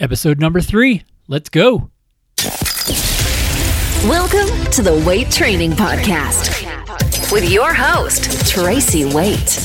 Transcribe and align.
Episode 0.00 0.40
number 0.40 0.62
three. 0.62 1.02
Let's 1.28 1.50
go. 1.50 1.90
Welcome 4.08 4.48
to 4.70 4.80
the 4.80 5.04
Weight 5.06 5.30
Training 5.30 5.72
Podcast 5.72 7.30
with 7.30 7.50
your 7.50 7.74
host, 7.74 8.48
Tracy 8.48 9.04
Weight. 9.04 9.58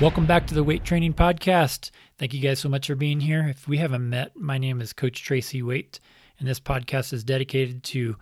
Welcome 0.00 0.26
back 0.26 0.48
to 0.48 0.54
the 0.54 0.64
Weight 0.64 0.82
Training 0.82 1.14
Podcast. 1.14 1.92
Thank 2.18 2.34
you 2.34 2.40
guys 2.40 2.58
so 2.58 2.68
much 2.68 2.88
for 2.88 2.96
being 2.96 3.20
here. 3.20 3.46
If 3.46 3.68
we 3.68 3.76
haven't 3.76 4.08
met, 4.10 4.36
my 4.36 4.58
name 4.58 4.80
is 4.80 4.92
Coach 4.92 5.22
Tracy 5.22 5.62
Weight, 5.62 6.00
and 6.40 6.48
this 6.48 6.58
podcast 6.58 7.12
is 7.12 7.22
dedicated 7.22 7.84
to 7.84 8.16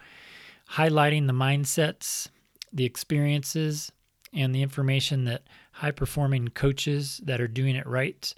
highlighting 0.72 1.26
the 1.26 1.32
mindsets, 1.32 2.28
the 2.70 2.84
experiences, 2.84 3.90
and 4.32 4.54
the 4.54 4.62
information 4.62 5.24
that 5.24 5.42
high 5.72 5.90
performing 5.90 6.48
coaches 6.48 7.20
that 7.24 7.40
are 7.40 7.48
doing 7.48 7.76
it 7.76 7.86
right 7.86 8.32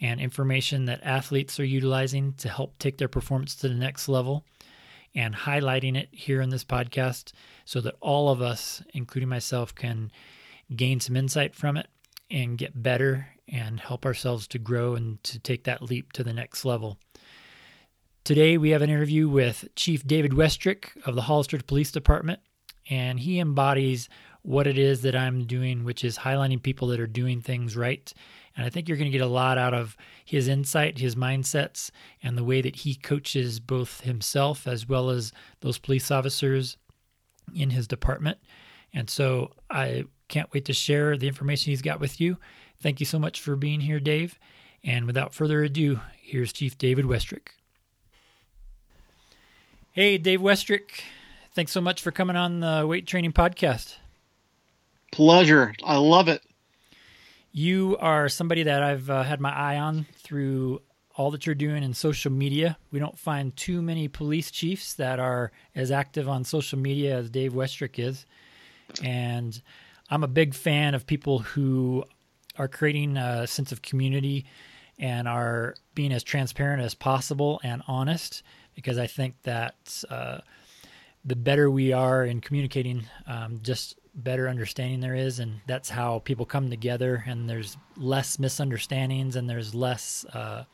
and 0.00 0.20
information 0.20 0.84
that 0.86 1.02
athletes 1.02 1.58
are 1.58 1.64
utilizing 1.64 2.32
to 2.34 2.48
help 2.48 2.78
take 2.78 2.98
their 2.98 3.08
performance 3.08 3.54
to 3.56 3.68
the 3.68 3.74
next 3.74 4.08
level 4.08 4.44
and 5.14 5.34
highlighting 5.34 5.96
it 5.96 6.08
here 6.12 6.40
in 6.40 6.50
this 6.50 6.64
podcast 6.64 7.32
so 7.64 7.80
that 7.80 7.96
all 8.00 8.28
of 8.28 8.40
us, 8.40 8.82
including 8.94 9.28
myself, 9.28 9.74
can 9.74 10.12
gain 10.74 11.00
some 11.00 11.16
insight 11.16 11.54
from 11.54 11.76
it 11.76 11.88
and 12.30 12.58
get 12.58 12.82
better 12.82 13.28
and 13.48 13.80
help 13.80 14.04
ourselves 14.04 14.46
to 14.46 14.58
grow 14.58 14.94
and 14.94 15.22
to 15.24 15.38
take 15.38 15.64
that 15.64 15.82
leap 15.82 16.12
to 16.12 16.22
the 16.22 16.32
next 16.32 16.64
level. 16.64 16.98
Today, 18.24 18.58
we 18.58 18.70
have 18.70 18.82
an 18.82 18.90
interview 18.90 19.28
with 19.28 19.68
Chief 19.74 20.06
David 20.06 20.32
Westrick 20.32 20.90
of 21.06 21.14
the 21.14 21.22
Hollister 21.22 21.58
Police 21.58 21.90
Department, 21.90 22.40
and 22.90 23.18
he 23.20 23.40
embodies 23.40 24.08
what 24.42 24.66
it 24.66 24.78
is 24.78 25.02
that 25.02 25.16
I'm 25.16 25.44
doing, 25.44 25.84
which 25.84 26.04
is 26.04 26.18
highlighting 26.18 26.62
people 26.62 26.88
that 26.88 27.00
are 27.00 27.06
doing 27.06 27.40
things 27.40 27.76
right. 27.76 28.12
And 28.56 28.64
I 28.66 28.70
think 28.70 28.88
you're 28.88 28.96
going 28.96 29.10
to 29.10 29.16
get 29.16 29.24
a 29.24 29.30
lot 29.30 29.58
out 29.58 29.74
of 29.74 29.96
his 30.24 30.48
insight, 30.48 30.98
his 30.98 31.16
mindsets, 31.16 31.90
and 32.22 32.36
the 32.36 32.44
way 32.44 32.60
that 32.60 32.76
he 32.76 32.94
coaches 32.94 33.60
both 33.60 34.00
himself 34.00 34.66
as 34.66 34.88
well 34.88 35.10
as 35.10 35.32
those 35.60 35.78
police 35.78 36.10
officers 36.10 36.76
in 37.54 37.70
his 37.70 37.86
department. 37.86 38.38
And 38.92 39.08
so 39.08 39.52
I 39.70 40.04
can't 40.28 40.52
wait 40.52 40.64
to 40.66 40.72
share 40.72 41.16
the 41.16 41.28
information 41.28 41.70
he's 41.70 41.82
got 41.82 42.00
with 42.00 42.20
you. 42.20 42.38
Thank 42.80 43.00
you 43.00 43.06
so 43.06 43.18
much 43.18 43.40
for 43.40 43.56
being 43.56 43.80
here, 43.80 44.00
Dave. 44.00 44.38
And 44.84 45.06
without 45.06 45.34
further 45.34 45.62
ado, 45.62 46.00
here's 46.20 46.52
Chief 46.52 46.78
David 46.78 47.04
Westrick. 47.04 47.48
Hey, 49.92 50.16
Dave 50.18 50.40
Westrick. 50.40 51.02
Thanks 51.52 51.72
so 51.72 51.80
much 51.80 52.00
for 52.00 52.12
coming 52.12 52.36
on 52.36 52.60
the 52.60 52.86
Weight 52.86 53.06
Training 53.06 53.32
Podcast. 53.32 53.96
Pleasure. 55.12 55.74
I 55.84 55.96
love 55.96 56.28
it. 56.28 56.42
You 57.52 57.96
are 58.00 58.28
somebody 58.28 58.62
that 58.64 58.82
I've 58.82 59.08
uh, 59.10 59.22
had 59.22 59.40
my 59.40 59.52
eye 59.52 59.78
on 59.78 60.06
through 60.14 60.82
all 61.16 61.32
that 61.32 61.46
you're 61.46 61.54
doing 61.54 61.82
in 61.82 61.92
social 61.92 62.30
media. 62.30 62.78
We 62.92 63.00
don't 63.00 63.18
find 63.18 63.54
too 63.56 63.82
many 63.82 64.06
police 64.06 64.50
chiefs 64.50 64.94
that 64.94 65.18
are 65.18 65.50
as 65.74 65.90
active 65.90 66.28
on 66.28 66.44
social 66.44 66.78
media 66.78 67.16
as 67.16 67.30
Dave 67.30 67.52
Westrick 67.52 67.98
is. 67.98 68.24
And 69.02 69.60
I'm 70.10 70.22
a 70.22 70.28
big 70.28 70.54
fan 70.54 70.94
of 70.94 71.06
people 71.06 71.40
who 71.40 72.04
are 72.56 72.68
creating 72.68 73.16
a 73.16 73.46
sense 73.46 73.72
of 73.72 73.82
community 73.82 74.46
and 74.98 75.26
are 75.26 75.74
being 75.94 76.12
as 76.12 76.22
transparent 76.22 76.82
as 76.82 76.94
possible 76.94 77.60
and 77.64 77.82
honest 77.88 78.42
because 78.74 78.98
I 78.98 79.06
think 79.06 79.34
that 79.42 80.04
uh, 80.08 80.38
the 81.24 81.36
better 81.36 81.70
we 81.70 81.92
are 81.92 82.24
in 82.24 82.40
communicating, 82.40 83.04
um, 83.26 83.58
just 83.62 83.98
better 84.18 84.48
understanding 84.48 85.00
there 85.00 85.14
is, 85.14 85.38
and 85.38 85.60
that's 85.66 85.88
how 85.88 86.18
people 86.20 86.44
come 86.44 86.70
together. 86.70 87.24
And 87.26 87.48
there's 87.48 87.76
less 87.96 88.38
misunderstandings, 88.38 89.36
and 89.36 89.48
there's 89.48 89.74
less 89.74 90.24
uh, 90.32 90.64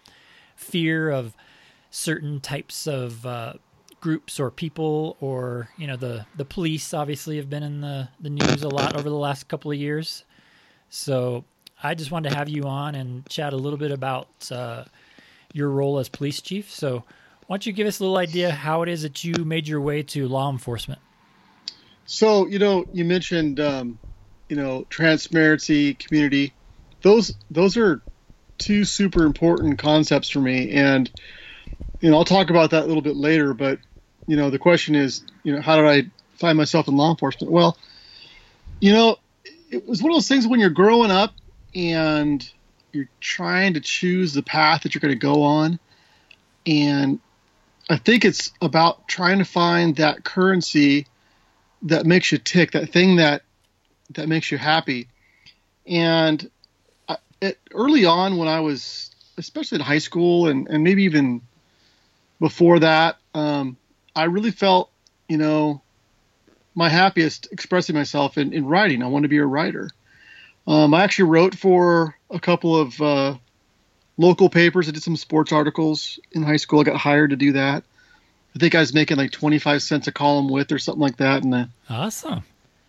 fear 0.57 1.11
of 1.11 1.37
certain 1.91 2.41
types 2.41 2.87
of 2.87 3.25
uh, 3.25 3.55
groups 4.01 4.41
or 4.41 4.51
people, 4.51 5.17
or 5.21 5.69
you 5.77 5.87
know, 5.87 5.97
the 5.97 6.27
the 6.37 6.45
police 6.45 6.93
obviously 6.93 7.37
have 7.37 7.49
been 7.49 7.63
in 7.63 7.81
the 7.81 8.09
the 8.21 8.31
news 8.31 8.63
a 8.63 8.69
lot 8.69 8.97
over 8.97 9.09
the 9.09 9.17
last 9.17 9.49
couple 9.49 9.71
of 9.71 9.79
years. 9.79 10.25
So 10.91 11.45
I 11.83 11.95
just 11.95 12.11
wanted 12.11 12.31
to 12.31 12.37
have 12.37 12.49
you 12.49 12.65
on 12.65 12.95
and 12.95 13.29
chat 13.29 13.53
a 13.53 13.57
little 13.57 13.79
bit 13.79 13.91
about 13.91 14.29
uh, 14.51 14.85
your 15.53 15.71
role 15.71 15.99
as 15.99 16.09
police 16.09 16.41
chief. 16.41 16.71
So 16.71 17.05
why 17.47 17.57
don't 17.57 17.67
you 17.67 17.73
give 17.73 17.87
us 17.87 18.01
a 18.01 18.03
little 18.03 18.19
idea 18.19 18.51
how 18.51 18.83
it 18.83 18.89
is 18.89 19.03
that 19.03 19.23
you 19.25 19.45
made 19.45 19.69
your 19.69 19.81
way 19.81 20.03
to 20.03 20.29
law 20.29 20.51
enforcement? 20.51 21.01
So, 22.07 22.47
you 22.47 22.59
know, 22.59 22.87
you 22.93 23.05
mentioned, 23.05 23.61
um, 23.61 23.99
you 24.49 24.57
know, 24.57 24.85
transparency, 24.91 25.95
community. 25.95 26.53
Those 27.03 27.35
those 27.51 27.77
are 27.77 28.03
two 28.59 28.85
super 28.85 29.25
important 29.25 29.79
concepts 29.79 30.29
for 30.29 30.41
me, 30.41 30.71
and 30.73 31.11
you 32.01 32.11
know, 32.11 32.19
I'll 32.19 32.25
talk 32.25 32.51
about 32.51 32.71
that 32.71 32.85
a 32.85 32.87
little 32.87 33.03
bit 33.03 33.17
later. 33.17 33.55
But 33.55 33.79
you 34.27 34.37
know, 34.37 34.51
the 34.51 34.59
question 34.59 34.95
is, 34.95 35.25
you 35.43 35.55
know, 35.55 35.61
how 35.61 35.77
did 35.77 35.87
I 35.87 36.11
find 36.39 36.57
myself 36.57 36.89
in 36.89 36.97
law 36.97 37.11
enforcement? 37.11 37.53
Well, 37.53 37.77
you 38.81 38.93
know, 38.93 39.17
it 39.71 39.87
was 39.87 40.03
one 40.03 40.13
of 40.13 40.17
those 40.17 40.29
things 40.29 40.47
when 40.47 40.61
you're 40.61 40.71
growing 40.71 41.11
up 41.11 41.35
and 41.75 42.49
you're 42.93 43.09
trying 43.21 43.75
to 43.75 43.81
choose 43.81 44.33
the 44.33 44.43
path 44.43 44.83
that 44.83 44.95
you're 44.95 45.01
going 45.01 45.15
to 45.15 45.19
go 45.19 45.43
on, 45.43 45.79
and 46.67 47.19
I 47.89 47.97
think 47.97 48.25
it's 48.25 48.53
about 48.63 49.09
trying 49.09 49.39
to 49.39 49.45
find 49.45 49.97
that 49.97 50.25
currency 50.25 51.07
that 51.85 52.07
makes 52.07 52.33
you 52.33 52.39
tick, 52.39 52.73
that 52.73 52.91
thing 52.91 53.17
that 53.17 53.43
that 54.11 54.29
makes 54.29 54.51
you 54.51 54.59
happy. 54.59 55.09
And 55.87 56.51
I, 57.09 57.17
it, 57.41 57.59
early 57.73 58.05
on, 58.05 58.37
when 58.37 58.49
I 58.49 58.61
was, 58.61 59.11
especially 59.39 59.77
in 59.77 59.83
high 59.83 59.99
school, 59.99 60.49
and 60.49 60.69
and 60.69 60.83
maybe 60.83 61.05
even 61.05 61.43
before 62.41 62.81
that, 62.81 63.17
um, 63.35 63.77
I 64.15 64.25
really 64.25 64.51
felt, 64.51 64.91
you 65.29 65.39
know, 65.39 65.83
my 66.75 66.89
happiest 66.89 67.49
expressing 67.53 67.95
myself 67.95 68.37
in, 68.39 68.53
in 68.53 68.67
writing. 68.67 69.03
I 69.03 69.07
wanted 69.07 69.25
to 69.25 69.29
be 69.29 69.39
a 69.39 69.47
writer. 69.47 69.91
Um, 70.67 70.95
I 70.95 71.05
actually 71.05 71.31
wrote 71.31 71.55
for 71.55 72.17
a 72.31 72.41
couple 72.41 72.77
of 72.77 73.01
uh, 73.01 73.37
local 74.17 74.49
papers. 74.49 74.89
I 74.89 74.93
did 74.93 75.03
some 75.03 75.17
sports 75.17 75.53
articles 75.53 76.19
in 76.33 76.43
high 76.43 76.57
school. 76.57 76.81
I 76.81 76.85
got 76.85 76.97
hired 76.97 77.31
to 77.31 77.37
do 77.37 77.53
that. 77.53 77.85
I 78.55 78.59
think 78.59 78.75
I 78.75 78.81
was 78.81 78.95
making 78.95 79.17
like 79.17 79.33
25 79.33 79.83
cents 79.83 80.07
a 80.07 80.13
column 80.13 80.49
width 80.49 80.71
or 80.71 80.79
something 80.79 81.03
like 81.03 81.17
that. 81.17 81.43
And 81.43 81.69
awesome. 81.91 82.45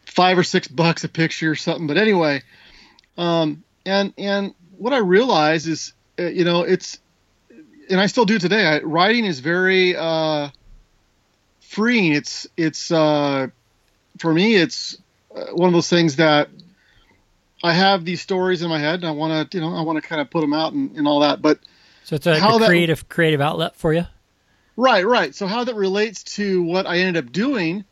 Five 0.06 0.38
or 0.38 0.44
six 0.44 0.68
bucks 0.68 1.04
a 1.04 1.10
picture 1.10 1.52
or 1.52 1.56
something. 1.56 1.88
But 1.88 1.98
anyway, 1.98 2.44
um, 3.18 3.64
and, 3.86 4.14
and 4.18 4.54
what 4.78 4.94
I 4.94 4.98
realize 4.98 5.68
is, 5.68 5.94
uh, 6.20 6.24
you 6.24 6.46
know, 6.46 6.62
it's, 6.62 7.00
and 7.90 8.00
I 8.00 8.06
still 8.06 8.26
do 8.26 8.38
today. 8.38 8.66
I, 8.66 8.80
writing 8.82 9.26
is 9.26 9.40
very, 9.40 9.96
uh, 9.96 10.50
freeing. 11.62 12.14
It's, 12.14 12.48
it's, 12.56 12.92
uh, 12.92 13.48
for 14.20 14.34
me, 14.34 14.56
it's 14.56 14.98
uh, 15.36 15.46
one 15.54 15.68
of 15.68 15.74
those 15.74 15.90
things 15.90 16.18
that 16.18 16.50
I 17.64 17.74
have 17.74 18.06
these 18.06 18.22
stories 18.22 18.62
in 18.62 18.70
my 18.70 18.80
head 18.80 19.00
and 19.00 19.06
I 19.06 19.12
want 19.12 19.52
to, 19.52 19.58
you 19.58 19.64
know, 19.64 19.76
I 19.76 19.82
want 19.82 20.02
to 20.02 20.08
kind 20.08 20.22
of 20.22 20.30
put 20.30 20.42
them 20.42 20.54
out 20.54 20.74
and, 20.74 20.96
and 20.96 21.08
all 21.08 21.22
that. 21.22 21.42
But 21.42 21.60
so 22.04 22.16
it's 22.16 22.28
a, 22.28 22.34
a 22.34 22.66
creative, 22.66 23.00
that, 23.00 23.10
creative 23.10 23.42
outlet 23.42 23.76
for 23.76 23.92
you. 23.92 24.06
Right, 24.78 25.06
right. 25.06 25.34
So 25.34 25.48
how 25.48 25.64
that 25.64 25.76
relates 25.76 26.24
to 26.36 26.62
what 26.64 26.86
I 26.86 27.00
ended 27.00 27.26
up 27.26 27.32
doing 27.32 27.86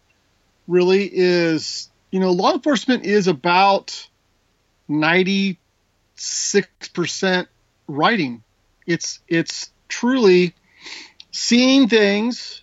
really 0.67 1.09
is, 1.11 1.89
you 2.11 2.19
know, 2.19 2.31
law 2.31 2.53
enforcement 2.53 3.05
is 3.05 3.27
about 3.27 4.07
96% 4.89 5.57
writing. 7.87 8.43
It's 8.85 9.19
it's 9.27 9.69
truly 9.87 10.55
seeing 11.31 11.87
things 11.87 12.61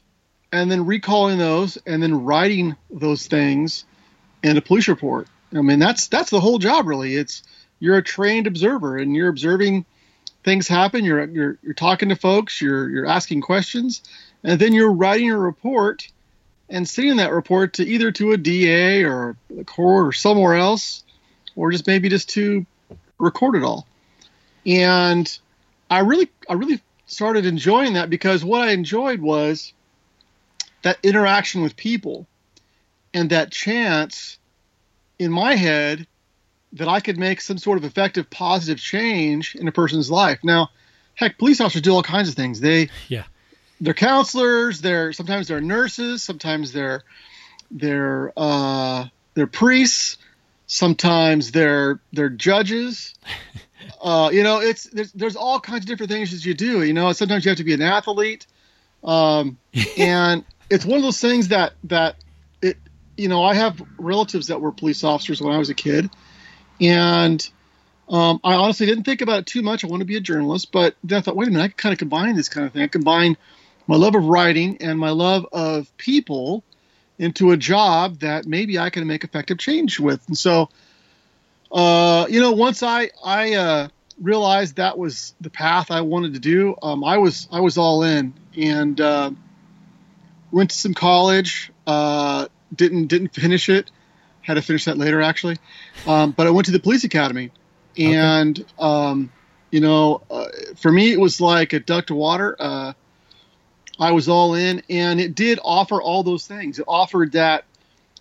and 0.52 0.70
then 0.70 0.84
recalling 0.84 1.38
those 1.38 1.78
and 1.86 2.02
then 2.02 2.24
writing 2.24 2.76
those 2.90 3.26
things 3.26 3.84
in 4.42 4.56
a 4.56 4.60
police 4.60 4.88
report. 4.88 5.28
I 5.54 5.62
mean, 5.62 5.78
that's 5.78 6.08
that's 6.08 6.30
the 6.30 6.40
whole 6.40 6.58
job 6.58 6.86
really. 6.86 7.14
It's 7.14 7.42
you're 7.78 7.96
a 7.96 8.02
trained 8.02 8.46
observer 8.46 8.98
and 8.98 9.16
you're 9.16 9.28
observing 9.28 9.86
things 10.44 10.68
happen. 10.68 11.04
You're 11.04 11.24
you're 11.24 11.58
you're 11.62 11.74
talking 11.74 12.08
to 12.08 12.16
folks. 12.16 12.60
You're 12.60 12.88
you're 12.88 13.06
asking 13.06 13.42
questions, 13.42 14.02
and 14.42 14.60
then 14.60 14.72
you're 14.72 14.92
writing 14.92 15.30
a 15.30 15.38
report 15.38 16.08
and 16.68 16.88
sending 16.88 17.16
that 17.16 17.32
report 17.32 17.74
to 17.74 17.84
either 17.84 18.12
to 18.12 18.32
a 18.32 18.36
DA 18.36 19.04
or 19.04 19.36
the 19.48 19.64
court 19.64 20.08
or 20.08 20.12
somewhere 20.12 20.54
else, 20.54 21.04
or 21.56 21.70
just 21.72 21.86
maybe 21.86 22.08
just 22.08 22.28
to 22.30 22.64
record 23.18 23.56
it 23.56 23.64
all. 23.64 23.86
And 24.64 25.38
I 25.90 26.00
really 26.00 26.30
I 26.48 26.54
really 26.54 26.80
started 27.06 27.44
enjoying 27.44 27.94
that 27.94 28.08
because 28.10 28.44
what 28.44 28.62
I 28.62 28.72
enjoyed 28.72 29.20
was 29.20 29.72
that 30.82 30.98
interaction 31.02 31.62
with 31.62 31.76
people 31.76 32.26
and 33.12 33.30
that 33.30 33.50
chance 33.50 34.38
in 35.18 35.30
my 35.30 35.56
head 35.56 36.06
that 36.74 36.88
I 36.88 37.00
could 37.00 37.18
make 37.18 37.40
some 37.40 37.58
sort 37.58 37.78
of 37.78 37.84
effective 37.84 38.30
positive 38.30 38.78
change 38.78 39.54
in 39.56 39.66
a 39.66 39.72
person's 39.72 40.10
life. 40.10 40.38
Now, 40.42 40.70
heck, 41.14 41.38
police 41.38 41.60
officers 41.60 41.82
do 41.82 41.92
all 41.92 42.02
kinds 42.02 42.28
of 42.28 42.34
things. 42.34 42.60
They 42.60 42.88
yeah. 43.08 43.24
They're 43.82 43.94
counselors, 43.94 44.82
they're 44.82 45.12
sometimes 45.12 45.48
they're 45.48 45.60
nurses, 45.60 46.22
sometimes 46.22 46.72
they're 46.72 47.02
they're 47.70 48.32
uh 48.36 49.06
they're 49.34 49.46
priests, 49.46 50.18
Sometimes 50.72 51.50
they're 51.50 52.00
they're 52.12 52.30
judges. 52.30 53.14
Uh, 54.02 54.30
you 54.32 54.42
know, 54.42 54.60
it's 54.60 54.84
there's 54.84 55.12
there's 55.12 55.36
all 55.36 55.58
kinds 55.58 55.80
of 55.80 55.86
different 55.86 56.10
things 56.10 56.30
that 56.30 56.44
you 56.44 56.54
do. 56.54 56.82
You 56.82 56.92
know, 56.92 57.12
sometimes 57.12 57.44
you 57.44 57.50
have 57.50 57.58
to 57.58 57.64
be 57.64 57.74
an 57.74 57.82
athlete, 57.82 58.46
um, 59.02 59.58
and 59.98 60.44
it's 60.70 60.84
one 60.84 60.96
of 60.96 61.02
those 61.02 61.20
things 61.20 61.48
that 61.48 61.72
that 61.84 62.16
it. 62.62 62.76
You 63.16 63.28
know, 63.28 63.42
I 63.42 63.54
have 63.54 63.82
relatives 63.98 64.46
that 64.46 64.60
were 64.60 64.70
police 64.70 65.02
officers 65.02 65.42
when 65.42 65.54
I 65.54 65.58
was 65.58 65.70
a 65.70 65.74
kid, 65.74 66.08
and 66.80 67.48
um, 68.08 68.40
I 68.42 68.54
honestly 68.54 68.86
didn't 68.86 69.04
think 69.04 69.20
about 69.20 69.40
it 69.40 69.46
too 69.46 69.62
much. 69.62 69.84
I 69.84 69.86
want 69.86 70.00
to 70.00 70.06
be 70.06 70.16
a 70.16 70.20
journalist, 70.20 70.72
but 70.72 70.96
then 71.04 71.18
I 71.18 71.20
thought, 71.20 71.36
wait 71.36 71.48
a 71.48 71.50
minute, 71.50 71.64
I 71.64 71.68
can 71.68 71.76
kind 71.76 71.92
of 71.92 71.98
combine 71.98 72.34
this 72.34 72.48
kind 72.48 72.66
of 72.66 72.72
thing. 72.72 72.82
I 72.82 72.88
combine 72.88 73.36
my 73.86 73.96
love 73.96 74.14
of 74.14 74.24
writing 74.24 74.78
and 74.80 74.98
my 74.98 75.10
love 75.10 75.46
of 75.52 75.96
people 75.96 76.64
into 77.18 77.52
a 77.52 77.56
job 77.56 78.20
that 78.20 78.46
maybe 78.46 78.78
I 78.78 78.90
can 78.90 79.06
make 79.06 79.22
effective 79.22 79.58
change 79.58 80.00
with. 80.00 80.26
And 80.26 80.36
so, 80.36 80.70
uh, 81.70 82.26
you 82.28 82.40
know, 82.40 82.52
once 82.52 82.82
I 82.82 83.10
I 83.22 83.54
uh, 83.54 83.88
realized 84.20 84.76
that 84.76 84.98
was 84.98 85.34
the 85.40 85.50
path 85.50 85.90
I 85.90 86.00
wanted 86.00 86.34
to 86.34 86.40
do, 86.40 86.74
um, 86.82 87.04
I 87.04 87.18
was 87.18 87.46
I 87.52 87.60
was 87.60 87.78
all 87.78 88.02
in 88.02 88.34
and 88.56 89.00
uh, 89.00 89.30
went 90.50 90.70
to 90.70 90.76
some 90.76 90.94
college. 90.94 91.70
Uh, 91.86 92.48
didn't 92.74 93.06
didn't 93.06 93.34
finish 93.34 93.68
it. 93.68 93.90
Had 94.42 94.54
to 94.54 94.62
finish 94.62 94.86
that 94.86 94.98
later 94.98 95.20
actually, 95.20 95.58
um, 96.06 96.32
but 96.32 96.46
I 96.46 96.50
went 96.50 96.66
to 96.66 96.72
the 96.72 96.80
police 96.80 97.04
academy, 97.04 97.50
and 97.98 98.58
okay. 98.58 98.68
um, 98.78 99.32
you 99.70 99.80
know, 99.80 100.22
uh, 100.30 100.46
for 100.76 100.90
me 100.90 101.12
it 101.12 101.20
was 101.20 101.40
like 101.40 101.72
a 101.72 101.80
duck 101.80 102.06
to 102.06 102.14
water. 102.14 102.56
Uh, 102.58 102.92
I 103.98 104.12
was 104.12 104.28
all 104.28 104.54
in, 104.54 104.82
and 104.88 105.20
it 105.20 105.34
did 105.34 105.60
offer 105.62 106.00
all 106.00 106.22
those 106.22 106.46
things. 106.46 106.78
It 106.78 106.86
offered 106.88 107.32
that 107.32 107.64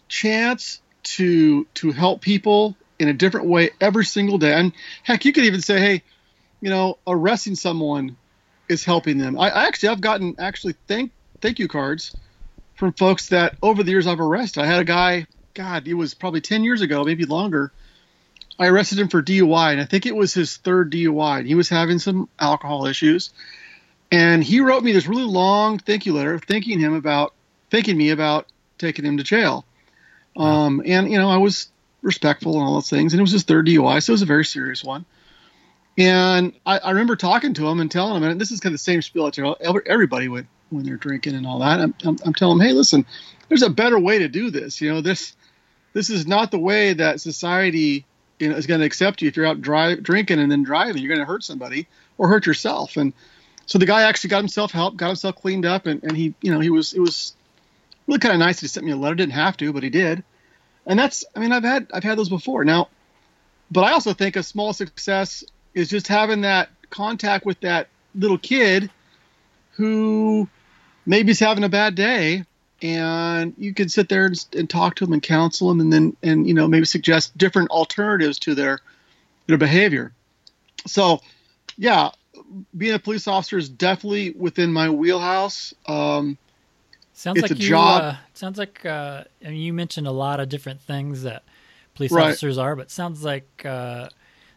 chance 0.10 0.82
to 1.04 1.66
to 1.76 1.92
help 1.92 2.22
people 2.22 2.76
in 3.00 3.08
a 3.08 3.14
different 3.14 3.48
way 3.48 3.70
every 3.80 4.06
single 4.06 4.38
day. 4.38 4.54
And 4.54 4.74
heck, 5.04 5.24
you 5.24 5.32
could 5.32 5.46
even 5.46 5.62
say, 5.62 5.80
hey, 5.80 6.04
you 6.62 6.70
know, 6.70 6.98
arresting 7.08 7.56
someone 7.56 8.18
is 8.68 8.84
helping 8.84 9.18
them. 9.18 9.40
I, 9.40 9.50
I 9.50 9.68
actually 9.68 9.90
I've 9.90 10.02
gotten 10.02 10.36
actually 10.38 10.76
thank 10.88 11.12
thank 11.42 11.60
you 11.60 11.68
cards 11.68 12.16
from 12.76 12.94
folks 12.94 13.30
that 13.30 13.56
over 13.62 13.84
the 13.84 13.92
years 13.92 14.08
I've 14.08 14.20
arrested. 14.20 14.62
I 14.62 14.66
had 14.66 14.80
a 14.80 14.86
guy, 14.86 15.28
God, 15.60 15.90
it 15.90 15.94
was 15.94 16.14
probably 16.14 16.40
ten 16.40 16.64
years 16.64 16.82
ago, 16.82 17.04
maybe 17.04 17.26
longer. 17.26 17.74
I 18.58 18.68
arrested 18.68 18.98
him 18.98 19.10
for 19.10 19.22
DUI, 19.22 19.74
and 19.74 19.82
I 19.82 19.86
think 19.86 20.06
it 20.06 20.16
was 20.16 20.34
his 20.34 20.56
third 20.56 20.90
DUI. 20.90 21.40
And 21.40 21.48
he 21.48 21.56
was 21.56 21.68
having 21.68 22.00
some 22.00 22.30
alcohol 22.40 22.86
issues, 22.86 23.32
and 24.10 24.42
he 24.42 24.62
wrote 24.62 24.86
me 24.86 24.94
this 24.94 25.06
really 25.06 25.24
long 25.24 25.78
thank 25.78 26.06
you 26.06 26.14
letter, 26.14 26.40
thanking 26.40 26.80
him 26.80 26.94
about 26.94 27.34
thanking 27.72 27.98
me 27.98 28.12
about 28.12 28.48
taking 28.78 29.04
him 29.04 29.18
to 29.18 29.24
jail. 29.24 29.66
Um, 30.38 30.82
and 30.86 31.12
you 31.12 31.18
know, 31.18 31.30
I 31.30 31.38
was 31.38 31.68
respectful 32.02 32.54
and 32.54 32.64
all 32.64 32.76
those 32.76 32.90
things. 32.90 33.12
And 33.12 33.20
it 33.20 33.24
was 33.24 33.34
his 33.34 33.44
third 33.44 33.68
DUI, 33.68 34.02
so 34.02 34.12
it 34.12 34.14
was 34.14 34.22
a 34.22 34.28
very 34.28 34.46
serious 34.46 34.82
one. 34.82 35.04
And 35.98 36.54
I, 36.66 36.80
I 36.80 36.92
remember 36.92 37.18
talking 37.18 37.54
to 37.56 37.68
him 37.68 37.82
and 37.82 37.92
telling 37.92 38.16
him, 38.16 38.24
and 38.24 38.40
this 38.40 38.52
is 38.52 38.62
kind 38.62 38.72
of 38.72 38.80
the 38.80 38.84
same 38.84 39.02
spiel 39.02 39.26
I 39.26 39.32
tell 39.32 39.58
everybody 39.86 40.30
when, 40.30 40.48
when 40.70 40.86
they're 40.86 40.96
drinking 40.96 41.36
and 41.36 41.46
all 41.46 41.60
that. 41.60 41.82
I'm, 41.82 41.94
I'm, 42.06 42.18
I'm 42.24 42.34
telling 42.34 42.62
him, 42.62 42.66
hey, 42.66 42.72
listen, 42.72 43.06
there's 43.50 43.64
a 43.64 43.70
better 43.70 44.00
way 44.00 44.20
to 44.20 44.30
do 44.30 44.52
this. 44.52 44.80
You 44.80 44.94
know, 44.94 45.02
this 45.02 45.36
this 46.00 46.10
is 46.10 46.26
not 46.26 46.52
the 46.52 46.60
way 46.60 46.94
that 46.94 47.22
society 47.22 48.06
you 48.40 48.50
know, 48.50 48.56
is 48.56 48.68
going 48.68 48.80
to 48.80 48.86
accept 48.86 49.22
you 49.22 49.28
if 49.28 49.36
you're 49.36 49.46
out 49.46 49.62
drive, 49.62 50.02
drinking 50.02 50.40
and 50.40 50.52
then 50.52 50.64
driving. 50.64 51.02
You're 51.02 51.14
going 51.14 51.20
to 51.20 51.26
hurt 51.26 51.44
somebody 51.44 51.88
or 52.18 52.28
hurt 52.30 52.46
yourself. 52.46 52.98
And 52.98 53.14
so 53.66 53.78
the 53.78 53.86
guy 53.86 54.04
actually 54.04 54.30
got 54.30 54.40
himself 54.40 54.72
help, 54.72 54.98
got 54.98 55.08
himself 55.08 55.36
cleaned 55.36 55.66
up, 55.66 55.86
and, 55.86 56.04
and 56.04 56.16
he, 56.16 56.34
you 56.42 56.52
know, 56.52 56.60
he 56.60 56.70
was 56.70 56.94
it 56.94 57.00
was 57.00 57.34
really 58.08 58.20
kind 58.20 58.34
of 58.34 58.40
nice. 58.40 58.60
He 58.60 58.68
sent 58.68 58.86
me 58.86 58.92
a 58.92 58.98
letter. 58.98 59.16
Didn't 59.16 59.34
have 59.34 59.58
to, 59.58 59.74
but 59.74 59.84
he 59.84 59.90
did 59.90 60.24
and 60.90 60.98
that's 60.98 61.24
I 61.36 61.40
mean 61.40 61.54
I've 61.54 61.64
had 61.64 61.88
I've 61.94 62.04
had 62.04 62.18
those 62.18 62.30
before 62.30 62.66
now, 62.66 62.90
but 63.72 63.84
I 63.84 63.92
also 63.92 64.14
think 64.14 64.36
a 64.36 64.44
small 64.44 64.74
success 64.74 65.44
is 65.74 65.90
just 65.90 66.08
having 66.08 66.42
that 66.42 66.70
contact 66.90 67.46
with 67.46 67.62
that 67.62 67.88
little 68.16 68.40
kid 68.40 68.90
who 69.74 70.50
maybe 71.06 71.32
is 71.32 71.40
having 71.40 71.64
a 71.64 71.70
bad 71.70 71.96
day 71.96 72.44
and 72.82 73.54
you 73.58 73.74
can 73.74 73.90
sit 73.90 74.10
there 74.10 74.26
and, 74.26 74.46
and, 74.56 74.70
talk 74.70 74.96
to 74.96 75.06
them 75.06 75.14
and 75.14 75.22
counsel 75.22 75.70
them 75.70 75.80
and 75.80 75.92
then 75.92 76.16
and 76.24 76.48
you 76.48 76.54
know 76.54 76.68
maybe 76.68 76.86
suggest 76.86 77.38
different 77.38 77.70
alternatives 77.72 78.40
to 78.40 78.56
their 78.56 78.80
their 79.48 79.58
behavior 79.58 80.14
so 80.86 81.20
yeah 81.78 82.10
being 82.78 82.94
a 82.94 83.00
police 83.00 83.28
officer 83.28 83.58
is 83.58 83.70
definitely 83.70 84.32
within 84.32 84.72
my 84.72 84.90
wheelhouse 84.90 85.74
um, 85.88 86.38
Sounds 87.20 87.42
like 87.42 87.50
you. 87.52 87.68
Job. 87.68 88.02
Uh, 88.02 88.16
sounds 88.34 88.58
like 88.58 88.86
uh, 88.86 89.26
I 89.46 89.50
mean, 89.50 89.60
you 89.60 89.74
mentioned 89.74 90.08
a 90.08 90.12
lot 90.12 90.40
of 90.40 90.48
different 90.48 90.80
things 90.80 91.24
that 91.24 91.44
police 91.94 92.14
right. 92.14 92.28
officers 92.28 92.58
are, 92.58 92.78
but 92.78 92.90
sounds 92.90 93.26
like 93.26 93.66
uh, 93.66 94.08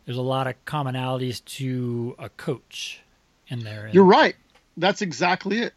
there's 0.04 0.16
a 0.16 0.22
lot 0.22 0.46
of 0.46 0.54
commonalities 0.64 1.44
to 1.56 2.14
a 2.20 2.28
coach 2.28 3.00
in 3.48 3.64
there. 3.64 3.90
You're 3.92 4.04
right. 4.04 4.36
That's 4.76 5.02
exactly 5.02 5.58
it. 5.58 5.74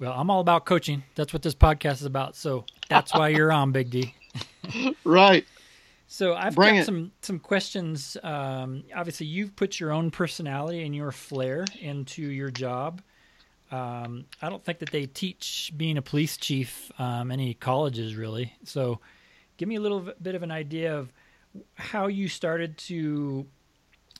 Well, 0.00 0.12
I'm 0.12 0.30
all 0.30 0.40
about 0.40 0.64
coaching. 0.64 1.02
That's 1.16 1.32
what 1.32 1.42
this 1.42 1.54
podcast 1.54 1.94
is 1.94 2.04
about. 2.04 2.36
So 2.36 2.64
that's 2.88 3.12
why 3.12 3.28
you're 3.28 3.50
on, 3.52 3.72
Big 3.72 3.90
D. 3.90 4.14
right. 5.04 5.44
So 6.06 6.34
I've 6.34 6.54
Bring 6.54 6.76
got 6.76 6.80
it. 6.82 6.84
some 6.86 7.12
some 7.20 7.38
questions. 7.38 8.16
Um, 8.22 8.84
obviously, 8.94 9.26
you've 9.26 9.54
put 9.56 9.78
your 9.78 9.92
own 9.92 10.10
personality 10.10 10.84
and 10.84 10.94
your 10.94 11.12
flair 11.12 11.66
into 11.80 12.22
your 12.22 12.50
job. 12.50 13.02
Um, 13.70 14.24
I 14.40 14.48
don't 14.48 14.64
think 14.64 14.78
that 14.78 14.90
they 14.90 15.04
teach 15.04 15.72
being 15.76 15.98
a 15.98 16.02
police 16.02 16.38
chief 16.38 16.90
um, 16.98 17.30
any 17.30 17.52
colleges 17.52 18.14
really. 18.16 18.54
So, 18.64 19.00
give 19.58 19.68
me 19.68 19.74
a 19.76 19.80
little 19.80 20.08
bit 20.22 20.34
of 20.34 20.42
an 20.42 20.50
idea 20.50 20.96
of 20.96 21.12
how 21.74 22.06
you 22.06 22.28
started 22.28 22.78
to 22.78 23.46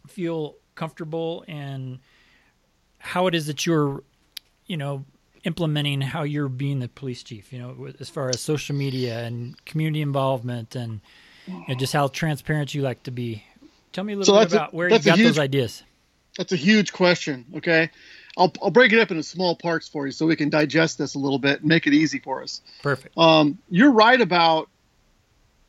feel 0.09 0.57
comfortable 0.75 1.45
and 1.49 2.01
how 2.99 3.27
it 3.29 3.35
is 3.35 3.47
that 3.47 3.65
you're, 3.65 4.03
you 4.67 4.77
know, 4.77 5.05
implementing 5.49 6.03
how 6.03 6.23
you're 6.23 6.49
being 6.49 6.79
the 6.79 6.89
police 6.89 7.23
chief. 7.23 7.53
You 7.53 7.59
know, 7.59 7.89
as 7.99 8.09
far 8.09 8.29
as 8.29 8.41
social 8.41 8.77
media 8.77 9.25
and 9.25 9.63
community 9.65 10.03
involvement 10.03 10.77
and 10.77 11.01
you 11.47 11.65
know, 11.67 11.75
just 11.75 11.93
how 11.93 12.09
transparent 12.09 12.75
you 12.75 12.83
like 12.83 13.03
to 13.05 13.11
be. 13.11 13.43
Tell 13.93 14.05
me 14.05 14.13
a 14.13 14.17
little 14.17 14.35
so 14.35 14.41
bit 14.41 14.53
about 14.53 14.73
a, 14.73 14.77
where 14.77 14.91
you 14.91 14.99
got 14.99 15.17
huge, 15.17 15.27
those 15.27 15.39
ideas. 15.39 15.83
That's 16.37 16.53
a 16.53 16.57
huge 16.57 16.93
question. 16.93 17.47
Okay. 17.57 17.91
I'll, 18.37 18.53
I'll 18.63 18.71
break 18.71 18.93
it 18.93 19.01
up 19.01 19.11
into 19.11 19.23
small 19.23 19.57
parts 19.57 19.89
for 19.89 20.07
you 20.07 20.13
so 20.13 20.27
we 20.27 20.37
can 20.37 20.51
digest 20.51 20.99
this 20.99 21.17
a 21.17 21.19
little 21.19 21.41
bit 21.41 21.61
and 21.61 21.69
make 21.69 21.87
it 21.87 21.95
easy 21.95 22.21
for 22.21 22.43
us. 22.43 22.61
Perfect. 22.83 23.17
Um, 23.19 23.59
you're 23.69 23.91
right 23.91 24.21
about 24.21 24.69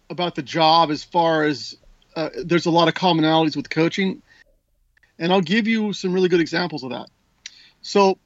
about 0.09 0.35
the 0.35 0.41
job 0.41 0.91
as 0.91 1.03
far 1.03 1.45
as 1.45 1.77
uh, 2.15 2.29
there's 2.43 2.65
a 2.65 2.71
lot 2.71 2.87
of 2.87 2.93
commonalities 2.93 3.55
with 3.55 3.69
coaching, 3.69 4.21
and 5.17 5.31
I'll 5.31 5.41
give 5.41 5.67
you 5.67 5.93
some 5.93 6.13
really 6.13 6.29
good 6.29 6.41
examples 6.41 6.83
of 6.83 6.89
that. 6.89 7.09
So, 7.81 8.17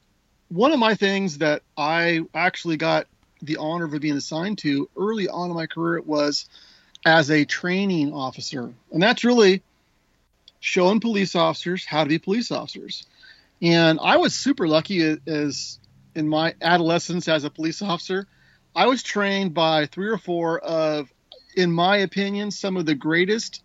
one 0.54 0.70
of 0.70 0.78
my 0.78 0.94
things 0.94 1.38
that 1.38 1.62
I 1.76 2.20
actually 2.32 2.76
got 2.76 3.08
the 3.42 3.56
honor 3.56 3.86
of 3.86 4.00
being 4.00 4.16
assigned 4.16 4.58
to 4.58 4.88
early 4.96 5.28
on 5.28 5.50
in 5.50 5.56
my 5.56 5.66
career 5.66 6.00
was 6.00 6.48
as 7.04 7.28
a 7.28 7.44
training 7.44 8.12
officer, 8.12 8.72
and 8.92 9.02
that's 9.02 9.24
really 9.24 9.62
showing 10.60 11.00
police 11.00 11.34
officers 11.34 11.84
how 11.84 12.04
to 12.04 12.08
be 12.08 12.20
police 12.20 12.52
officers. 12.52 13.04
And 13.60 13.98
I 14.00 14.18
was 14.18 14.32
super 14.32 14.68
lucky 14.68 15.18
as 15.26 15.80
in 16.14 16.28
my 16.28 16.54
adolescence 16.62 17.26
as 17.26 17.42
a 17.42 17.50
police 17.50 17.82
officer. 17.82 18.28
I 18.76 18.86
was 18.86 19.02
trained 19.02 19.54
by 19.54 19.86
three 19.86 20.08
or 20.08 20.18
four 20.18 20.60
of, 20.60 21.12
in 21.56 21.72
my 21.72 21.98
opinion, 21.98 22.52
some 22.52 22.76
of 22.76 22.86
the 22.86 22.94
greatest 22.94 23.60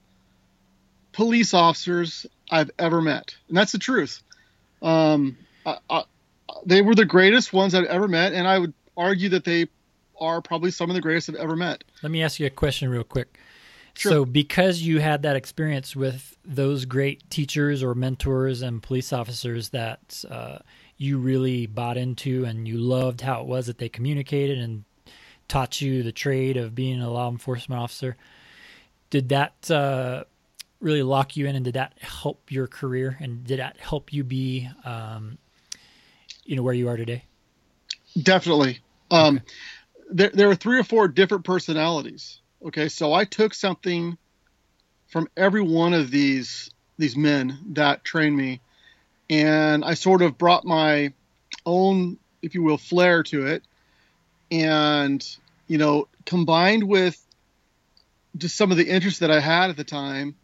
police 1.13 1.53
officers 1.53 2.25
I've 2.49 2.71
ever 2.79 2.99
met. 2.99 3.35
And 3.47 3.55
that's 3.55 3.73
the 3.73 3.77
truth. 3.77 4.23
Um, 4.81 5.37
I, 5.65 5.77
I, 5.87 6.03
they 6.65 6.81
were 6.81 6.95
the 6.95 7.05
greatest 7.05 7.53
ones 7.53 7.75
I've 7.75 7.85
ever 7.85 8.07
met. 8.07 8.33
And 8.33 8.47
I 8.47 8.59
would 8.59 8.73
argue 8.97 9.29
that 9.29 9.43
they 9.43 9.67
are 10.19 10.41
probably 10.41 10.71
some 10.71 10.89
of 10.89 10.93
the 10.93 11.01
greatest 11.01 11.29
I've 11.29 11.35
ever 11.35 11.55
met. 11.55 11.83
Let 12.03 12.11
me 12.11 12.23
ask 12.23 12.39
you 12.39 12.45
a 12.45 12.51
question 12.51 12.89
real 12.89 13.03
quick. 13.03 13.37
Sure. 13.93 14.11
So, 14.11 14.25
because 14.25 14.81
you 14.81 14.99
had 14.99 15.23
that 15.23 15.35
experience 15.35 15.95
with 15.95 16.37
those 16.45 16.85
great 16.85 17.29
teachers 17.29 17.83
or 17.83 17.95
mentors 17.95 18.61
and 18.61 18.81
police 18.81 19.11
officers 19.11 19.69
that 19.69 20.23
uh, 20.29 20.59
you 20.97 21.17
really 21.17 21.65
bought 21.65 21.97
into 21.97 22.45
and 22.45 22.67
you 22.67 22.77
loved 22.77 23.21
how 23.21 23.41
it 23.41 23.47
was 23.47 23.67
that 23.67 23.77
they 23.77 23.89
communicated 23.89 24.57
and 24.57 24.83
taught 25.47 25.81
you 25.81 26.03
the 26.03 26.11
trade 26.11 26.55
of 26.55 26.75
being 26.75 27.01
a 27.01 27.09
law 27.09 27.29
enforcement 27.29 27.81
officer, 27.81 28.15
did 29.09 29.29
that 29.29 29.69
uh, 29.71 30.23
really 30.79 31.03
lock 31.03 31.35
you 31.35 31.47
in 31.47 31.55
and 31.55 31.65
did 31.65 31.73
that 31.73 31.93
help 31.99 32.51
your 32.51 32.67
career 32.67 33.17
and 33.19 33.43
did 33.43 33.59
that 33.59 33.77
help 33.77 34.13
you 34.13 34.23
be, 34.23 34.69
um, 34.85 35.37
you 36.49 36.55
know, 36.55 36.63
where 36.63 36.73
you 36.73 36.89
are 36.89 36.97
today? 36.97 37.23
Definitely. 38.21 38.79
Um, 39.11 39.37
okay. 39.37 39.45
there, 40.09 40.29
there 40.33 40.47
were 40.47 40.55
three 40.55 40.79
or 40.79 40.83
four 40.83 41.07
different 41.07 41.45
personalities 41.45 42.39
Okay, 42.65 42.89
so 42.89 43.13
I 43.13 43.23
took 43.23 43.53
something 43.53 44.17
from 45.07 45.29
every 45.37 45.61
one 45.61 45.93
of 45.93 46.11
these 46.11 46.69
these 46.97 47.15
men 47.15 47.57
that 47.69 48.03
trained 48.03 48.35
me, 48.35 48.59
and 49.29 49.85
I 49.85 49.93
sort 49.93 50.21
of 50.21 50.37
brought 50.37 50.65
my 50.65 51.13
own, 51.65 52.17
if 52.41 52.55
you 52.55 52.63
will, 52.63 52.77
flair 52.77 53.23
to 53.23 53.47
it, 53.47 53.63
and 54.51 55.25
you 55.67 55.77
know, 55.77 56.09
combined 56.25 56.83
with 56.83 57.17
just 58.37 58.57
some 58.57 58.71
of 58.71 58.77
the 58.77 58.89
interests 58.89 59.21
that 59.21 59.31
I 59.31 59.39
had 59.39 59.69
at 59.69 59.77
the 59.77 59.85
time, 59.85 60.35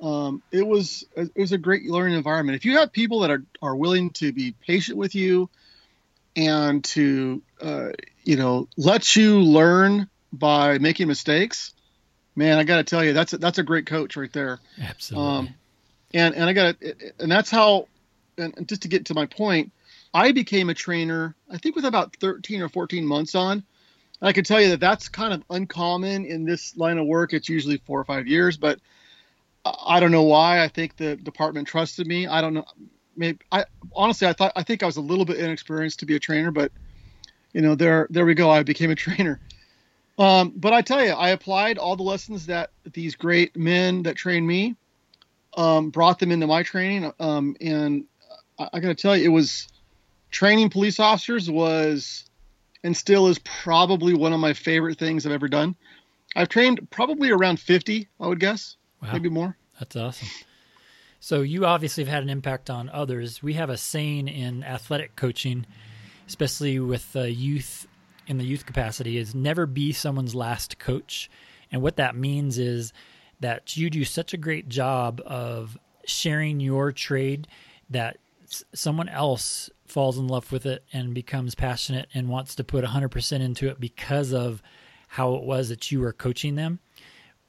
um, 0.00 0.42
it 0.50 0.66
was 0.66 1.04
it 1.14 1.36
was 1.36 1.52
a 1.52 1.58
great 1.58 1.84
learning 1.84 2.16
environment. 2.16 2.56
If 2.56 2.64
you 2.64 2.78
have 2.78 2.92
people 2.92 3.20
that 3.20 3.30
are 3.30 3.44
are 3.60 3.76
willing 3.76 4.10
to 4.10 4.32
be 4.32 4.54
patient 4.66 4.96
with 4.96 5.14
you 5.14 5.48
and 6.36 6.82
to 6.84 7.42
uh, 7.60 7.90
you 8.24 8.36
know 8.36 8.68
let 8.76 9.14
you 9.14 9.40
learn 9.40 10.08
by 10.32 10.78
making 10.78 11.08
mistakes, 11.08 11.74
man, 12.34 12.58
I 12.58 12.64
got 12.64 12.78
to 12.78 12.84
tell 12.84 13.04
you 13.04 13.12
that's 13.12 13.32
a, 13.34 13.38
that's 13.38 13.58
a 13.58 13.62
great 13.62 13.86
coach 13.86 14.16
right 14.16 14.32
there. 14.32 14.58
Absolutely. 14.80 15.28
Um, 15.28 15.54
and 16.14 16.34
and 16.34 16.44
I 16.44 16.52
got 16.52 16.76
and 17.18 17.30
that's 17.30 17.50
how. 17.50 17.86
And 18.38 18.66
just 18.66 18.82
to 18.82 18.88
get 18.88 19.06
to 19.06 19.14
my 19.14 19.26
point, 19.26 19.70
I 20.14 20.32
became 20.32 20.70
a 20.70 20.74
trainer. 20.74 21.34
I 21.50 21.58
think 21.58 21.76
with 21.76 21.84
about 21.84 22.16
13 22.16 22.62
or 22.62 22.70
14 22.70 23.04
months 23.04 23.34
on. 23.34 23.64
I 24.22 24.32
can 24.32 24.44
tell 24.44 24.60
you 24.60 24.70
that 24.70 24.80
that's 24.80 25.08
kind 25.08 25.34
of 25.34 25.42
uncommon 25.50 26.24
in 26.24 26.44
this 26.44 26.76
line 26.76 26.98
of 26.98 27.06
work. 27.06 27.32
It's 27.32 27.48
usually 27.48 27.78
four 27.86 28.00
or 28.00 28.04
five 28.04 28.26
years, 28.26 28.56
but 28.56 28.78
I 29.64 30.00
don't 30.00 30.10
know 30.10 30.22
why. 30.22 30.62
I 30.62 30.68
think 30.68 30.96
the 30.96 31.16
department 31.16 31.68
trusted 31.68 32.06
me. 32.06 32.26
I 32.26 32.40
don't 32.40 32.54
know. 32.54 32.64
Maybe 33.16 33.38
I 33.52 33.64
honestly 33.94 34.26
I 34.26 34.32
thought 34.32 34.52
I 34.56 34.62
think 34.62 34.82
I 34.82 34.86
was 34.86 34.96
a 34.96 35.02
little 35.02 35.24
bit 35.24 35.38
inexperienced 35.38 36.00
to 36.00 36.06
be 36.06 36.16
a 36.16 36.20
trainer, 36.20 36.50
but 36.50 36.72
you 37.52 37.60
know 37.60 37.74
there 37.74 38.06
there 38.10 38.24
we 38.24 38.34
go. 38.34 38.50
I 38.50 38.62
became 38.62 38.90
a 38.90 38.94
trainer. 38.96 39.40
Um, 40.18 40.52
but 40.54 40.72
I 40.72 40.82
tell 40.82 41.04
you, 41.04 41.12
I 41.12 41.30
applied 41.30 41.78
all 41.78 41.96
the 41.96 42.02
lessons 42.02 42.46
that 42.46 42.70
these 42.92 43.16
great 43.16 43.56
men 43.56 44.02
that 44.02 44.16
trained 44.16 44.46
me 44.46 44.76
um, 45.56 45.90
brought 45.90 46.18
them 46.18 46.30
into 46.30 46.46
my 46.46 46.62
training, 46.62 47.10
um, 47.18 47.56
and 47.60 48.04
I, 48.58 48.68
I 48.74 48.80
got 48.80 48.88
to 48.88 48.94
tell 48.94 49.16
you, 49.16 49.24
it 49.24 49.32
was 49.32 49.68
training 50.30 50.70
police 50.70 51.00
officers 51.00 51.50
was 51.50 52.24
and 52.82 52.96
still 52.96 53.28
is 53.28 53.38
probably 53.40 54.14
one 54.14 54.32
of 54.32 54.40
my 54.40 54.52
favorite 54.52 54.98
things 54.98 55.26
I've 55.26 55.32
ever 55.32 55.48
done. 55.48 55.76
I've 56.34 56.48
trained 56.48 56.88
probably 56.90 57.30
around 57.30 57.60
50, 57.60 58.08
I 58.20 58.26
would 58.26 58.40
guess. 58.40 58.76
Wow. 59.02 59.12
Maybe 59.12 59.28
more. 59.28 59.56
That's 59.78 59.96
awesome. 59.96 60.28
So 61.20 61.42
you 61.42 61.66
obviously 61.66 62.04
have 62.04 62.12
had 62.12 62.22
an 62.22 62.30
impact 62.30 62.70
on 62.70 62.88
others. 62.88 63.42
We 63.42 63.54
have 63.54 63.70
a 63.70 63.76
saying 63.76 64.28
in 64.28 64.64
athletic 64.64 65.16
coaching, 65.16 65.66
especially 66.26 66.78
with 66.78 67.12
the 67.12 67.30
youth 67.30 67.86
in 68.26 68.38
the 68.38 68.44
youth 68.44 68.64
capacity, 68.64 69.18
is 69.18 69.34
never 69.34 69.66
be 69.66 69.92
someone's 69.92 70.34
last 70.34 70.78
coach. 70.78 71.30
And 71.72 71.82
what 71.82 71.96
that 71.96 72.16
means 72.16 72.58
is 72.58 72.92
that 73.40 73.76
you 73.76 73.90
do 73.90 74.04
such 74.04 74.32
a 74.32 74.38
great 74.38 74.68
job 74.68 75.20
of 75.26 75.76
sharing 76.04 76.60
your 76.60 76.92
trade 76.92 77.48
that 77.90 78.18
someone 78.74 79.08
else 79.08 79.70
falls 79.86 80.18
in 80.18 80.28
love 80.28 80.50
with 80.52 80.66
it 80.66 80.84
and 80.92 81.14
becomes 81.14 81.54
passionate 81.54 82.08
and 82.14 82.28
wants 82.28 82.54
to 82.56 82.64
put 82.64 82.84
100% 82.84 83.40
into 83.40 83.68
it 83.68 83.80
because 83.80 84.32
of 84.32 84.62
how 85.08 85.34
it 85.34 85.42
was 85.42 85.68
that 85.68 85.90
you 85.90 86.00
were 86.00 86.12
coaching 86.12 86.54
them 86.54 86.78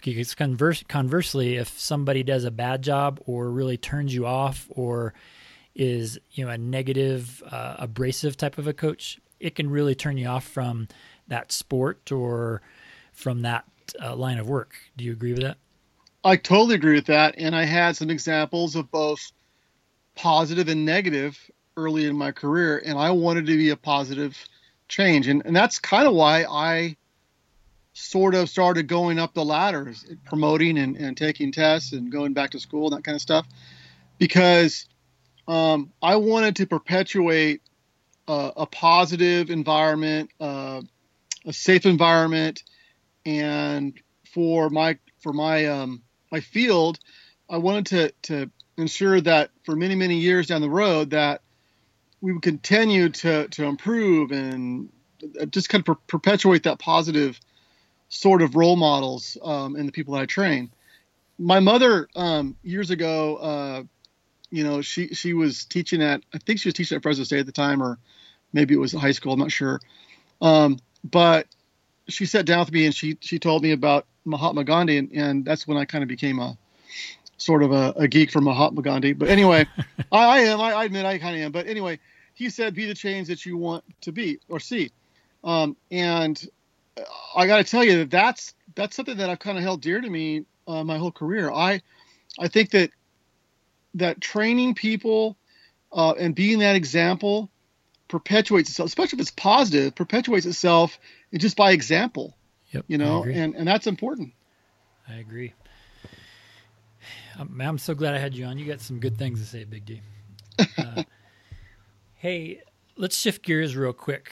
because 0.01 0.35
converse, 0.35 0.83
conversely, 0.87 1.55
if 1.55 1.79
somebody 1.79 2.23
does 2.23 2.43
a 2.43 2.51
bad 2.51 2.81
job 2.81 3.19
or 3.25 3.49
really 3.49 3.77
turns 3.77 4.13
you 4.13 4.25
off 4.25 4.67
or 4.69 5.13
is 5.75 6.19
you 6.31 6.45
know 6.45 6.51
a 6.51 6.57
negative, 6.57 7.41
uh, 7.49 7.75
abrasive 7.79 8.37
type 8.37 8.57
of 8.57 8.67
a 8.67 8.73
coach, 8.73 9.19
it 9.39 9.55
can 9.55 9.69
really 9.69 9.95
turn 9.95 10.17
you 10.17 10.27
off 10.27 10.43
from 10.43 10.87
that 11.27 11.51
sport 11.51 12.11
or 12.11 12.61
from 13.13 13.41
that 13.41 13.65
uh, 14.01 14.15
line 14.15 14.37
of 14.37 14.47
work. 14.47 14.75
Do 14.97 15.03
you 15.03 15.11
agree 15.11 15.33
with 15.33 15.43
that? 15.43 15.57
I 16.23 16.35
totally 16.35 16.75
agree 16.75 16.95
with 16.95 17.07
that, 17.07 17.35
and 17.37 17.55
I 17.55 17.65
had 17.65 17.95
some 17.95 18.09
examples 18.09 18.75
of 18.75 18.91
both 18.91 19.31
positive 20.15 20.67
and 20.67 20.85
negative 20.85 21.39
early 21.77 22.05
in 22.05 22.15
my 22.15 22.31
career, 22.31 22.81
and 22.85 22.97
I 22.97 23.11
wanted 23.11 23.45
to 23.47 23.57
be 23.57 23.69
a 23.69 23.77
positive 23.77 24.37
change, 24.87 25.27
and 25.27 25.41
and 25.45 25.55
that's 25.55 25.79
kind 25.79 26.07
of 26.07 26.13
why 26.13 26.43
I 26.43 26.95
sort 27.93 28.35
of 28.35 28.49
started 28.49 28.87
going 28.87 29.19
up 29.19 29.33
the 29.33 29.43
ladders, 29.43 30.05
promoting 30.25 30.77
and, 30.77 30.95
and 30.95 31.17
taking 31.17 31.51
tests 31.51 31.91
and 31.91 32.11
going 32.11 32.33
back 32.33 32.51
to 32.51 32.59
school 32.59 32.87
and 32.87 32.97
that 32.97 33.03
kind 33.03 33.15
of 33.15 33.21
stuff, 33.21 33.45
because 34.17 34.87
um, 35.47 35.91
I 36.01 36.15
wanted 36.15 36.55
to 36.57 36.67
perpetuate 36.67 37.61
uh, 38.27 38.51
a 38.55 38.65
positive 38.65 39.49
environment, 39.49 40.29
uh, 40.39 40.81
a 41.45 41.53
safe 41.53 41.85
environment, 41.85 42.63
and 43.25 43.99
for 44.33 44.69
my 44.69 44.97
for 45.19 45.33
my 45.33 45.65
um, 45.65 46.01
my 46.31 46.39
field, 46.39 46.99
I 47.49 47.57
wanted 47.57 47.85
to 47.87 48.11
to 48.33 48.51
ensure 48.77 49.19
that 49.21 49.51
for 49.65 49.75
many 49.75 49.95
many 49.95 50.19
years 50.19 50.47
down 50.47 50.61
the 50.61 50.69
road 50.69 51.09
that 51.09 51.41
we 52.21 52.31
would 52.31 52.41
continue 52.41 53.09
to 53.09 53.47
to 53.49 53.65
improve 53.65 54.31
and 54.31 54.89
just 55.49 55.69
kind 55.69 55.81
of 55.81 55.85
per- 55.85 56.01
perpetuate 56.07 56.63
that 56.63 56.79
positive 56.79 57.39
sort 58.11 58.41
of 58.41 58.55
role 58.55 58.75
models 58.75 59.37
um, 59.41 59.75
in 59.77 59.85
the 59.85 59.91
people 59.91 60.13
that 60.13 60.21
I 60.21 60.25
train. 60.25 60.69
My 61.39 61.59
mother 61.59 62.07
um, 62.15 62.55
years 62.61 62.91
ago, 62.91 63.37
uh, 63.37 63.83
you 64.51 64.63
know, 64.65 64.81
she 64.81 65.07
she 65.15 65.33
was 65.33 65.65
teaching 65.65 66.03
at 66.03 66.21
I 66.33 66.37
think 66.37 66.59
she 66.59 66.67
was 66.67 66.75
teaching 66.75 66.97
at 66.97 67.01
Fresno 67.01 67.23
State 67.23 67.39
at 67.39 67.45
the 67.45 67.51
time, 67.51 67.81
or 67.81 67.97
maybe 68.53 68.75
it 68.75 68.77
was 68.77 68.91
high 68.91 69.13
school. 69.13 69.33
I'm 69.33 69.39
not 69.39 69.51
sure. 69.51 69.79
Um, 70.41 70.77
but 71.03 71.47
she 72.09 72.25
sat 72.25 72.45
down 72.45 72.59
with 72.59 72.71
me 72.71 72.85
and 72.85 72.93
she 72.93 73.17
she 73.21 73.39
told 73.39 73.63
me 73.63 73.71
about 73.71 74.05
Mahatma 74.25 74.65
Gandhi, 74.65 74.97
and, 74.97 75.11
and 75.13 75.45
that's 75.45 75.65
when 75.65 75.77
I 75.77 75.85
kind 75.85 76.03
of 76.03 76.09
became 76.09 76.39
a 76.39 76.57
sort 77.37 77.63
of 77.63 77.71
a, 77.71 77.93
a 77.95 78.07
geek 78.09 78.29
for 78.29 78.41
Mahatma 78.41 78.81
Gandhi. 78.81 79.13
But 79.13 79.29
anyway, 79.29 79.65
I, 80.11 80.25
I, 80.25 80.39
am. 80.39 80.59
I, 80.59 80.73
I 80.73 80.83
admit 80.83 81.05
I 81.05 81.17
kind 81.17 81.37
of 81.37 81.41
am. 81.41 81.51
But 81.53 81.65
anyway, 81.65 81.97
he 82.33 82.49
said, 82.49 82.75
"Be 82.75 82.85
the 82.85 82.93
change 82.93 83.29
that 83.29 83.45
you 83.45 83.55
want 83.55 83.85
to 84.01 84.11
be 84.11 84.39
or 84.49 84.59
see." 84.59 84.91
Um, 85.45 85.77
and 85.89 86.45
I 87.35 87.47
got 87.47 87.57
to 87.57 87.63
tell 87.63 87.83
you 87.83 87.99
that 87.99 88.11
that's 88.11 88.53
that's 88.75 88.95
something 88.95 89.17
that 89.17 89.29
I've 89.29 89.39
kind 89.39 89.57
of 89.57 89.63
held 89.63 89.81
dear 89.81 90.01
to 90.01 90.09
me 90.09 90.45
uh, 90.67 90.83
my 90.83 90.97
whole 90.97 91.11
career. 91.11 91.51
I 91.51 91.81
I 92.39 92.47
think 92.47 92.71
that 92.71 92.91
that 93.95 94.21
training 94.21 94.75
people 94.75 95.37
uh, 95.91 96.13
and 96.13 96.33
being 96.35 96.59
that 96.59 96.75
example 96.75 97.49
perpetuates 98.07 98.69
itself, 98.69 98.87
especially 98.87 99.17
if 99.17 99.21
it's 99.21 99.31
positive, 99.31 99.95
perpetuates 99.95 100.45
itself 100.45 100.99
just 101.33 101.55
by 101.55 101.71
example. 101.71 102.35
Yep, 102.71 102.85
you 102.87 102.97
know, 102.97 103.23
and 103.23 103.55
and 103.55 103.67
that's 103.67 103.87
important. 103.87 104.33
I 105.07 105.15
agree. 105.15 105.53
I'm, 107.37 107.59
I'm, 107.59 107.77
so 107.77 107.95
glad 107.95 108.13
I 108.13 108.19
had 108.19 108.35
you 108.35 108.45
on. 108.45 108.57
You 108.57 108.65
got 108.65 108.81
some 108.81 108.99
good 108.99 109.17
things 109.17 109.39
to 109.39 109.45
say, 109.45 109.63
Big 109.63 109.85
D. 109.85 110.01
Uh, 110.77 111.03
hey, 112.15 112.61
let's 112.95 113.17
shift 113.17 113.41
gears 113.43 113.75
real 113.75 113.93
quick. 113.93 114.31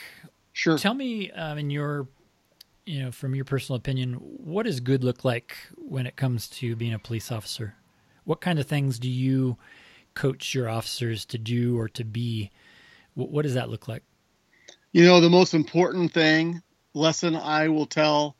Sure. 0.53 0.77
Tell 0.77 0.93
me, 0.93 1.31
um, 1.31 1.57
in 1.57 1.69
your 1.69 2.07
you 2.89 3.03
know, 3.03 3.11
from 3.11 3.35
your 3.35 3.45
personal 3.45 3.77
opinion, 3.77 4.13
what 4.13 4.65
does 4.65 4.79
good 4.79 5.03
look 5.03 5.23
like 5.23 5.55
when 5.77 6.07
it 6.07 6.15
comes 6.15 6.47
to 6.47 6.75
being 6.75 6.95
a 6.95 6.97
police 6.97 7.31
officer? 7.31 7.75
What 8.23 8.41
kind 8.41 8.57
of 8.57 8.65
things 8.65 8.97
do 8.97 9.07
you 9.07 9.57
coach 10.15 10.55
your 10.55 10.67
officers 10.67 11.23
to 11.25 11.37
do 11.37 11.77
or 11.77 11.87
to 11.89 12.03
be? 12.03 12.49
What, 13.13 13.29
what 13.29 13.43
does 13.43 13.53
that 13.53 13.69
look 13.69 13.87
like? 13.87 14.01
You 14.91 15.05
know, 15.05 15.21
the 15.21 15.29
most 15.29 15.53
important 15.53 16.13
thing 16.13 16.63
lesson 16.95 17.35
I 17.35 17.67
will 17.67 17.85
tell 17.85 18.35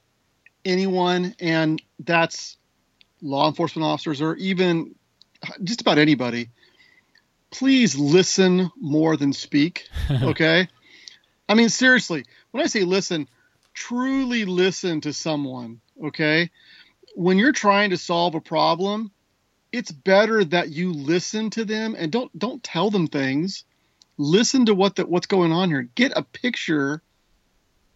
anyone, 0.65 1.35
and 1.39 1.79
that's 1.99 2.57
law 3.21 3.47
enforcement 3.47 3.85
officers 3.85 4.19
or 4.19 4.35
even 4.37 4.95
just 5.63 5.81
about 5.81 5.99
anybody, 5.99 6.49
please 7.51 7.95
listen 7.95 8.71
more 8.81 9.15
than 9.15 9.31
speak. 9.33 9.87
Okay. 10.09 10.67
I 11.47 11.53
mean, 11.53 11.69
seriously, 11.69 12.25
when 12.49 12.63
I 12.63 12.67
say 12.67 12.83
listen, 12.83 13.27
truly 13.79 14.43
listen 14.43 14.99
to 15.01 15.13
someone, 15.13 15.79
okay? 16.03 16.51
When 17.15 17.37
you're 17.37 17.53
trying 17.53 17.91
to 17.91 17.97
solve 17.97 18.35
a 18.35 18.41
problem, 18.41 19.11
it's 19.71 19.91
better 19.91 20.43
that 20.43 20.69
you 20.69 20.91
listen 20.91 21.49
to 21.51 21.63
them 21.63 21.95
and 21.97 22.11
don't 22.11 22.37
don't 22.37 22.61
tell 22.61 22.91
them 22.91 23.07
things. 23.07 23.63
Listen 24.17 24.65
to 24.65 24.75
what 24.75 24.97
the, 24.97 25.05
what's 25.05 25.27
going 25.27 25.53
on 25.53 25.69
here. 25.69 25.83
Get 25.95 26.11
a 26.15 26.23
picture 26.23 27.01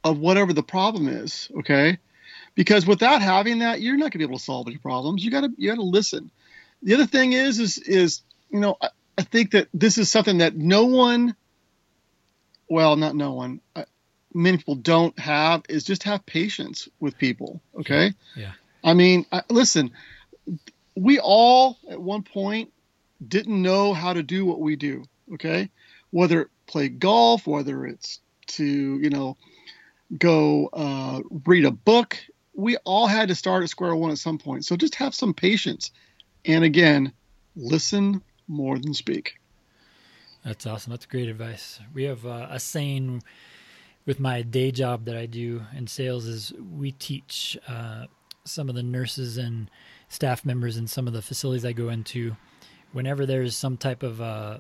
of 0.03 0.19
whatever 0.19 0.53
the 0.53 0.63
problem 0.63 1.09
is, 1.09 1.49
okay? 1.59 1.97
Because 2.55 2.85
without 2.85 3.21
having 3.21 3.59
that, 3.59 3.81
you're 3.81 3.97
not 3.97 4.03
going 4.03 4.11
to 4.11 4.17
be 4.19 4.23
able 4.23 4.37
to 4.37 4.43
solve 4.43 4.67
any 4.67 4.77
problems. 4.77 5.23
You 5.23 5.31
got 5.31 5.41
to 5.41 5.51
you 5.57 5.69
got 5.69 5.75
to 5.75 5.83
listen. 5.83 6.31
The 6.81 6.93
other 6.93 7.07
thing 7.07 7.33
is 7.33 7.59
is 7.59 7.77
is 7.77 8.21
you 8.49 8.61
know 8.61 8.77
I, 8.81 8.89
I 9.17 9.23
think 9.23 9.51
that 9.51 9.67
this 9.73 9.97
is 9.97 10.09
something 10.09 10.37
that 10.37 10.55
no 10.55 10.85
one 10.85 11.35
well, 12.69 12.95
not 12.95 13.15
no 13.15 13.33
one. 13.33 13.59
I, 13.75 13.85
many 14.33 14.57
people 14.57 14.75
don't 14.75 15.17
have 15.19 15.63
is 15.69 15.83
just 15.83 16.03
have 16.03 16.25
patience 16.25 16.89
with 16.99 17.17
people. 17.17 17.61
Okay. 17.79 18.13
Yeah. 18.35 18.51
I 18.83 18.93
mean, 18.93 19.25
listen, 19.49 19.91
we 20.95 21.19
all 21.19 21.77
at 21.89 22.01
one 22.01 22.23
point 22.23 22.71
didn't 23.25 23.61
know 23.61 23.93
how 23.93 24.13
to 24.13 24.23
do 24.23 24.45
what 24.45 24.59
we 24.59 24.75
do. 24.75 25.05
Okay. 25.33 25.69
Whether 26.11 26.41
it 26.41 26.47
play 26.67 26.89
golf, 26.89 27.47
whether 27.47 27.85
it's 27.85 28.19
to, 28.47 28.65
you 28.65 29.09
know, 29.09 29.37
go 30.17 30.69
uh, 30.73 31.21
read 31.45 31.65
a 31.65 31.71
book, 31.71 32.17
we 32.53 32.77
all 32.77 33.07
had 33.07 33.29
to 33.29 33.35
start 33.35 33.63
at 33.63 33.69
square 33.69 33.95
one 33.95 34.11
at 34.11 34.17
some 34.17 34.37
point. 34.37 34.65
So 34.65 34.75
just 34.75 34.95
have 34.95 35.15
some 35.15 35.33
patience. 35.33 35.91
And 36.45 36.63
again, 36.63 37.13
listen 37.55 38.21
more 38.47 38.77
than 38.77 38.93
speak. 38.93 39.39
That's 40.43 40.65
awesome. 40.65 40.91
That's 40.91 41.05
great 41.05 41.29
advice. 41.29 41.79
We 41.93 42.03
have 42.03 42.25
uh, 42.25 42.47
a 42.49 42.59
saying 42.59 43.23
with 44.05 44.19
my 44.19 44.41
day 44.41 44.71
job 44.71 45.05
that 45.05 45.15
I 45.15 45.25
do 45.25 45.61
in 45.75 45.87
sales 45.87 46.25
is 46.25 46.53
we 46.77 46.91
teach 46.91 47.57
uh, 47.67 48.05
some 48.45 48.69
of 48.69 48.75
the 48.75 48.83
nurses 48.83 49.37
and 49.37 49.69
staff 50.09 50.45
members 50.45 50.77
in 50.77 50.87
some 50.87 51.07
of 51.07 51.13
the 51.13 51.21
facilities 51.21 51.65
I 51.65 51.73
go 51.73 51.89
into, 51.89 52.35
whenever 52.91 53.25
there's 53.25 53.55
some 53.55 53.77
type 53.77 54.03
of 54.03 54.21
uh, 54.21 54.57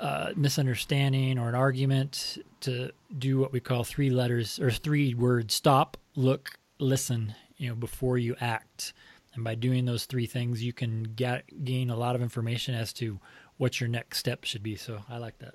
uh, 0.00 0.32
misunderstanding 0.36 1.38
or 1.38 1.48
an 1.48 1.54
argument, 1.54 2.38
to 2.60 2.92
do 3.18 3.38
what 3.38 3.52
we 3.52 3.60
call 3.60 3.84
three 3.84 4.10
letters 4.10 4.58
or 4.60 4.70
three 4.70 5.14
words: 5.14 5.54
stop, 5.54 5.96
look, 6.16 6.58
listen. 6.78 7.34
You 7.58 7.68
know, 7.68 7.74
before 7.76 8.18
you 8.18 8.34
act. 8.40 8.92
And 9.34 9.44
by 9.44 9.54
doing 9.54 9.84
those 9.84 10.04
three 10.04 10.26
things, 10.26 10.62
you 10.62 10.72
can 10.72 11.04
get, 11.04 11.44
gain 11.64 11.90
a 11.90 11.96
lot 11.96 12.16
of 12.16 12.22
information 12.22 12.74
as 12.74 12.92
to 12.94 13.20
what 13.56 13.80
your 13.80 13.88
next 13.88 14.18
step 14.18 14.44
should 14.44 14.64
be. 14.64 14.74
So 14.74 15.00
I 15.08 15.18
like 15.18 15.38
that. 15.38 15.54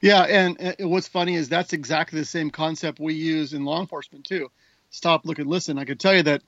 Yeah, 0.00 0.22
and, 0.22 0.76
what's 0.80 1.08
funny 1.08 1.34
is 1.34 1.48
that's 1.48 1.72
exactly 1.72 2.18
the 2.18 2.26
same 2.26 2.50
concept 2.50 3.00
we 3.00 3.14
use 3.14 3.54
in 3.54 3.64
law 3.64 3.80
enforcement 3.80 4.26
too. 4.26 4.50
Stop, 4.90 5.24
look, 5.24 5.38
and 5.38 5.48
listen. 5.48 5.78
I 5.78 5.84
could 5.84 5.98
tell 5.98 6.14
you 6.14 6.22
that 6.24 6.42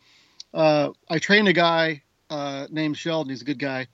uh, 0.53 0.91
I 1.09 1.19
trained 1.19 1.49
a 1.49 1.53
guy 1.53 2.03
uh, 2.31 2.67
named 2.71 2.97
Sheldon. 2.97 3.31
He's 3.31 3.43
a 3.43 3.47
good 3.47 3.59
guy, 3.59 3.89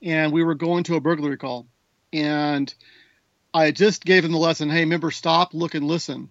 and 0.00 0.32
we 0.32 0.42
were 0.44 0.54
going 0.54 0.84
to 0.84 0.94
a 0.94 1.00
burglary 1.00 1.36
call, 1.36 1.66
and 2.12 2.72
I 3.52 3.72
just 3.72 4.04
gave 4.04 4.24
him 4.24 4.32
the 4.32 4.38
lesson. 4.38 4.70
Hey, 4.70 4.80
remember, 4.80 5.10
stop, 5.10 5.54
look, 5.54 5.74
and 5.74 5.86
listen. 5.86 6.30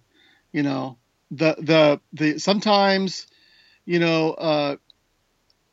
You 0.51 0.63
know, 0.63 0.97
the 1.31 1.55
the 1.59 2.01
the 2.13 2.39
sometimes, 2.39 3.27
you 3.85 3.99
know, 3.99 4.31
uh, 4.31 4.75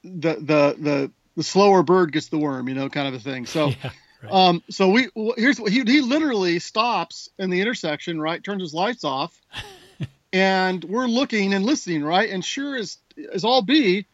the 0.03 0.35
the 0.35 0.77
the 0.79 1.13
the 1.37 1.43
slower 1.43 1.83
bird 1.83 2.13
gets 2.13 2.29
the 2.29 2.39
worm. 2.39 2.69
You 2.69 2.75
know, 2.75 2.89
kind 2.89 3.09
of 3.09 3.15
a 3.15 3.21
thing. 3.21 3.47
So. 3.47 3.73
Yeah, 3.83 3.91
right. 4.23 4.33
Um, 4.33 4.63
so 4.71 4.89
we 4.89 5.09
here's 5.37 5.61
what 5.61 5.73
he 5.73 5.83
he 5.83 6.01
literally 6.01 6.59
stops 6.59 7.29
in 7.39 7.51
the 7.51 7.61
intersection, 7.61 8.21
right? 8.21 8.43
Turns 8.43 8.63
his 8.63 8.75
lights 8.75 9.05
off, 9.05 9.41
and 10.33 10.83
we're 10.85 11.07
looking 11.07 11.55
and 11.55 11.65
listening, 11.65 12.05
right? 12.05 12.31
And 12.31 12.45
sure 12.45 12.77
as 12.77 12.99
as 13.33 13.45
all 13.45 13.63
be, 13.63 14.07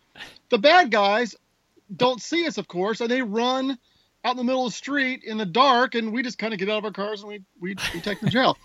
the 0.50 0.58
bad 0.58 0.90
guys 0.90 1.34
don't 1.94 2.20
see 2.20 2.46
us, 2.46 2.58
of 2.58 2.68
course, 2.68 3.00
and 3.00 3.10
they 3.10 3.22
run 3.22 3.78
out 4.24 4.32
in 4.32 4.36
the 4.36 4.44
middle 4.44 4.66
of 4.66 4.72
the 4.72 4.76
street 4.76 5.24
in 5.24 5.36
the 5.36 5.46
dark, 5.46 5.94
and 5.94 6.12
we 6.12 6.22
just 6.22 6.38
kind 6.38 6.52
of 6.52 6.58
get 6.58 6.68
out 6.68 6.78
of 6.78 6.84
our 6.84 6.92
cars 6.92 7.22
and 7.22 7.28
we 7.28 7.42
we, 7.60 7.76
we 7.94 8.00
take 8.00 8.20
them 8.20 8.28
to 8.28 8.32
jail. 8.32 8.56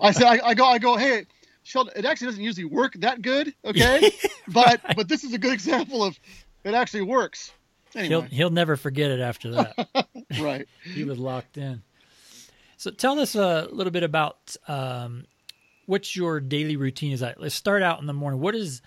I 0.00 0.10
said, 0.10 0.24
I, 0.24 0.48
I 0.48 0.54
go, 0.54 0.66
I 0.66 0.78
go, 0.78 0.96
hey, 0.96 1.26
Sheldon, 1.62 1.94
it 1.96 2.04
actually 2.04 2.28
doesn't 2.28 2.42
usually 2.42 2.66
work 2.66 2.94
that 3.00 3.22
good, 3.22 3.54
okay? 3.64 4.10
but 4.48 4.80
but 4.96 5.08
this 5.08 5.24
is 5.24 5.32
a 5.32 5.38
good 5.38 5.52
example 5.52 6.04
of 6.04 6.18
it 6.64 6.74
actually 6.74 7.02
works. 7.02 7.52
Anyway, 7.94 8.08
He'll 8.08 8.22
he'll 8.22 8.50
never 8.50 8.76
forget 8.76 9.10
it 9.10 9.20
after 9.20 9.50
that. 9.52 9.88
right. 10.40 10.66
he 10.82 11.04
was 11.04 11.18
locked 11.18 11.58
in. 11.58 11.82
So 12.76 12.90
tell 12.90 13.18
us 13.18 13.34
a 13.34 13.68
little 13.70 13.92
bit 13.92 14.02
about 14.02 14.56
um, 14.68 15.26
what's 15.86 16.16
your 16.16 16.40
daily 16.40 16.76
routine 16.76 17.12
is 17.12 17.22
like. 17.22 17.36
Let's 17.38 17.54
start 17.54 17.82
out 17.82 18.00
in 18.00 18.06
the 18.06 18.12
morning. 18.12 18.40
What 18.40 18.54
is 18.54 18.82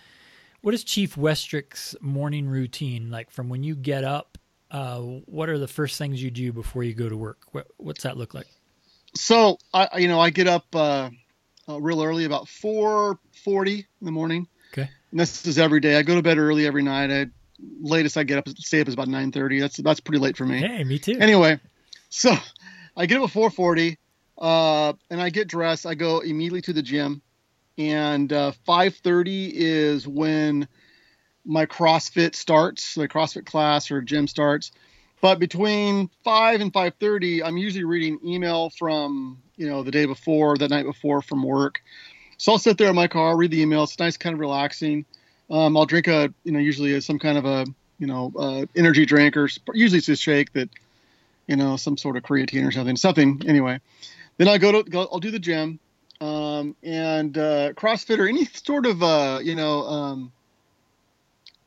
what 0.61 0.73
is 0.73 0.83
Chief 0.83 1.15
Westrick's 1.15 1.95
morning 2.01 2.47
routine 2.47 3.09
like? 3.09 3.31
From 3.31 3.49
when 3.49 3.63
you 3.63 3.75
get 3.75 4.03
up, 4.03 4.37
uh, 4.71 4.99
what 4.99 5.49
are 5.49 5.57
the 5.57 5.67
first 5.67 5.97
things 5.97 6.21
you 6.21 6.31
do 6.31 6.51
before 6.51 6.83
you 6.83 6.93
go 6.93 7.07
to 7.09 7.17
work? 7.17 7.39
What, 7.51 7.67
what's 7.77 8.03
that 8.03 8.17
look 8.17 8.33
like? 8.33 8.47
So 9.15 9.57
I, 9.73 9.97
you 9.97 10.07
know, 10.07 10.19
I 10.19 10.29
get 10.29 10.47
up 10.47 10.65
uh, 10.75 11.09
uh, 11.69 11.79
real 11.79 12.03
early, 12.03 12.25
about 12.25 12.47
four 12.47 13.19
forty 13.43 13.79
in 13.79 14.05
the 14.05 14.11
morning. 14.11 14.47
Okay. 14.73 14.89
And 15.11 15.19
this 15.19 15.45
is 15.45 15.57
every 15.57 15.79
day. 15.79 15.95
I 15.95 16.01
go 16.01 16.15
to 16.15 16.21
bed 16.21 16.37
early 16.37 16.67
every 16.67 16.83
night. 16.83 17.09
I 17.09 17.27
latest 17.59 18.17
I 18.17 18.23
get 18.23 18.37
up 18.37 18.49
stay 18.49 18.81
up 18.81 18.87
is 18.87 18.93
about 18.93 19.07
nine 19.07 19.31
thirty. 19.31 19.59
That's 19.59 19.77
that's 19.77 19.99
pretty 19.99 20.19
late 20.19 20.37
for 20.37 20.45
me. 20.45 20.59
Hey, 20.59 20.83
me 20.83 20.99
too. 20.99 21.17
Anyway, 21.19 21.59
so 22.09 22.35
I 22.95 23.05
get 23.05 23.17
up 23.17 23.25
at 23.25 23.31
four 23.31 23.49
forty, 23.49 23.97
uh, 24.37 24.93
and 25.09 25.21
I 25.21 25.29
get 25.29 25.47
dressed. 25.47 25.85
I 25.85 25.95
go 25.95 26.19
immediately 26.19 26.61
to 26.63 26.73
the 26.73 26.81
gym, 26.81 27.21
and 27.77 28.31
uh, 28.31 28.51
five 28.65 28.95
thirty 28.95 29.51
is 29.53 30.07
when 30.07 30.67
my 31.45 31.65
CrossFit 31.65 32.35
starts, 32.35 32.95
the 32.95 33.07
CrossFit 33.07 33.45
class 33.45 33.89
or 33.89 34.01
gym 34.01 34.27
starts. 34.27 34.71
But 35.21 35.39
between 35.39 36.09
five 36.23 36.61
and 36.61 36.71
five 36.71 36.93
thirty, 36.99 37.43
I'm 37.43 37.57
usually 37.57 37.85
reading 37.85 38.19
email 38.23 38.69
from 38.69 39.41
you 39.55 39.67
know 39.67 39.83
the 39.83 39.91
day 39.91 40.05
before, 40.05 40.57
the 40.57 40.67
night 40.67 40.85
before 40.85 41.21
from 41.21 41.43
work. 41.43 41.81
So 42.37 42.51
I'll 42.51 42.59
sit 42.59 42.77
there 42.77 42.89
in 42.89 42.95
my 42.95 43.07
car, 43.07 43.35
read 43.35 43.49
the 43.49 43.61
email. 43.61 43.83
It's 43.83 43.97
nice, 43.97 44.15
kind 44.15 44.35
of 44.35 44.39
relaxing. 44.39 45.05
Um, 45.49 45.77
I'll 45.77 45.85
drink 45.85 46.07
a 46.07 46.33
you 46.43 46.51
know 46.51 46.59
usually 46.59 46.99
some 47.01 47.19
kind 47.19 47.37
of 47.37 47.45
a 47.45 47.65
you 47.99 48.07
know 48.07 48.31
uh, 48.37 48.65
energy 48.75 49.05
drink 49.05 49.37
or 49.37 49.47
usually 49.73 49.99
it's 49.99 50.09
a 50.09 50.15
shake 50.15 50.53
that 50.53 50.69
you 51.47 51.55
know 51.55 51.77
some 51.77 51.97
sort 51.97 52.17
of 52.17 52.23
creatine 52.23 52.67
or 52.67 52.71
something 52.71 52.95
something 52.95 53.41
anyway. 53.47 53.79
Then 54.37 54.47
I 54.47 54.57
go 54.57 54.71
to 54.71 54.89
go, 54.89 55.07
I'll 55.11 55.19
do 55.19 55.31
the 55.31 55.39
gym 55.39 55.79
um, 56.21 56.75
and 56.83 57.37
uh, 57.37 57.73
CrossFit 57.73 58.19
or 58.19 58.27
any 58.27 58.45
sort 58.45 58.85
of 58.85 59.01
uh, 59.01 59.39
you 59.41 59.55
know 59.55 59.81
um, 59.83 60.31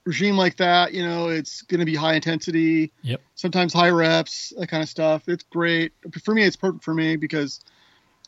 regime 0.04 0.36
like 0.36 0.56
that. 0.56 0.92
You 0.92 1.06
know 1.06 1.28
it's 1.28 1.62
going 1.62 1.80
to 1.80 1.86
be 1.86 1.94
high 1.94 2.14
intensity. 2.14 2.92
Yep. 3.02 3.20
Sometimes 3.34 3.72
high 3.72 3.90
reps, 3.90 4.52
that 4.58 4.68
kind 4.68 4.82
of 4.82 4.88
stuff. 4.88 5.28
It's 5.28 5.44
great 5.44 5.92
for 6.22 6.34
me. 6.34 6.44
It's 6.44 6.56
perfect 6.56 6.84
for 6.84 6.94
me 6.94 7.16
because 7.16 7.60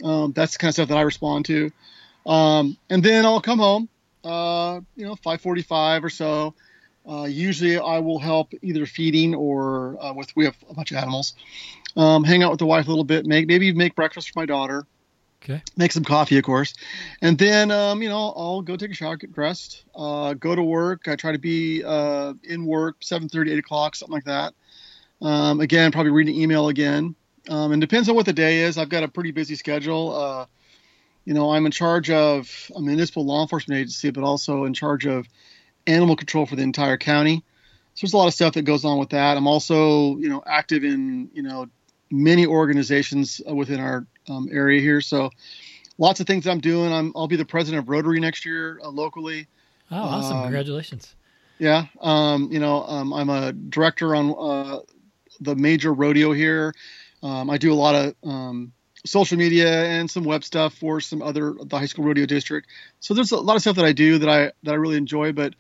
um, 0.03 0.33
that's 0.33 0.53
the 0.53 0.59
kind 0.59 0.71
of 0.71 0.75
stuff 0.75 0.89
that 0.89 0.99
I 0.99 1.03
respond 1.03 1.45
to. 1.47 1.71
Um, 2.25 2.77
and 2.89 3.03
then 3.03 3.25
I'll 3.25 3.41
come 3.41 3.59
home, 3.59 3.89
uh, 4.25 4.81
you 4.97 5.05
know, 5.05 5.17
5:45 5.17 6.05
or 6.05 6.11
so. 6.11 6.55
Uh, 7.09 7.25
usually, 7.25 7.79
I 7.79 7.99
will 7.99 8.19
help 8.19 8.53
either 8.63 8.87
feeding 8.87 9.35
or 9.35 9.97
uh, 10.03 10.13
with 10.13 10.35
we 10.37 10.45
have 10.45 10.57
a 10.71 10.75
bunch 10.75 10.93
of 10.93 10.99
animals. 10.99 11.35
Um, 11.97 12.25
hang 12.25 12.43
out 12.43 12.51
with 12.51 12.61
the 12.61 12.67
wife 12.67 12.87
a 12.87 12.91
little 12.91 13.05
bit, 13.05 13.27
make 13.27 13.47
maybe 13.49 13.73
make 13.73 13.95
breakfast 13.95 14.31
for 14.33 14.41
my 14.41 14.47
daughter, 14.47 14.87
Okay. 15.43 15.63
make 15.77 15.93
some 15.93 16.05
coffee, 16.05 16.39
of 16.39 16.45
course, 16.45 16.75
and 17.21 17.37
then 17.39 17.71
um, 17.71 18.03
you 18.03 18.09
know 18.09 18.33
I'll 18.37 18.63
go 18.63 18.77
take 18.77 18.91
a 18.91 18.95
shower, 18.95 19.17
get 19.17 19.33
dressed, 19.33 19.85
uh, 19.95 20.35
go 20.35 20.55
to 20.55 20.63
work. 20.63 21.09
I 21.09 21.17
try 21.17 21.33
to 21.33 21.39
be 21.39 21.83
uh, 21.85 22.35
in 22.45 22.65
work 22.65 22.97
7:30, 23.03 23.51
8 23.53 23.59
o'clock, 23.59 23.97
something 23.97 24.15
like 24.15 24.25
that. 24.25 24.55
Um, 25.21 25.61
again, 25.61 25.93
probably 25.93 26.13
reading 26.13 26.41
email 26.41 26.69
again. 26.69 27.15
Um, 27.49 27.73
and 27.73 27.81
depends 27.81 28.09
on 28.09 28.15
what 28.15 28.27
the 28.27 28.33
day 28.33 28.61
is. 28.61 28.79
I've 28.79 28.89
got 28.89 29.03
a 29.03 29.09
pretty 29.09 29.33
busy 29.33 29.57
schedule. 29.57 30.15
Uh, 30.15 30.47
you 31.25 31.35
know, 31.35 31.51
I'm 31.51 31.67
in 31.67 31.73
charge 31.73 32.11
of 32.11 32.71
a 32.75 32.81
municipal 32.81 33.25
law 33.25 33.43
enforcement 33.43 33.81
agency, 33.81 34.11
but 34.11 34.25
also 34.25 34.65
in 34.65 34.75
charge 34.75 35.07
of 35.07 35.27
animal 35.87 36.17
control 36.17 36.47
for 36.47 36.57
the 36.57 36.63
entire 36.63 36.97
county. 36.97 37.45
So 37.95 38.07
there's 38.07 38.15
a 38.15 38.17
lot 38.17 38.29
of 38.29 38.35
stuff 38.35 38.55
that 38.55 38.63
goes 38.63 38.85
on 38.85 38.99
with 38.99 39.11
that. 39.11 39.37
I'm 39.37 39.47
also, 39.47 40.17
you 40.17 40.29
know, 40.29 40.43
active 40.47 40.85
in, 40.85 41.31
you 41.35 41.43
know, 41.43 41.69
many 42.11 42.47
organizations 42.47 43.41
within 43.47 43.81
our 43.81 44.07
um, 44.29 44.49
area 44.51 44.81
here. 44.81 45.01
So 45.01 45.31
lots 45.99 46.21
of 46.21 46.27
things 46.27 46.47
I'm 46.47 46.61
doing. 46.61 46.93
I'm, 46.93 47.13
I'll 47.15 47.29
be 47.29 47.37
the 47.37 47.45
president 47.45 47.83
of 47.83 47.89
Rotary 47.89 48.21
next 48.21 48.45
year 48.45 48.81
uh, 48.83 48.89
locally. 48.89 49.47
Oh, 49.91 49.97
awesome! 49.97 50.37
Um, 50.39 50.43
Congratulations. 50.45 51.15
Yeah. 51.59 51.87
Um, 52.01 52.49
you 52.51 52.59
know, 52.59 52.83
um, 52.85 53.13
I'm 53.13 53.29
a 53.29 53.53
director 53.53 54.17
on 54.17 54.35
uh, 54.37 54.81
the 55.41 55.55
major 55.55 55.93
rodeo 55.93 56.33
here. 56.33 56.75
Um, 57.23 57.51
I 57.51 57.59
do 57.59 57.73
a 57.73 57.75
lot 57.75 57.95
of 57.95 58.15
um, 58.25 58.73
social 59.05 59.37
media 59.37 59.85
and 59.85 60.11
some 60.11 60.25
web 60.25 60.45
stuff 60.45 60.75
for 60.75 61.01
some 61.01 61.23
other 61.23 61.55
the 61.65 61.79
high 61.79 61.87
school 61.87 62.05
rodeo 62.05 62.27
district. 62.27 62.69
So 63.01 63.15
there's 63.15 63.33
a 63.33 63.37
lot 63.39 63.57
of 63.57 63.63
stuff 63.63 63.77
that 63.77 63.85
I 63.85 63.93
do 63.93 64.19
that 64.19 64.29
I 64.29 64.53
that 64.63 64.73
I 64.73 64.75
really 64.75 64.97
enjoy. 64.97 65.33
But 65.33 65.55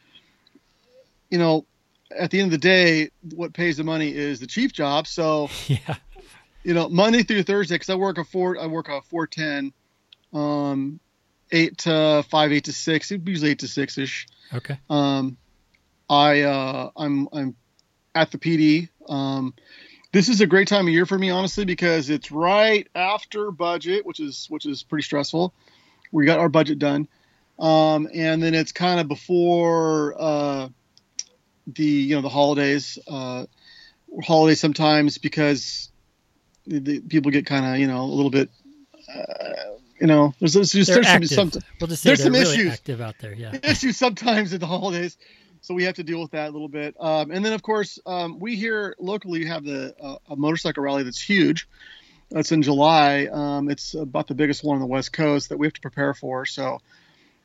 you 1.30 1.38
know, 1.38 1.66
at 2.16 2.30
the 2.30 2.38
end 2.40 2.46
of 2.46 2.52
the 2.52 2.58
day, 2.58 3.10
what 3.34 3.52
pays 3.52 3.76
the 3.78 3.84
money 3.84 4.14
is 4.14 4.40
the 4.40 4.46
chief 4.46 4.72
job. 4.72 5.06
So 5.06 5.48
Yeah. 5.68 5.96
you 6.62 6.74
know, 6.74 6.88
Monday 6.88 7.22
through 7.22 7.42
Thursday, 7.42 7.74
because 7.74 7.90
I 7.90 7.94
work 7.96 8.18
a 8.18 8.24
four, 8.24 8.60
I 8.60 8.66
work 8.66 8.88
a 8.88 9.02
four 9.02 9.26
ten, 9.26 9.72
um, 10.32 11.00
eight 11.50 11.78
to 11.78 12.24
five, 12.30 12.52
eight 12.52 12.64
to 12.64 12.72
six, 12.72 13.10
it 13.10 13.26
usually 13.26 13.50
eight 13.50 13.60
to 13.60 13.68
six 13.68 13.98
ish. 13.98 14.26
Okay. 14.54 14.78
Um, 14.88 15.36
I 16.08 16.42
uh, 16.42 16.90
I'm 16.96 17.28
I'm 17.32 17.56
at 18.14 18.30
the 18.30 18.38
PD. 18.38 18.88
Um, 19.08 19.54
this 20.12 20.28
is 20.28 20.40
a 20.40 20.46
great 20.46 20.68
time 20.68 20.86
of 20.86 20.92
year 20.92 21.06
for 21.06 21.18
me, 21.18 21.30
honestly, 21.30 21.64
because 21.64 22.10
it's 22.10 22.30
right 22.30 22.86
after 22.94 23.50
budget, 23.50 24.04
which 24.04 24.20
is 24.20 24.46
which 24.50 24.66
is 24.66 24.82
pretty 24.82 25.02
stressful. 25.02 25.54
We 26.12 26.26
got 26.26 26.38
our 26.38 26.50
budget 26.50 26.78
done, 26.78 27.08
um, 27.58 28.08
and 28.12 28.42
then 28.42 28.54
it's 28.54 28.72
kind 28.72 29.00
of 29.00 29.08
before 29.08 30.14
uh, 30.18 30.68
the 31.66 31.84
you 31.84 32.14
know 32.14 32.20
the 32.20 32.28
holidays. 32.28 32.98
Uh, 33.08 33.46
holidays 34.22 34.60
sometimes 34.60 35.16
because 35.16 35.90
the, 36.66 36.78
the 36.78 37.00
people 37.00 37.30
get 37.30 37.46
kind 37.46 37.64
of 37.64 37.78
you 37.78 37.86
know 37.86 38.02
a 38.02 38.04
little 38.04 38.30
bit. 38.30 38.50
Uh, 39.12 39.78
you 40.00 40.08
know, 40.08 40.34
there's, 40.40 40.54
there's, 40.54 40.72
there's, 40.72 40.88
there's 40.88 41.32
some, 41.32 41.50
some 41.52 41.62
We'll 41.80 41.86
just 41.86 42.02
say 42.02 42.08
there's 42.10 42.24
some 42.24 42.32
really 42.32 42.54
issues. 42.56 42.72
active 42.72 43.00
out 43.00 43.14
there. 43.20 43.32
Yeah. 43.34 43.56
issues 43.62 43.96
sometimes 43.96 44.52
at 44.52 44.58
the 44.58 44.66
holidays, 44.66 45.16
so 45.62 45.72
we 45.74 45.84
have 45.84 45.94
to 45.94 46.02
deal 46.02 46.20
with 46.20 46.32
that 46.32 46.50
a 46.50 46.52
little 46.52 46.68
bit. 46.68 46.94
Um, 47.00 47.30
and 47.30 47.42
then, 47.44 47.54
of 47.54 47.62
course, 47.62 47.98
um, 48.04 48.38
we 48.38 48.56
here 48.56 48.94
locally 48.98 49.44
have 49.46 49.64
the 49.64 49.94
uh, 50.00 50.16
a 50.28 50.36
motorcycle 50.36 50.82
rally 50.82 51.02
that's 51.04 51.20
huge. 51.20 51.66
That's 52.30 52.52
in 52.52 52.62
July. 52.62 53.28
Um, 53.32 53.70
it's 53.70 53.94
about 53.94 54.26
the 54.26 54.34
biggest 54.34 54.62
one 54.64 54.74
on 54.76 54.80
the 54.80 54.86
West 54.86 55.12
Coast 55.12 55.48
that 55.48 55.58
we 55.58 55.66
have 55.66 55.72
to 55.74 55.80
prepare 55.80 56.14
for. 56.14 56.44
So 56.46 56.80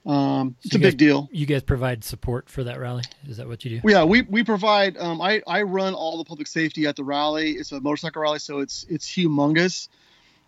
um, 0.06 0.56
it's 0.64 0.72
So 0.72 0.78
a 0.78 0.80
guys- 0.80 0.92
big 0.94 0.98
deal. 0.98 1.28
You 1.32 1.46
guys 1.46 1.62
provide 1.64 2.04
support 2.06 2.50
for 2.50 2.64
that 2.64 2.80
rally. 2.80 3.04
Is 3.28 3.38
that 3.38 3.48
what 3.48 3.66
you 3.66 3.82
do? 3.82 3.90
Yeah, 3.90 4.06
we 4.06 4.22
we 4.24 4.44
provide. 4.44 4.98
Um, 4.98 5.22
I 5.22 5.42
I 5.46 5.64
run 5.64 5.94
all 5.94 6.18
the 6.18 6.24
public 6.24 6.48
safety 6.48 6.86
at 6.88 6.96
the 6.96 7.04
rally. 7.04 7.52
It's 7.52 7.72
a 7.72 7.80
motorcycle 7.82 8.22
rally, 8.22 8.40
so 8.40 8.60
it's 8.60 8.86
it's 8.90 9.06
humongous. 9.08 9.90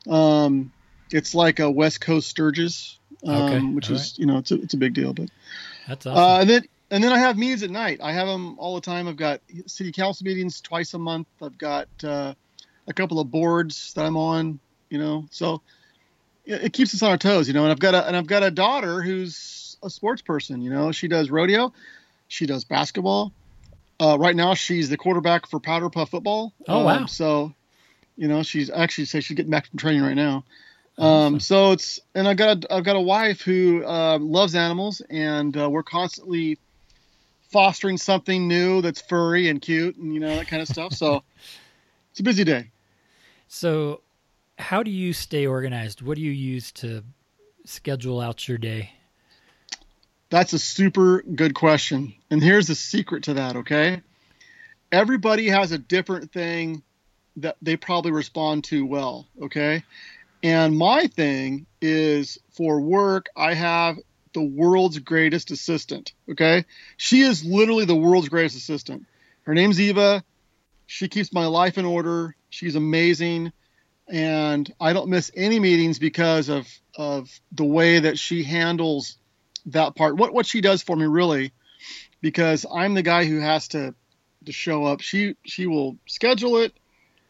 Um, 0.07 0.71
it's 1.11 1.35
like 1.35 1.59
a 1.59 1.69
West 1.69 1.99
Coast 2.01 2.29
Sturgis, 2.29 2.97
um, 3.25 3.35
Okay, 3.35 3.59
which 3.59 3.89
all 3.89 3.95
is 3.97 4.17
you 4.17 4.25
know 4.25 4.37
it's 4.37 4.51
a 4.51 4.55
it's 4.61 4.73
a 4.73 4.77
big 4.77 4.93
deal. 4.93 5.13
But 5.13 5.29
That's 5.87 6.05
awesome. 6.05 6.23
uh, 6.23 6.39
and 6.39 6.49
then 6.49 6.63
and 6.91 7.03
then 7.03 7.11
I 7.11 7.19
have 7.19 7.37
meetings 7.37 7.63
at 7.63 7.69
night. 7.69 7.99
I 8.01 8.11
have 8.13 8.27
them 8.27 8.57
all 8.57 8.75
the 8.75 8.81
time. 8.81 9.07
I've 9.07 9.17
got 9.17 9.41
city 9.67 9.91
council 9.91 10.25
meetings 10.25 10.61
twice 10.61 10.93
a 10.93 10.99
month. 10.99 11.27
I've 11.41 11.57
got 11.57 11.87
uh, 12.03 12.33
a 12.87 12.93
couple 12.93 13.19
of 13.19 13.29
boards 13.29 13.93
that 13.93 14.05
I'm 14.05 14.17
on. 14.17 14.59
You 14.89 14.97
know, 14.97 15.25
so 15.29 15.61
it, 16.45 16.63
it 16.65 16.73
keeps 16.73 16.93
us 16.93 17.03
on 17.03 17.11
our 17.11 17.17
toes. 17.17 17.47
You 17.47 17.53
know, 17.53 17.63
and 17.63 17.71
I've 17.71 17.79
got 17.79 17.93
a 17.95 18.07
and 18.07 18.15
I've 18.15 18.27
got 18.27 18.43
a 18.43 18.51
daughter 18.51 19.01
who's 19.01 19.77
a 19.83 19.89
sports 19.89 20.21
person. 20.21 20.61
You 20.61 20.71
know, 20.71 20.91
she 20.91 21.07
does 21.07 21.29
rodeo, 21.29 21.73
she 22.27 22.45
does 22.45 22.63
basketball. 22.63 23.33
Uh, 23.99 24.17
right 24.17 24.35
now, 24.35 24.53
she's 24.53 24.89
the 24.89 24.97
quarterback 24.97 25.45
for 25.45 25.59
Powder 25.59 25.89
Puff 25.89 26.09
football. 26.09 26.53
Oh 26.67 26.85
wow! 26.85 26.99
Um, 26.99 27.07
so, 27.07 27.53
you 28.15 28.27
know, 28.27 28.43
she's 28.43 28.69
actually 28.69 29.05
say 29.05 29.19
she's 29.19 29.35
getting 29.35 29.51
back 29.51 29.67
from 29.67 29.77
training 29.77 30.01
right 30.01 30.15
now. 30.15 30.45
Um, 30.97 31.39
so 31.39 31.71
it's 31.71 31.99
and 32.15 32.27
I've 32.27 32.37
got 32.37 32.63
a, 32.63 32.73
I've 32.73 32.83
got 32.83 32.95
a 32.95 33.01
wife 33.01 33.41
who 33.41 33.83
uh, 33.85 34.17
loves 34.19 34.55
animals, 34.55 35.01
and 35.09 35.55
uh, 35.55 35.69
we're 35.69 35.83
constantly 35.83 36.57
fostering 37.49 37.97
something 37.97 38.47
new 38.47 38.81
that's 38.81 39.01
furry 39.01 39.49
and 39.49 39.61
cute, 39.61 39.97
and 39.97 40.13
you 40.13 40.19
know 40.19 40.35
that 40.35 40.47
kind 40.47 40.61
of 40.61 40.67
stuff. 40.67 40.93
So 40.93 41.23
it's 42.11 42.19
a 42.19 42.23
busy 42.23 42.43
day. 42.43 42.71
So, 43.47 44.01
how 44.57 44.83
do 44.83 44.91
you 44.91 45.13
stay 45.13 45.47
organized? 45.47 46.01
What 46.01 46.15
do 46.15 46.21
you 46.21 46.31
use 46.31 46.71
to 46.73 47.03
schedule 47.65 48.21
out 48.21 48.47
your 48.47 48.57
day? 48.57 48.91
That's 50.29 50.53
a 50.53 50.59
super 50.59 51.23
good 51.23 51.55
question, 51.55 52.13
and 52.29 52.41
here's 52.41 52.67
the 52.67 52.75
secret 52.75 53.23
to 53.23 53.35
that. 53.35 53.55
Okay, 53.57 54.01
everybody 54.91 55.47
has 55.49 55.71
a 55.71 55.77
different 55.77 56.31
thing 56.31 56.83
that 57.37 57.57
they 57.61 57.77
probably 57.77 58.11
respond 58.11 58.65
to 58.65 58.85
well. 58.85 59.27
Okay, 59.41 59.83
and 60.43 60.77
my 60.77 61.07
thing 61.07 61.65
is 61.81 62.37
for 62.51 62.79
work, 62.79 63.27
I 63.35 63.55
have 63.55 63.97
the 64.33 64.43
world's 64.43 64.99
greatest 64.99 65.51
assistant. 65.51 66.13
Okay. 66.29 66.65
She 66.97 67.21
is 67.21 67.43
literally 67.43 67.85
the 67.85 67.95
world's 67.95 68.29
greatest 68.29 68.57
assistant. 68.57 69.05
Her 69.43 69.53
name's 69.53 69.79
Eva. 69.79 70.23
She 70.85 71.07
keeps 71.07 71.33
my 71.33 71.45
life 71.45 71.77
in 71.77 71.85
order. 71.85 72.35
She's 72.49 72.75
amazing. 72.75 73.51
And 74.07 74.71
I 74.79 74.93
don't 74.93 75.09
miss 75.09 75.31
any 75.35 75.59
meetings 75.59 75.99
because 75.99 76.49
of, 76.49 76.67
of 76.95 77.29
the 77.51 77.65
way 77.65 77.99
that 77.99 78.17
she 78.17 78.43
handles 78.43 79.17
that 79.67 79.95
part. 79.95 80.17
What, 80.17 80.33
what 80.33 80.45
she 80.45 80.61
does 80.61 80.81
for 80.81 80.95
me 80.95 81.05
really, 81.05 81.51
because 82.21 82.65
I'm 82.71 82.95
the 82.95 83.03
guy 83.03 83.25
who 83.25 83.39
has 83.39 83.69
to, 83.69 83.93
to 84.45 84.51
show 84.51 84.85
up. 84.85 85.01
She, 85.01 85.35
she 85.45 85.67
will 85.67 85.97
schedule 86.07 86.57
it. 86.57 86.73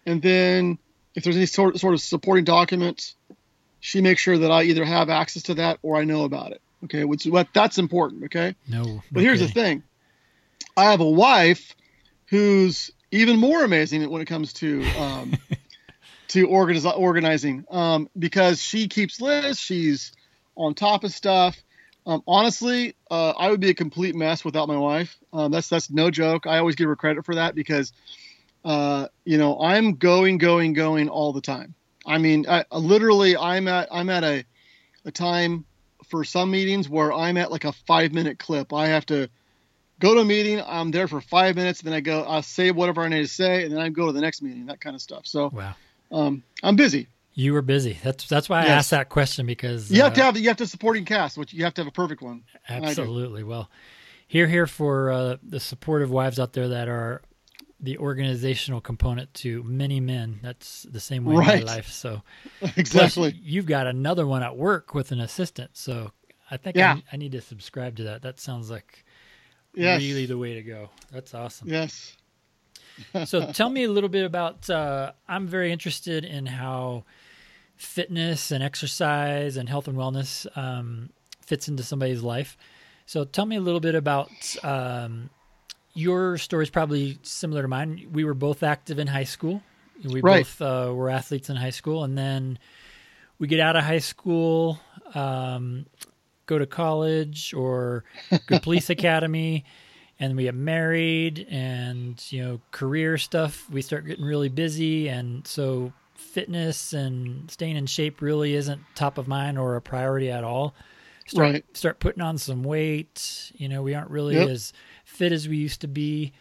And 0.05 0.21
then 0.21 0.79
if 1.15 1.23
there's 1.23 1.35
any 1.35 1.45
sort, 1.45 1.79
sort 1.79 1.93
of 1.93 2.01
supporting 2.01 2.45
documents, 2.45 3.15
she 3.81 4.01
makes 4.01 4.21
sure 4.21 4.37
that 4.37 4.51
I 4.51 4.63
either 4.63 4.85
have 4.85 5.09
access 5.09 5.43
to 5.43 5.55
that 5.55 5.79
or 5.81 5.97
I 5.97 6.03
know 6.05 6.23
about 6.23 6.51
it. 6.51 6.61
Okay, 6.85 7.03
which 7.03 7.25
what 7.25 7.47
that's 7.53 7.77
important. 7.77 8.25
Okay. 8.25 8.55
No. 8.67 9.03
But 9.11 9.23
here's 9.23 9.39
the 9.39 9.47
thing: 9.47 9.83
I 10.77 10.91
have 10.91 11.01
a 11.01 11.09
wife 11.09 11.75
who's 12.27 12.91
even 13.11 13.37
more 13.37 13.63
amazing 13.63 14.09
when 14.09 14.21
it 14.21 14.25
comes 14.25 14.53
to 14.53 14.83
um, 14.97 15.33
to 16.29 16.47
organize, 16.47 16.85
organizing 16.85 17.65
um, 17.69 18.09
because 18.17 18.61
she 18.61 18.87
keeps 18.87 19.19
lists. 19.19 19.61
She's 19.61 20.11
on 20.55 20.73
top 20.73 21.03
of 21.03 21.11
stuff. 21.11 21.57
Um, 22.05 22.23
honestly, 22.27 22.95
uh, 23.11 23.31
I 23.31 23.51
would 23.51 23.59
be 23.59 23.69
a 23.69 23.73
complete 23.73 24.15
mess 24.15 24.45
without 24.45 24.67
my 24.67 24.77
wife. 24.77 25.17
Um, 25.33 25.51
that's 25.51 25.69
that's 25.69 25.91
no 25.91 26.09
joke. 26.09 26.47
I 26.47 26.57
always 26.59 26.75
give 26.75 26.87
her 26.87 26.95
credit 26.95 27.25
for 27.25 27.35
that 27.35 27.55
because 27.55 27.91
uh, 28.63 29.07
you 29.25 29.37
know 29.37 29.59
I'm 29.59 29.95
going, 29.95 30.37
going, 30.37 30.73
going 30.73 31.09
all 31.09 31.33
the 31.33 31.41
time. 31.41 31.75
I 32.05 32.17
mean, 32.17 32.45
I, 32.47 32.63
literally, 32.71 33.35
I'm 33.37 33.67
at 33.67 33.89
I'm 33.91 34.09
at 34.09 34.23
a 34.23 34.45
a 35.05 35.11
time 35.11 35.65
for 36.09 36.23
some 36.23 36.51
meetings 36.51 36.89
where 36.89 37.13
I'm 37.13 37.37
at 37.37 37.51
like 37.51 37.65
a 37.65 37.71
five 37.71 38.11
minute 38.11 38.39
clip. 38.39 38.73
I 38.73 38.87
have 38.87 39.05
to 39.07 39.29
go 39.99 40.15
to 40.15 40.21
a 40.21 40.25
meeting. 40.25 40.61
I'm 40.65 40.91
there 40.91 41.07
for 41.07 41.21
five 41.21 41.55
minutes. 41.55 41.81
Then 41.81 41.93
I 41.93 41.99
go, 42.01 42.23
I'll 42.23 42.41
say 42.41 42.71
whatever 42.71 43.01
I 43.01 43.07
need 43.07 43.21
to 43.21 43.27
say, 43.27 43.63
and 43.63 43.73
then 43.73 43.79
I 43.79 43.89
go 43.89 44.07
to 44.07 44.11
the 44.11 44.21
next 44.21 44.41
meeting. 44.41 44.65
That 44.67 44.81
kind 44.81 44.95
of 44.95 45.01
stuff. 45.01 45.25
So, 45.25 45.49
wow, 45.53 45.75
um, 46.11 46.43
I'm 46.63 46.75
busy. 46.75 47.07
You 47.33 47.53
were 47.53 47.61
busy. 47.61 47.97
That's 48.03 48.27
that's 48.27 48.49
why 48.49 48.61
I 48.61 48.65
Yes. 48.65 48.79
asked 48.79 48.91
that 48.91 49.09
question 49.09 49.45
because 49.45 49.89
You 49.91 50.01
have 50.01 50.11
uh, 50.11 50.15
to 50.15 50.23
have 50.23 50.37
you 50.37 50.47
have 50.49 50.57
to 50.57 50.67
supporting 50.67 51.05
cast, 51.05 51.37
which 51.37 51.53
you 51.53 51.63
have 51.63 51.73
to 51.75 51.81
have 51.81 51.87
a 51.87 51.91
perfect 51.91 52.21
one. 52.21 52.43
I. 52.69 52.73
Absolutely. 52.73 53.43
Well, 53.43 53.69
here, 54.27 54.47
here 54.47 54.67
for 54.67 55.11
uh, 55.11 55.37
the 55.41 55.59
supportive 55.59 56.11
wives 56.11 56.39
out 56.39 56.53
there 56.53 56.67
that 56.69 56.87
are 56.87 57.21
the 57.79 57.97
organizational 57.97 58.81
component 58.81 59.33
to 59.35 59.63
many 59.63 59.99
men. 59.99 60.39
That's 60.43 60.83
the 60.83 60.99
same 60.99 61.23
way 61.25 61.35
in 61.35 61.39
my 61.41 61.55
life. 61.59 61.89
So, 61.89 62.21
plus 62.59 62.77
exactly. 62.77 63.39
you've 63.41 63.65
got 63.67 63.87
another 63.87 64.27
one 64.27 64.43
at 64.43 64.57
work 64.57 64.93
with 64.93 65.11
an 65.11 65.19
assistant. 65.21 65.71
So, 65.77 66.11
I 66.51 66.57
think 66.57 66.75
Yeah. 66.75 66.95
I, 66.95 67.03
I 67.13 67.17
need 67.17 67.31
to 67.33 67.41
subscribe 67.41 67.95
to 67.97 68.03
that. 68.03 68.21
That 68.23 68.39
sounds 68.39 68.69
like 68.69 69.05
Yes. 69.73 70.01
really 70.01 70.25
the 70.25 70.37
way 70.37 70.55
to 70.55 70.61
go. 70.63 70.89
That's 71.11 71.33
awesome. 71.33 71.69
Yes. 71.69 72.17
so 73.25 73.49
tell 73.53 73.69
me 73.69 73.83
a 73.85 73.89
little 73.89 74.09
bit 74.09 74.25
about 74.25 74.69
uh, 74.69 75.13
i'm 75.29 75.47
very 75.47 75.71
interested 75.71 76.25
in 76.25 76.45
how 76.45 77.05
fitness 77.77 78.51
and 78.51 78.61
exercise 78.63 79.55
and 79.55 79.69
health 79.69 79.87
and 79.87 79.97
wellness 79.97 80.45
um, 80.57 81.09
fits 81.41 81.69
into 81.69 81.81
somebody's 81.81 82.21
life 82.23 82.57
so 83.05 83.23
tell 83.23 83.45
me 83.45 83.55
a 83.55 83.61
little 83.61 83.79
bit 83.79 83.95
about 83.95 84.29
um, 84.63 85.29
your 85.99 86.37
story 86.37 86.63
is 86.63 86.69
probably 86.69 87.19
similar 87.23 87.61
to 87.61 87.67
mine. 87.67 88.07
We 88.11 88.23
were 88.23 88.33
both 88.33 88.63
active 88.63 88.99
in 88.99 89.07
high 89.07 89.25
school. 89.25 89.61
We 90.03 90.21
Right. 90.21 90.45
both 90.45 90.61
uh, 90.61 90.91
were 90.95 91.09
athletes 91.09 91.49
in 91.49 91.55
high 91.57 91.71
school. 91.71 92.03
And 92.03 92.17
then 92.17 92.57
we 93.37 93.47
get 93.47 93.59
out 93.59 93.75
of 93.75 93.83
high 93.83 93.99
school 93.99 94.79
um, 95.13 95.85
go 96.45 96.57
to 96.59 96.65
college 96.65 97.53
or 97.53 98.03
go 98.47 98.55
to 98.55 98.61
police 98.61 98.89
academy 98.97 99.65
and 100.19 100.35
we 100.35 100.43
get 100.43 100.55
married 100.55 101.45
and 101.49 102.23
you 102.31 102.43
know 102.43 102.61
career 102.71 103.17
stuff. 103.17 103.69
We 103.69 103.81
start 103.81 104.05
getting 104.05 104.25
really 104.25 104.49
busy. 104.49 105.07
And 105.09 105.45
so 105.47 105.91
fitness 106.15 106.93
and 106.93 107.49
staying 107.51 107.75
in 107.75 107.85
shape 107.87 108.21
really 108.21 108.53
isn't 108.55 108.81
top 108.95 109.17
of 109.17 109.27
mind 109.27 109.57
or 109.57 109.75
a 109.75 109.81
priority 109.81 110.29
at 110.31 110.43
all. 110.43 110.73
Start, 111.27 111.51
Right. 111.53 111.65
start 111.77 111.99
putting 111.99 112.21
on 112.21 112.37
some 112.37 112.63
weight. 112.63 113.51
You 113.55 113.69
know 113.69 113.81
we 113.83 113.93
aren't 113.95 114.09
really 114.09 114.35
Yep. 114.35 114.47
as 114.49 114.73
fit 115.19 115.33
as 115.33 115.49
we 115.49 115.57
used 115.57 115.81
to 115.81 115.87
be 115.87 116.31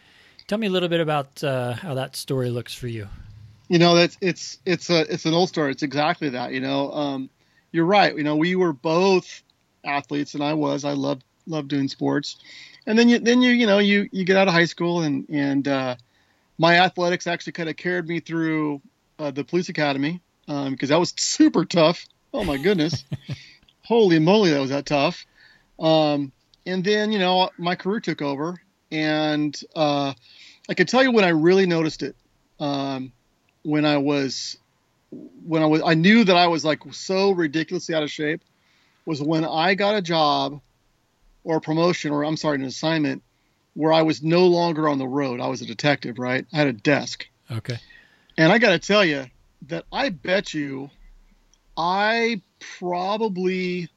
tell 0.46 0.56
me 0.56 0.68
a 0.68 0.70
little 0.70 0.88
bit 0.88 1.00
about 1.00 1.42
uh, 1.42 1.72
how 1.72 1.94
that 1.94 2.14
story 2.14 2.48
looks 2.48 2.72
for 2.72 2.86
you 2.86 3.08
You 3.68 3.78
know, 3.78 3.96
that's 3.96 4.16
it's 4.20 4.58
it's 4.64 4.88
a 4.88 5.00
it's 5.12 5.26
an 5.26 5.34
old 5.34 5.48
story. 5.48 5.72
It's 5.72 5.82
exactly 5.82 6.30
that. 6.30 6.52
You 6.52 6.60
know, 6.60 6.92
um, 6.92 7.30
you're 7.70 7.84
right. 7.84 8.16
You 8.16 8.24
know, 8.24 8.36
we 8.36 8.54
were 8.54 8.72
both 8.72 9.42
athletes, 9.84 10.34
and 10.34 10.42
I 10.42 10.54
was. 10.54 10.84
I 10.84 10.92
loved 10.92 11.22
loved 11.46 11.68
doing 11.68 11.88
sports. 11.88 12.38
And 12.86 12.98
then 12.98 13.10
you 13.10 13.18
then 13.18 13.42
you 13.42 13.50
you 13.50 13.66
know 13.66 13.78
you 13.78 14.08
you 14.10 14.24
get 14.24 14.36
out 14.38 14.48
of 14.48 14.54
high 14.54 14.64
school, 14.64 15.02
and 15.02 15.28
and 15.28 15.68
uh, 15.68 15.96
my 16.56 16.80
athletics 16.80 17.26
actually 17.26 17.52
kind 17.52 17.68
of 17.68 17.76
carried 17.76 18.08
me 18.08 18.20
through 18.20 18.80
uh, 19.18 19.32
the 19.32 19.44
police 19.44 19.68
academy 19.68 20.22
um, 20.46 20.72
because 20.72 20.88
that 20.88 21.00
was 21.00 21.12
super 21.18 21.66
tough. 21.66 22.06
Oh 22.32 22.44
my 22.44 22.56
goodness, 22.56 23.04
holy 23.84 24.18
moly, 24.18 24.50
that 24.52 24.60
was 24.60 24.70
that 24.70 24.86
tough. 24.86 25.26
Um, 25.78 26.32
and 26.64 26.82
then 26.82 27.12
you 27.12 27.18
know 27.18 27.50
my 27.58 27.74
career 27.74 28.00
took 28.00 28.22
over, 28.22 28.56
and 28.90 29.58
uh, 29.74 30.12
I 30.68 30.74
can 30.74 30.86
tell 30.86 31.02
you 31.02 31.12
when 31.12 31.24
I 31.24 31.30
really 31.30 31.66
noticed 31.66 32.02
it. 32.02 32.16
Um, 32.60 33.12
when 33.62 33.84
I 33.84 33.98
was 33.98 34.56
when 35.10 35.62
I 35.62 35.66
was 35.66 35.82
I 35.84 35.94
knew 35.94 36.24
that 36.24 36.36
I 36.36 36.46
was 36.48 36.64
like 36.64 36.80
so 36.92 37.30
ridiculously 37.30 37.94
out 37.94 38.02
of 38.02 38.10
shape 38.10 38.42
was 39.04 39.22
when 39.22 39.44
I 39.44 39.74
got 39.74 39.94
a 39.96 40.02
job 40.02 40.60
or 41.44 41.56
a 41.56 41.60
promotion 41.60 42.12
or 42.12 42.24
I'm 42.24 42.36
sorry 42.36 42.56
an 42.56 42.64
assignment 42.64 43.22
where 43.74 43.92
I 43.92 44.02
was 44.02 44.22
no 44.22 44.46
longer 44.46 44.88
on 44.88 44.98
the 44.98 45.06
road. 45.06 45.40
I 45.40 45.46
was 45.46 45.62
a 45.62 45.66
detective, 45.66 46.18
right? 46.18 46.44
I 46.52 46.56
had 46.56 46.66
a 46.66 46.72
desk. 46.72 47.26
okay 47.50 47.78
And 48.36 48.52
I 48.52 48.58
got 48.58 48.70
to 48.70 48.78
tell 48.78 49.04
you 49.04 49.26
that 49.68 49.84
I 49.92 50.10
bet 50.10 50.52
you 50.52 50.90
I 51.76 52.42
probably 52.78 53.88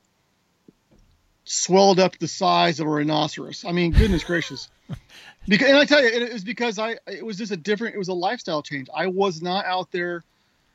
swelled 1.44 2.00
up 2.00 2.18
the 2.18 2.28
size 2.28 2.80
of 2.80 2.88
a 2.88 2.90
rhinoceros. 2.90 3.66
I 3.66 3.72
mean, 3.72 3.92
goodness 3.92 4.24
gracious. 4.24 4.70
Because, 5.48 5.70
and 5.70 5.78
I 5.78 5.86
tell 5.86 6.02
you, 6.04 6.08
it 6.08 6.34
was 6.34 6.44
because 6.44 6.78
I, 6.78 6.98
it 7.08 7.26
was 7.26 7.36
just 7.36 7.52
a 7.52 7.58
different, 7.58 7.96
it 7.96 7.98
was 7.98 8.10
a 8.10 8.14
lifestyle 8.14 8.62
change. 8.62 8.90
I 8.96 9.08
was 9.08 9.42
not 9.42 9.66
out 9.66 9.92
there, 9.92 10.24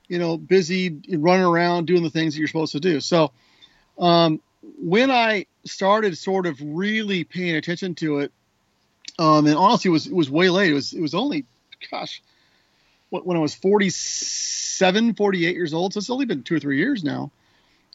you 0.08 0.18
know, 0.18 0.36
busy 0.36 1.00
running 1.08 1.46
around 1.46 1.86
doing 1.86 2.02
the 2.02 2.10
things 2.10 2.34
that 2.34 2.40
you're 2.40 2.48
supposed 2.48 2.72
to 2.72 2.80
do. 2.80 2.98
So, 3.00 3.30
um, 3.96 4.40
when 4.82 5.10
I 5.10 5.46
started 5.64 6.18
sort 6.18 6.46
of 6.46 6.58
really 6.60 7.22
paying 7.22 7.54
attention 7.54 7.94
to 7.96 8.18
it, 8.18 8.32
um, 9.18 9.46
and 9.46 9.56
honestly, 9.56 9.88
it 9.88 9.92
was, 9.92 10.06
it 10.08 10.14
was 10.14 10.28
way 10.28 10.50
late. 10.50 10.72
It 10.72 10.74
was, 10.74 10.92
it 10.92 11.00
was 11.00 11.14
only, 11.14 11.44
gosh, 11.90 12.20
when 13.10 13.36
I 13.36 13.40
was 13.40 13.54
47, 13.54 15.14
48 15.14 15.54
years 15.54 15.72
old. 15.72 15.94
So 15.94 15.98
it's 15.98 16.10
only 16.10 16.26
been 16.26 16.42
two 16.42 16.56
or 16.56 16.60
three 16.60 16.78
years 16.78 17.04
now. 17.04 17.30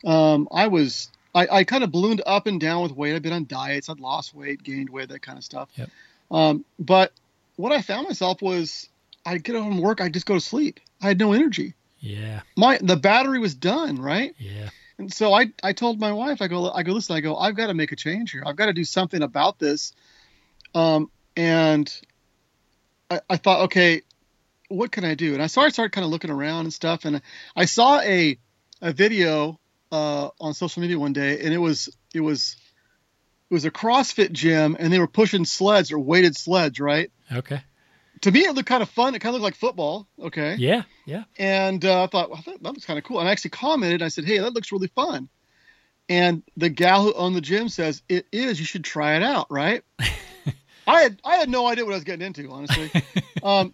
Um, 0.06 0.48
I 0.52 0.68
was, 0.68 1.10
I, 1.36 1.48
I 1.52 1.64
kind 1.64 1.84
of 1.84 1.92
ballooned 1.92 2.22
up 2.26 2.48
and 2.48 2.60
down 2.60 2.82
with 2.84 2.94
weight. 2.94 3.16
I've 3.16 3.22
been 3.22 3.34
on 3.34 3.46
diets. 3.46 3.90
I'd 3.90 4.00
lost 4.00 4.34
weight, 4.34 4.64
gained 4.64 4.90
weight, 4.90 5.10
that 5.10 5.22
kind 5.22 5.38
of 5.38 5.44
stuff. 5.44 5.70
Yep. 5.76 5.90
Um, 6.32 6.65
but 6.80 7.12
what 7.58 7.72
I 7.72 7.82
found 7.82 8.08
myself 8.08 8.41
was 8.41 8.89
I'd 9.26 9.44
get 9.44 9.56
home 9.56 9.74
from 9.74 9.82
work. 9.82 10.02
I'd 10.02 10.13
just 10.13 10.26
go 10.26 10.36
to 10.36 10.39
sleep. 10.39 10.80
I 11.02 11.10
had 11.10 11.20
no 11.20 11.34
energy. 11.34 11.76
yeah 12.00 12.41
My, 12.56 12.80
the 12.82 12.96
battery 12.96 13.39
was 13.39 13.54
done. 13.54 14.02
Right. 14.02 14.34
yeah 14.38 14.70
And 14.98 15.13
so 15.13 15.34
I, 15.34 15.52
I 15.62 15.74
told 15.74 16.00
my 16.00 16.13
wife, 16.13 16.41
I 16.41 16.48
go, 16.48 16.72
I 16.72 16.84
go, 16.84 16.94
listen, 16.94 17.15
I 17.15 17.20
go, 17.20 17.36
I've 17.36 17.56
got 17.56 17.67
to 17.67 17.74
make 17.74 17.91
a 17.91 17.96
change 17.96 18.32
here. 18.32 18.44
I've 18.46 18.56
got 18.56 18.67
to 18.67 18.74
do 18.74 18.86
something 18.86 19.22
about 19.22 19.60
this. 19.60 19.94
Um, 20.74 21.12
and 21.36 21.91
I, 23.10 23.20
I 23.30 23.38
thought, 23.38 23.62
okay, 23.65 24.04
what 24.70 24.91
can 24.91 25.04
I 25.04 25.15
do? 25.15 25.34
And 25.34 25.44
I 25.44 25.48
started, 25.48 25.74
started 25.74 25.91
kind 25.91 26.06
of 26.06 26.12
looking 26.12 26.32
around 26.32 26.62
and 26.65 26.74
stuff. 26.74 27.06
And 27.06 27.22
I 27.56 27.65
saw 27.65 28.00
a, 28.00 28.38
a 28.82 28.94
video 28.94 29.60
uh, 29.91 30.30
on 30.39 30.54
social 30.54 30.82
media 30.82 30.98
one 30.98 31.13
day, 31.13 31.39
and 31.41 31.54
it 31.54 31.58
was 31.58 31.89
it 32.13 32.22
was 32.22 32.56
it 33.52 33.54
was 33.54 33.66
a 33.66 33.72
CrossFit 33.72 34.32
gym, 34.32 34.78
and 34.80 34.94
they 34.94 35.00
were 35.00 35.08
pushing 35.08 35.44
sleds 35.44 35.92
or 35.92 36.00
weighted 36.00 36.38
sleds, 36.38 36.80
right? 36.80 37.12
Okay. 37.30 37.62
To 38.22 38.32
me, 38.32 38.46
it 38.46 38.56
looked 38.56 38.70
kind 38.70 38.82
of 38.82 38.90
fun. 38.90 39.14
It 39.14 39.20
kind 39.20 39.36
of 39.36 39.42
looked 39.42 39.44
like 39.44 39.60
football. 39.60 40.08
Okay. 40.18 40.56
Yeah. 40.58 40.84
Yeah. 41.06 41.26
And 41.38 41.84
uh, 41.84 42.04
I 42.04 42.08
thought, 42.08 42.30
well, 42.30 42.42
that, 42.46 42.64
that 42.64 42.70
looks 42.70 42.86
kind 42.86 42.98
of 42.98 43.04
cool. 43.04 43.20
And 43.20 43.28
I 43.28 43.34
actually 43.34 43.50
commented. 43.52 44.02
I 44.02 44.08
said, 44.08 44.24
hey, 44.24 44.38
that 44.38 44.54
looks 44.54 44.72
really 44.72 44.88
fun. 44.88 45.28
And 46.08 46.44
the 46.56 46.70
gal 46.70 47.04
who 47.04 47.14
owned 47.14 47.36
the 47.36 47.42
gym 47.42 47.68
says, 47.68 48.02
it 48.08 48.26
is. 48.32 48.58
You 48.58 48.66
should 48.66 48.86
try 48.86 49.18
it 49.18 49.24
out, 49.24 49.48
right? 49.50 49.84
I 50.88 51.02
had 51.02 51.20
I 51.26 51.36
had 51.36 51.50
no 51.50 51.68
idea 51.68 51.84
what 51.84 51.92
I 51.92 51.98
was 51.98 52.06
getting 52.06 52.26
into, 52.26 52.50
honestly. 52.50 52.90
um, 53.44 53.74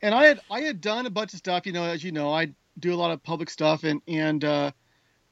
and 0.00 0.16
I 0.16 0.24
had 0.24 0.40
I 0.50 0.62
had 0.62 0.80
done 0.80 1.06
a 1.06 1.10
bunch 1.10 1.32
of 1.32 1.38
stuff, 1.38 1.64
you 1.64 1.72
know, 1.72 1.84
as 1.84 2.02
you 2.02 2.10
know, 2.10 2.32
I 2.32 2.54
do 2.76 2.92
a 2.92 2.96
lot 2.96 3.12
of 3.12 3.22
public 3.22 3.50
stuff, 3.50 3.84
and 3.84 4.02
and 4.08 4.44
uh, 4.44 4.72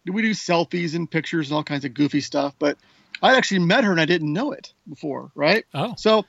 we 0.07 0.22
do 0.22 0.31
selfies 0.31 0.94
and 0.94 1.11
pictures 1.11 1.48
and 1.48 1.57
all 1.57 1.64
kinds 1.64 1.85
of 1.85 1.92
goofy 1.92 2.20
stuff. 2.20 2.55
But 2.57 2.79
I 3.23 3.37
actually 3.37 3.61
met 3.61 3.85
her 3.85 3.90
and 3.90 4.01
I 4.01 4.07
didn't 4.07 4.33
know 4.33 4.53
it 4.53 4.73
before, 4.88 5.31
right? 5.35 5.64
Oh. 5.75 5.94
So 5.96 6.27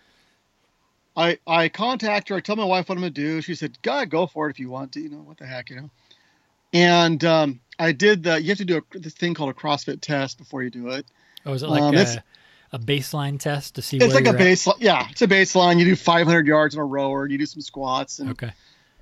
I 1.15 1.38
I 1.46 1.70
contact 1.70 2.30
her. 2.30 2.36
I 2.36 2.39
tell 2.39 2.56
my 2.56 2.65
wife 2.65 2.89
what 2.89 2.96
I'm 2.96 3.02
gonna 3.02 3.12
do. 3.12 3.41
She 3.41 3.56
said, 3.56 3.82
"God, 3.82 4.10
go 4.10 4.28
for 4.28 4.48
it 4.48 4.52
if 4.52 4.60
you 4.60 4.70
want 4.70 4.94
to. 4.94 5.02
You 5.02 5.10
know 5.10 5.17
what 5.17 5.38
the 5.38 5.46
heck, 5.46 5.70
you 5.70 5.76
know." 5.78 5.89
And 6.74 7.24
um, 7.26 7.60
I 7.78 7.91
did 7.91 8.24
the. 8.24 8.41
You 8.41 8.50
have 8.50 8.58
to 8.60 8.65
do 8.65 8.78
a, 8.78 8.98
this 8.98 9.13
thing 9.13 9.34
called 9.34 9.50
a 9.50 9.54
CrossFit 9.54 10.02
test 10.02 10.38
before 10.38 10.63
you 10.63 10.70
do 10.70 10.89
it. 10.89 11.06
Oh, 11.46 11.54
is 11.54 11.63
it 11.63 11.67
like 11.67 11.82
Um, 11.82 11.96
a, 11.96 12.24
a 12.72 12.80
baseline 12.80 13.39
test 13.39 13.76
to 13.76 13.82
see 13.82 13.98
It's 13.98 14.13
like 14.13 14.28
a 14.28 14.34
baseline. 14.34 14.78
Yeah, 14.80 15.08
it's 15.10 15.22
a 15.22 15.28
baseline. 15.28 15.80
You 15.80 15.86
do 15.86 15.96
500 15.96 16.48
yards 16.48 16.76
in 16.76 16.82
a 16.82 16.86
rower. 16.86 17.28
You 17.28 17.38
do 17.38 17.46
some 17.46 17.62
squats, 17.62 18.20
and 18.20 18.32
Okay. 18.32 18.52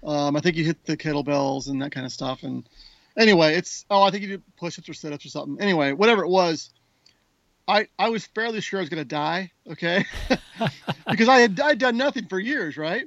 um, 0.04 0.36
I 0.36 0.40
think 0.40 0.56
you 0.56 0.64
hit 0.64 0.84
the 0.86 0.98
kettlebells 0.98 1.68
and 1.68 1.82
that 1.82 1.92
kind 1.92 2.06
of 2.06 2.12
stuff. 2.12 2.42
And 2.42 2.68
anyway, 3.16 3.56
it's 3.56 3.86
oh, 3.92 4.02
I 4.02 4.10
think 4.10 4.24
you 4.24 4.38
do 4.38 4.44
push-ups 4.58 4.90
or 4.90 4.94
sit-ups 4.94 5.26
or 5.26 5.30
something. 5.30 5.62
Anyway, 5.62 5.92
whatever 5.92 6.24
it 6.24 6.30
was, 6.30 6.72
I 7.70 7.88
I 7.98 8.10
was 8.10 8.26
fairly 8.26 8.62
sure 8.62 8.80
I 8.80 8.82
was 8.82 8.90
gonna 8.90 9.06
die. 9.06 9.52
Okay, 9.72 10.06
because 11.10 11.30
I 11.30 11.40
had 11.40 11.60
I'd 11.60 11.78
done 11.78 11.98
nothing 11.98 12.26
for 12.26 12.40
years, 12.40 12.76
right? 12.78 13.06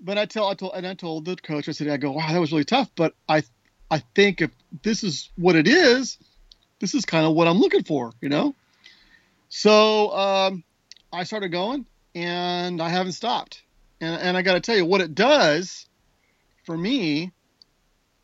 But 0.00 0.18
I 0.18 0.26
tell 0.26 0.48
I 0.48 0.54
told 0.54 0.72
and 0.74 0.86
I 0.86 0.94
told 0.94 1.24
the 1.24 1.36
coach 1.36 1.68
I 1.68 1.72
said 1.72 1.88
I 1.88 1.96
go 1.96 2.10
wow 2.10 2.32
that 2.32 2.40
was 2.40 2.52
really 2.52 2.64
tough, 2.64 2.90
but 2.96 3.14
I 3.28 3.44
I 3.90 4.02
think 4.14 4.40
if 4.40 4.50
this 4.82 5.04
is 5.04 5.30
what 5.36 5.54
it 5.54 5.68
is, 5.68 6.18
this 6.80 6.94
is 6.94 7.04
kind 7.04 7.24
of 7.24 7.34
what 7.34 7.46
I'm 7.46 7.58
looking 7.58 7.84
for, 7.84 8.12
you 8.20 8.28
know. 8.28 8.54
So 9.48 10.10
um, 10.16 10.64
I 11.12 11.24
started 11.24 11.50
going, 11.50 11.86
and 12.14 12.82
I 12.82 12.88
haven't 12.88 13.12
stopped. 13.12 13.62
And 14.00 14.20
and 14.20 14.36
I 14.36 14.42
got 14.42 14.54
to 14.54 14.60
tell 14.60 14.76
you 14.76 14.84
what 14.84 15.00
it 15.00 15.14
does 15.14 15.86
for 16.64 16.76
me. 16.76 17.32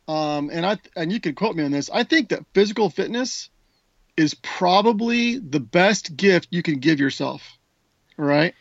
Um, 0.07 0.49
and 0.51 0.65
I 0.65 0.77
and 0.95 1.13
you 1.13 1.21
can 1.21 1.35
quote 1.35 1.55
me 1.55 1.63
on 1.63 1.71
this. 1.71 1.89
I 1.89 2.03
think 2.03 2.29
that 2.29 2.43
physical 2.53 2.89
fitness 2.89 3.49
is 4.19 4.33
probably 4.33 5.39
the 5.39 5.61
best 5.61 6.17
gift 6.17 6.49
you 6.51 6.61
can 6.61 6.79
give 6.79 6.99
yourself. 6.99 7.57
All 8.19 8.25
right, 8.25 8.53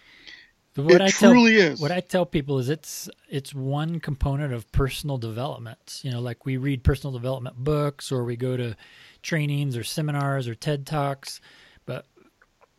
But 0.75 0.85
What 0.85 0.95
it 0.95 1.01
I 1.01 1.09
tell, 1.11 1.33
truly 1.33 1.57
is. 1.57 1.81
What 1.81 1.91
I 1.91 1.99
tell 1.99 2.25
people 2.25 2.61
is 2.61 2.69
it's 2.69 3.11
it's 3.29 3.53
one 3.53 3.99
component 3.99 4.55
of 4.55 4.71
personal 4.71 5.19
development. 5.19 6.01
You 6.05 6.13
know, 6.13 6.21
like 6.21 6.47
we 6.47 6.57
read 6.59 6.85
personal 6.85 7.13
development 7.13 7.57
books 7.57 8.13
or 8.13 8.23
we 8.23 8.37
go 8.37 8.57
to 8.57 8.77
trainings 9.23 9.77
or 9.77 9.83
seminars 9.83 10.47
or 10.47 10.55
TED 10.55 10.87
Talks, 10.87 11.41
but 11.87 12.07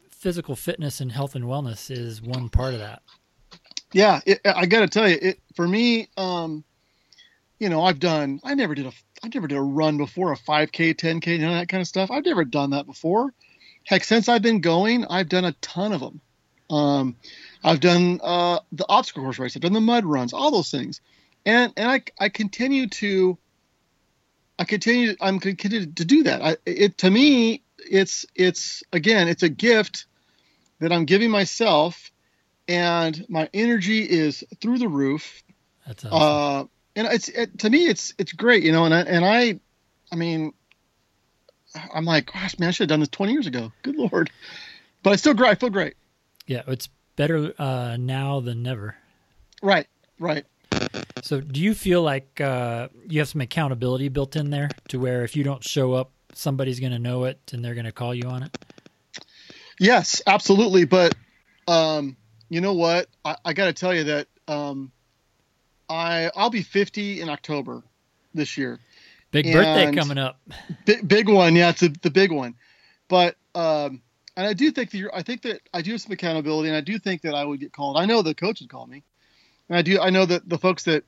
physical 0.09 0.55
fitness 0.55 1.01
and 1.01 1.11
health 1.11 1.35
and 1.35 1.43
wellness 1.43 1.91
is 1.91 2.21
one 2.21 2.47
part 2.47 2.73
of 2.73 2.79
that. 2.79 3.01
yeah, 3.91 4.21
it, 4.25 4.39
I 4.45 4.65
got 4.67 4.79
to 4.81 4.87
tell 4.87 5.09
you, 5.09 5.17
it 5.21 5.41
for 5.55 5.67
me. 5.67 6.07
Um, 6.15 6.63
you 7.59 7.67
know, 7.67 7.83
I've 7.83 7.99
done. 7.99 8.39
I 8.45 8.53
never 8.53 8.73
did 8.73 8.85
a. 8.85 8.91
I 9.23 9.29
never 9.33 9.47
did 9.47 9.57
a 9.57 9.61
run 9.61 9.97
before, 9.97 10.31
a 10.31 10.37
5K, 10.37 10.95
10K, 10.95 11.39
none 11.39 11.51
of 11.51 11.59
that 11.59 11.69
kind 11.69 11.81
of 11.81 11.87
stuff. 11.87 12.11
I've 12.11 12.25
never 12.25 12.45
done 12.45 12.71
that 12.71 12.85
before. 12.85 13.33
Heck, 13.85 14.03
since 14.03 14.29
I've 14.29 14.41
been 14.41 14.61
going, 14.61 15.05
I've 15.05 15.29
done 15.29 15.45
a 15.45 15.53
ton 15.53 15.93
of 15.93 16.01
them. 16.01 16.21
Um, 16.69 17.15
I've 17.63 17.79
done 17.79 18.19
uh, 18.23 18.59
the 18.71 18.85
obstacle 18.87 19.23
course 19.23 19.39
race. 19.39 19.55
I've 19.55 19.61
done 19.61 19.73
the 19.73 19.81
mud 19.81 20.05
runs, 20.05 20.33
all 20.33 20.51
those 20.51 20.69
things, 20.69 21.01
and 21.45 21.73
and 21.75 21.89
I 21.89 22.03
I 22.19 22.29
continue 22.29 22.87
to. 22.87 23.37
I 24.59 24.65
continue. 24.65 25.15
I'm 25.19 25.39
continue 25.39 25.87
to 25.87 26.05
do 26.05 26.23
that. 26.23 26.41
I, 26.43 26.57
it 26.65 26.99
to 26.99 27.09
me, 27.09 27.63
it's 27.79 28.25
it's 28.35 28.83
again, 28.93 29.27
it's 29.27 29.43
a 29.43 29.49
gift 29.49 30.05
that 30.79 30.93
I'm 30.93 31.05
giving 31.05 31.31
myself, 31.31 32.11
and 32.67 33.25
my 33.29 33.49
energy 33.53 34.01
is 34.01 34.43
through 34.61 34.77
the 34.77 34.87
roof. 34.87 35.43
That's 35.87 36.05
awesome. 36.05 36.21
Uh, 36.21 36.65
and 36.95 37.07
it's 37.07 37.29
it, 37.29 37.59
to 37.59 37.69
me, 37.69 37.87
it's 37.87 38.13
it's 38.17 38.33
great, 38.33 38.63
you 38.63 38.71
know. 38.71 38.85
And 38.85 38.93
I, 38.93 39.01
and 39.01 39.25
I, 39.25 39.59
I 40.11 40.15
mean, 40.15 40.53
I'm 41.93 42.05
like, 42.05 42.31
gosh, 42.31 42.57
man, 42.59 42.69
I 42.69 42.71
should 42.71 42.83
have 42.83 42.89
done 42.89 42.99
this 42.99 43.09
20 43.09 43.31
years 43.31 43.47
ago. 43.47 43.71
Good 43.83 43.95
lord, 43.95 44.29
but 45.03 45.13
I 45.13 45.15
still 45.15 45.33
great. 45.33 45.49
I 45.49 45.55
feel 45.55 45.69
great. 45.69 45.95
yeah, 46.47 46.63
it's 46.67 46.89
better 47.15 47.53
uh, 47.59 47.97
now 47.99 48.39
than 48.39 48.63
never. 48.63 48.95
Right, 49.61 49.87
right. 50.19 50.45
So, 51.23 51.41
do 51.41 51.59
you 51.59 51.73
feel 51.73 52.01
like 52.01 52.39
uh, 52.39 52.87
you 53.07 53.19
have 53.19 53.27
some 53.27 53.41
accountability 53.41 54.07
built 54.09 54.35
in 54.35 54.49
there 54.49 54.69
to 54.87 54.99
where 54.99 55.23
if 55.23 55.35
you 55.35 55.43
don't 55.43 55.63
show 55.63 55.93
up, 55.93 56.11
somebody's 56.33 56.79
going 56.79 56.93
to 56.93 56.99
know 56.99 57.25
it 57.25 57.39
and 57.51 57.63
they're 57.63 57.73
going 57.73 57.85
to 57.85 57.91
call 57.91 58.13
you 58.13 58.29
on 58.29 58.43
it? 58.43 58.57
Yes, 59.79 60.21
absolutely. 60.25 60.85
But 60.85 61.15
um, 61.67 62.15
you 62.49 62.61
know 62.61 62.73
what? 62.73 63.07
I, 63.25 63.35
I 63.43 63.53
got 63.53 63.65
to 63.65 63.73
tell 63.73 63.93
you 63.93 64.05
that 64.05 64.27
um, 64.47 64.91
I 65.89 66.31
I'll 66.35 66.49
be 66.49 66.61
50 66.61 67.21
in 67.21 67.29
October 67.29 67.83
this 68.33 68.57
year. 68.57 68.79
Big 69.31 69.51
birthday 69.51 69.91
coming 69.91 70.17
up. 70.17 70.39
big, 70.85 71.07
big 71.07 71.29
one. 71.29 71.55
Yeah, 71.55 71.69
it's 71.69 71.83
a, 71.83 71.89
the 71.89 72.09
big 72.09 72.31
one. 72.31 72.55
But 73.07 73.35
um, 73.55 74.01
and 74.37 74.47
I 74.47 74.53
do 74.53 74.71
think 74.71 74.91
that 74.91 74.97
you're, 74.97 75.13
I 75.13 75.21
think 75.21 75.41
that 75.43 75.61
I 75.73 75.81
do 75.81 75.91
have 75.91 76.01
some 76.01 76.11
accountability, 76.11 76.69
and 76.69 76.77
I 76.77 76.81
do 76.81 76.97
think 76.97 77.23
that 77.23 77.35
I 77.35 77.43
would 77.43 77.59
get 77.59 77.73
called. 77.73 77.97
I 77.97 78.05
know 78.05 78.21
the 78.21 78.33
coach 78.33 78.61
would 78.61 78.69
call 78.69 78.87
me, 78.87 79.03
and 79.67 79.77
I 79.77 79.81
do. 79.81 79.99
I 79.99 80.09
know 80.09 80.25
that 80.25 80.47
the 80.47 80.57
folks 80.57 80.83
that 80.83 81.03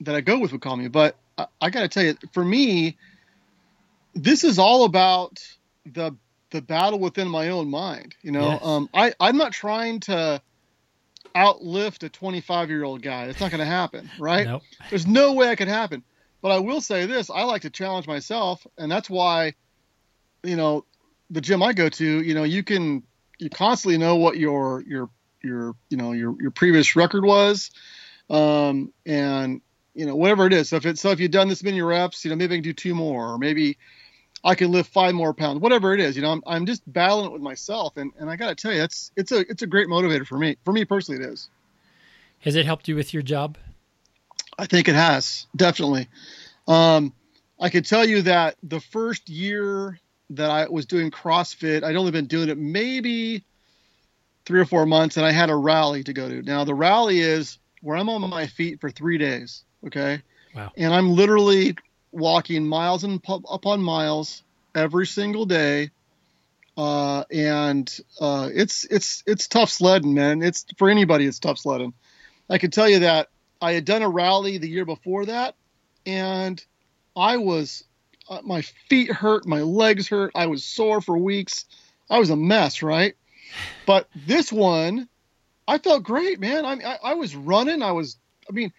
that 0.00 0.14
I 0.14 0.20
go 0.20 0.38
with 0.38 0.52
would 0.52 0.60
call 0.60 0.76
me. 0.76 0.88
But 0.88 1.16
I, 1.36 1.46
I 1.60 1.70
got 1.70 1.82
to 1.82 1.88
tell 1.88 2.04
you, 2.04 2.16
for 2.32 2.44
me, 2.44 2.96
this 4.14 4.44
is 4.44 4.58
all 4.58 4.84
about 4.84 5.38
the 5.86 6.16
the 6.50 6.62
battle 6.62 6.98
within 6.98 7.28
my 7.28 7.50
own 7.50 7.70
mind. 7.70 8.14
You 8.22 8.32
know, 8.32 8.52
Yes. 8.52 8.60
um, 8.62 8.88
I 8.92 9.14
I'm 9.20 9.36
not 9.36 9.52
trying 9.52 10.00
to 10.00 10.40
outlift 11.34 12.02
a 12.02 12.08
25 12.08 12.70
year 12.70 12.84
old 12.84 13.02
guy. 13.02 13.24
It's 13.26 13.40
not 13.40 13.50
going 13.50 13.60
to 13.60 13.66
happen, 13.66 14.10
right? 14.18 14.46
Nope. 14.46 14.62
There's 14.90 15.06
no 15.06 15.34
way 15.34 15.50
it 15.52 15.56
could 15.56 15.68
happen. 15.68 16.04
But 16.40 16.52
I 16.52 16.58
will 16.58 16.80
say 16.80 17.06
this: 17.06 17.30
I 17.30 17.42
like 17.42 17.62
to 17.62 17.70
challenge 17.70 18.06
myself, 18.06 18.66
and 18.76 18.90
that's 18.90 19.10
why, 19.10 19.54
you 20.44 20.56
know, 20.56 20.84
the 21.30 21.40
gym 21.40 21.62
I 21.62 21.72
go 21.72 21.88
to, 21.88 22.22
you 22.22 22.34
know, 22.34 22.44
you 22.44 22.62
can 22.62 23.02
you 23.38 23.50
constantly 23.50 23.98
know 23.98 24.16
what 24.16 24.36
your 24.36 24.82
your 24.86 25.10
your 25.42 25.74
you 25.90 25.96
know 25.96 26.12
your 26.12 26.40
your 26.40 26.50
previous 26.50 26.96
record 26.96 27.24
was, 27.24 27.70
um, 28.30 28.92
and 29.04 29.60
you 29.94 30.06
know 30.06 30.14
whatever 30.14 30.46
it 30.46 30.52
is. 30.52 30.68
So 30.68 30.76
if 30.76 30.86
it's 30.86 31.00
so 31.00 31.10
if 31.10 31.20
you've 31.20 31.30
done 31.30 31.48
this 31.48 31.62
many 31.62 31.82
reps, 31.82 32.24
you 32.24 32.30
know 32.30 32.36
maybe 32.36 32.54
I 32.54 32.58
can 32.58 32.62
do 32.62 32.72
two 32.72 32.94
more, 32.94 33.34
or 33.34 33.38
maybe 33.38 33.78
I 34.44 34.54
can 34.54 34.70
lift 34.70 34.92
five 34.92 35.14
more 35.14 35.34
pounds, 35.34 35.60
whatever 35.60 35.94
it 35.94 36.00
is. 36.00 36.16
You 36.16 36.22
know, 36.22 36.32
I'm 36.32 36.42
I'm 36.46 36.66
just 36.66 36.82
battling 36.90 37.26
it 37.26 37.32
with 37.32 37.42
myself, 37.42 37.96
and 37.96 38.12
and 38.18 38.30
I 38.30 38.36
got 38.36 38.48
to 38.48 38.54
tell 38.54 38.72
you, 38.72 38.78
that's 38.78 39.10
it's 39.16 39.32
a 39.32 39.40
it's 39.40 39.62
a 39.62 39.66
great 39.66 39.88
motivator 39.88 40.26
for 40.26 40.38
me. 40.38 40.56
For 40.64 40.72
me 40.72 40.84
personally, 40.84 41.24
it 41.24 41.28
is. 41.28 41.48
Has 42.40 42.54
it 42.54 42.64
helped 42.64 42.88
you 42.88 42.94
with 42.94 43.12
your 43.12 43.22
job? 43.22 43.58
I 44.58 44.66
think 44.66 44.88
it 44.88 44.94
has 44.94 45.46
definitely. 45.56 46.08
Um, 46.66 47.12
I 47.60 47.70
could 47.70 47.86
tell 47.86 48.06
you 48.06 48.22
that 48.22 48.56
the 48.62 48.80
first 48.80 49.28
year 49.28 49.98
that 50.30 50.50
I 50.50 50.68
was 50.68 50.86
doing 50.86 51.10
CrossFit, 51.10 51.82
I'd 51.82 51.96
only 51.96 52.12
been 52.12 52.26
doing 52.26 52.48
it 52.48 52.58
maybe 52.58 53.44
three 54.44 54.60
or 54.60 54.66
four 54.66 54.86
months, 54.86 55.16
and 55.16 55.26
I 55.26 55.32
had 55.32 55.50
a 55.50 55.56
rally 55.56 56.04
to 56.04 56.12
go 56.12 56.28
to. 56.28 56.42
Now 56.42 56.64
the 56.64 56.74
rally 56.74 57.20
is 57.20 57.58
where 57.82 57.96
I'm 57.96 58.08
on 58.08 58.28
my 58.28 58.46
feet 58.46 58.80
for 58.80 58.90
three 58.90 59.18
days. 59.18 59.64
Okay. 59.86 60.22
Wow. 60.54 60.72
And 60.76 60.92
I'm 60.92 61.10
literally 61.10 61.76
walking 62.12 62.66
miles 62.66 63.04
and 63.04 63.20
upon 63.50 63.82
miles 63.82 64.42
every 64.74 65.06
single 65.06 65.46
day. 65.46 65.90
Uh, 66.76 67.24
and 67.32 67.98
uh, 68.20 68.48
it's 68.52 68.84
it's 68.84 69.24
it's 69.26 69.48
tough 69.48 69.68
sledding, 69.68 70.14
man. 70.14 70.42
It's 70.42 70.64
for 70.76 70.88
anybody. 70.88 71.26
It's 71.26 71.40
tough 71.40 71.58
sledding. 71.58 71.92
I 72.48 72.58
can 72.58 72.70
tell 72.70 72.88
you 72.88 73.00
that 73.00 73.28
I 73.60 73.72
had 73.72 73.84
done 73.84 74.02
a 74.02 74.08
rally 74.08 74.58
the 74.58 74.68
year 74.68 74.84
before 74.84 75.26
that, 75.26 75.56
and 76.06 76.64
I 77.16 77.38
was 77.38 77.82
uh, 78.28 78.40
my 78.44 78.62
feet 78.62 79.10
hurt, 79.10 79.46
my 79.46 79.62
legs 79.62 80.08
hurt, 80.08 80.32
I 80.34 80.46
was 80.46 80.64
sore 80.64 81.00
for 81.00 81.18
weeks. 81.18 81.64
I 82.08 82.18
was 82.18 82.30
a 82.30 82.36
mess, 82.36 82.82
right? 82.82 83.14
But 83.86 84.08
this 84.14 84.52
one, 84.52 85.08
I 85.66 85.78
felt 85.78 86.02
great, 86.04 86.38
man. 86.38 86.64
I, 86.64 86.74
I 86.74 86.98
I 87.02 87.14
was 87.14 87.34
running. 87.34 87.82
I 87.82 87.92
was, 87.92 88.16
I 88.48 88.52
mean, 88.52 88.72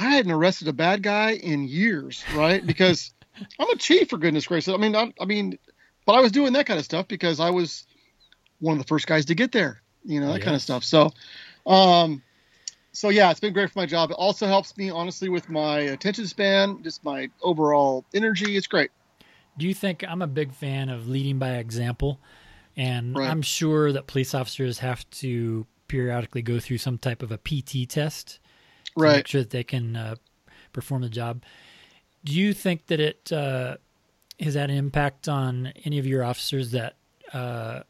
I 0.00 0.08
hadn't 0.10 0.32
arrested 0.32 0.66
a 0.68 0.72
bad 0.72 1.02
guy 1.02 1.32
in 1.32 1.68
years, 1.68 2.24
right? 2.34 2.66
Because 2.66 3.12
I'm 3.58 3.68
a 3.68 3.76
chief, 3.76 4.08
for 4.08 4.16
goodness 4.16 4.46
gracious. 4.46 4.72
I 4.72 4.78
mean, 4.78 4.96
I, 4.96 5.12
I 5.20 5.26
mean, 5.26 5.58
but 6.06 6.14
I 6.14 6.20
was 6.20 6.32
doing 6.32 6.54
that 6.54 6.64
kind 6.66 6.78
of 6.78 6.84
stuff 6.86 7.06
because 7.06 7.38
I 7.38 7.50
was 7.50 7.84
one 8.60 8.72
of 8.76 8.82
the 8.82 8.88
first 8.88 9.06
guys 9.06 9.26
to 9.26 9.34
get 9.34 9.52
there. 9.52 9.82
you 10.04 10.18
know 10.20 10.28
that 10.32 10.38
Yes. 10.38 10.44
kind 10.44 10.56
of 10.56 10.62
stuff. 10.62 10.84
So, 10.84 11.10
um, 11.70 12.22
so 12.92 13.10
yeah, 13.10 13.30
it's 13.30 13.40
been 13.40 13.52
great 13.52 13.70
for 13.70 13.78
my 13.78 13.86
job. 13.86 14.10
It 14.10 14.14
also 14.14 14.46
helps 14.46 14.76
me 14.78 14.88
honestly 14.88 15.28
with 15.28 15.48
my 15.50 15.80
attention 15.80 16.26
span, 16.26 16.82
just 16.82 17.04
my 17.04 17.28
overall 17.42 18.04
energy. 18.14 18.56
It's 18.56 18.66
great. 18.66 18.90
Do 19.58 19.66
you 19.68 19.74
think 19.74 20.02
I'm 20.08 20.22
a 20.22 20.26
big 20.26 20.52
fan 20.52 20.88
of 20.88 21.08
leading 21.08 21.38
by 21.38 21.56
example? 21.56 22.18
And 22.76 23.16
Right. 23.16 23.28
I'm 23.28 23.42
sure 23.42 23.92
that 23.92 24.06
police 24.06 24.34
officers 24.34 24.78
have 24.78 25.08
to 25.10 25.66
periodically 25.88 26.40
go 26.40 26.58
through 26.58 26.78
some 26.78 26.96
type 26.96 27.22
of 27.22 27.30
a 27.30 27.36
PT 27.38 27.86
test 27.88 28.40
Right. 29.00 29.16
make 29.16 29.26
sure 29.26 29.42
that 29.42 29.50
they 29.50 29.64
can 29.64 29.96
uh, 29.96 30.16
perform 30.72 31.02
the 31.02 31.08
job. 31.08 31.42
Do 32.24 32.32
you 32.32 32.52
think 32.52 32.86
that 32.86 33.00
it 33.00 33.32
uh, 33.32 33.76
has 34.38 34.54
had 34.54 34.70
an 34.70 34.76
impact 34.76 35.28
on 35.28 35.72
any 35.84 35.98
of 35.98 36.06
your 36.06 36.22
officers 36.22 36.72
that 36.72 36.96
uh, 37.32 37.80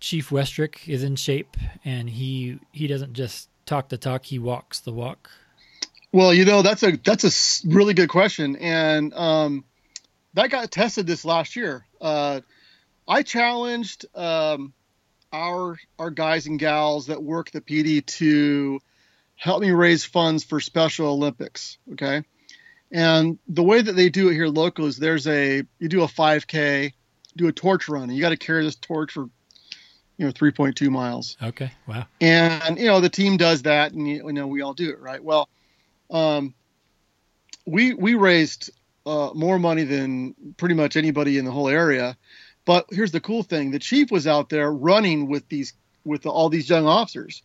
Chief 0.00 0.30
Westrick 0.30 0.88
is 0.88 1.02
in 1.02 1.16
shape 1.16 1.56
and 1.84 2.08
he 2.08 2.58
he 2.72 2.86
doesn't 2.86 3.14
just 3.14 3.48
talk 3.66 3.88
the 3.88 3.98
talk, 3.98 4.24
he 4.24 4.38
walks 4.38 4.80
the 4.80 4.92
walk? 4.92 5.30
Well, 6.12 6.32
you 6.32 6.44
know 6.44 6.62
that's 6.62 6.82
a 6.82 6.96
that's 6.96 7.24
a 7.64 7.68
really 7.68 7.94
good 7.94 8.08
question, 8.08 8.56
and 8.56 9.12
um, 9.14 9.64
that 10.34 10.50
got 10.50 10.70
tested 10.70 11.06
this 11.06 11.24
last 11.24 11.54
year. 11.54 11.86
Uh, 12.00 12.40
I 13.06 13.22
challenged 13.22 14.06
um, 14.14 14.72
our 15.32 15.76
our 15.98 16.10
guys 16.10 16.46
and 16.46 16.58
gals 16.58 17.06
that 17.06 17.22
work 17.22 17.50
the 17.50 17.60
PD 17.60 18.04
to 18.06 18.80
help 19.38 19.62
me 19.62 19.70
raise 19.70 20.04
funds 20.04 20.44
for 20.44 20.60
Special 20.60 21.08
Olympics. 21.08 21.78
Okay, 21.92 22.22
and 22.92 23.38
the 23.48 23.62
way 23.62 23.80
that 23.80 23.94
they 23.96 24.10
do 24.10 24.28
it 24.28 24.34
here 24.34 24.48
local 24.48 24.86
is 24.86 24.98
there's 24.98 25.26
a 25.26 25.62
you 25.78 25.88
do 25.88 26.02
a 26.02 26.06
5K, 26.06 26.92
do 27.36 27.48
a 27.48 27.52
torch 27.52 27.88
run, 27.88 28.04
and 28.04 28.14
you 28.14 28.20
got 28.20 28.30
to 28.30 28.36
carry 28.36 28.64
this 28.64 28.76
torch 28.76 29.12
for 29.12 29.30
you 30.18 30.26
know 30.26 30.32
3.2 30.32 30.90
miles 30.90 31.36
Okay, 31.40 31.70
wow. 31.86 32.04
and 32.20 32.76
you 32.78 32.86
know 32.86 33.00
the 33.00 33.08
team 33.08 33.36
does 33.36 33.62
that 33.62 33.92
and 33.92 34.06
you 34.06 34.32
know 34.32 34.48
we 34.48 34.62
all 34.62 34.74
do 34.74 34.90
it 34.90 34.98
right 34.98 35.22
well 35.22 35.48
um, 36.10 36.54
we 37.66 37.94
we 37.94 38.14
raised 38.14 38.70
uh, 39.06 39.30
more 39.34 39.58
money 39.60 39.84
than 39.84 40.34
pretty 40.56 40.74
much 40.74 40.96
anybody 40.96 41.38
in 41.38 41.44
the 41.44 41.52
whole 41.52 41.68
area 41.68 42.16
but 42.64 42.86
here's 42.90 43.12
the 43.12 43.20
cool 43.20 43.44
thing 43.44 43.70
the 43.70 43.78
chief 43.78 44.10
was 44.10 44.26
out 44.26 44.48
there 44.48 44.72
running 44.72 45.28
with 45.28 45.48
these 45.48 45.72
with 46.04 46.26
all 46.26 46.48
these 46.48 46.68
young 46.68 46.86
officers 46.86 47.42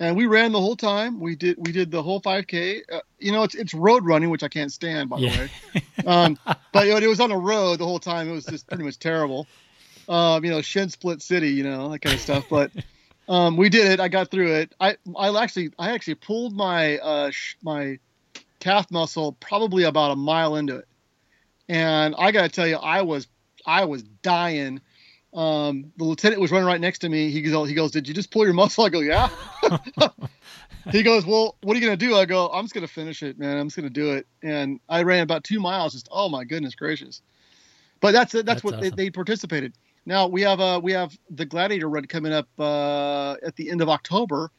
and 0.00 0.16
we 0.16 0.26
ran 0.26 0.52
the 0.52 0.60
whole 0.60 0.76
time 0.76 1.20
we 1.20 1.34
did 1.36 1.56
we 1.58 1.72
did 1.72 1.90
the 1.90 2.02
whole 2.02 2.20
5k 2.20 2.80
uh, 2.92 3.00
you 3.18 3.32
know 3.32 3.42
it's 3.42 3.54
it's 3.54 3.74
road 3.74 4.04
running 4.04 4.30
which 4.30 4.42
i 4.42 4.48
can't 4.48 4.72
stand 4.72 5.08
by 5.08 5.20
Yeah. 5.20 5.30
the 5.30 5.38
way 5.38 5.50
um, 6.06 6.38
but 6.72 6.86
you 6.86 6.92
know, 6.92 6.98
it 6.98 7.06
was 7.08 7.20
on 7.20 7.32
a 7.32 7.38
road 7.38 7.78
the 7.78 7.86
whole 7.86 7.98
time 7.98 8.28
it 8.28 8.32
was 8.32 8.46
just 8.46 8.68
pretty 8.68 8.84
much 8.84 8.98
terrible 8.98 9.48
um, 10.08 10.44
you 10.44 10.50
know 10.50 10.60
shin 10.62 10.88
split 10.88 11.22
city 11.22 11.50
you 11.50 11.62
know 11.64 11.88
that 11.90 12.00
kind 12.00 12.14
of 12.14 12.20
stuff 12.20 12.44
but 12.48 12.70
um, 13.28 13.56
we 13.56 13.68
did 13.68 13.90
it. 13.90 13.98
I 13.98 14.06
got 14.06 14.30
through 14.30 14.52
it. 14.52 14.72
I 14.78 14.96
I 15.18 15.36
actually 15.42 15.70
I 15.80 15.90
actually 15.90 16.14
pulled 16.14 16.54
my 16.54 16.98
uh, 16.98 17.30
sh- 17.32 17.56
my 17.60 17.98
calf 18.60 18.88
muscle 18.92 19.32
probably 19.40 19.82
about 19.82 20.12
a 20.12 20.16
mile 20.16 20.54
into 20.54 20.76
it, 20.76 20.88
and 21.68 22.14
I 22.16 22.30
got 22.30 22.42
to 22.42 22.48
tell 22.48 22.68
you, 22.68 22.76
I 22.76 23.02
was 23.02 23.26
I 23.66 23.84
was 23.86 24.04
dying. 24.04 24.80
Um, 25.36 25.92
the 25.98 26.04
lieutenant 26.04 26.40
was 26.40 26.50
running 26.50 26.66
right 26.66 26.80
next 26.80 27.00
to 27.00 27.08
me. 27.08 27.30
He 27.30 27.42
goes, 27.42 27.68
he 27.68 27.74
goes, 27.74 27.90
did 27.90 28.08
you 28.08 28.14
just 28.14 28.30
pull 28.30 28.44
your 28.44 28.54
muscle? 28.54 28.84
I 28.84 28.88
go, 28.88 29.00
yeah. 29.00 29.28
he 30.90 31.02
goes, 31.02 31.26
well, 31.26 31.56
what 31.60 31.76
are 31.76 31.80
you 31.80 31.86
gonna 31.86 31.96
do? 31.96 32.16
I 32.16 32.24
go, 32.24 32.48
I'm 32.48 32.64
just 32.64 32.74
gonna 32.74 32.88
finish 32.88 33.22
it, 33.22 33.38
man. 33.38 33.58
I'm 33.58 33.66
just 33.66 33.76
gonna 33.76 33.90
do 33.90 34.12
it. 34.12 34.26
And 34.42 34.80
I 34.88 35.02
ran 35.02 35.22
about 35.22 35.44
two 35.44 35.60
miles. 35.60 35.92
Just 35.92 36.08
oh 36.10 36.28
my 36.30 36.44
goodness 36.44 36.74
gracious. 36.74 37.20
But 38.00 38.12
that's 38.12 38.32
that's, 38.32 38.46
That's 38.46 38.64
what 38.64 38.74
awesome. 38.74 38.90
they, 38.96 39.04
they 39.04 39.10
participated. 39.10 39.74
Now 40.06 40.26
we 40.26 40.42
have 40.42 40.60
uh 40.60 40.80
we 40.82 40.92
have 40.92 41.16
the 41.30 41.44
Gladiator 41.44 41.88
Run 41.88 42.06
coming 42.06 42.32
up 42.32 42.48
uh, 42.58 43.36
at 43.44 43.56
the 43.56 43.70
end 43.70 43.82
of 43.82 43.88
October, 43.88 44.50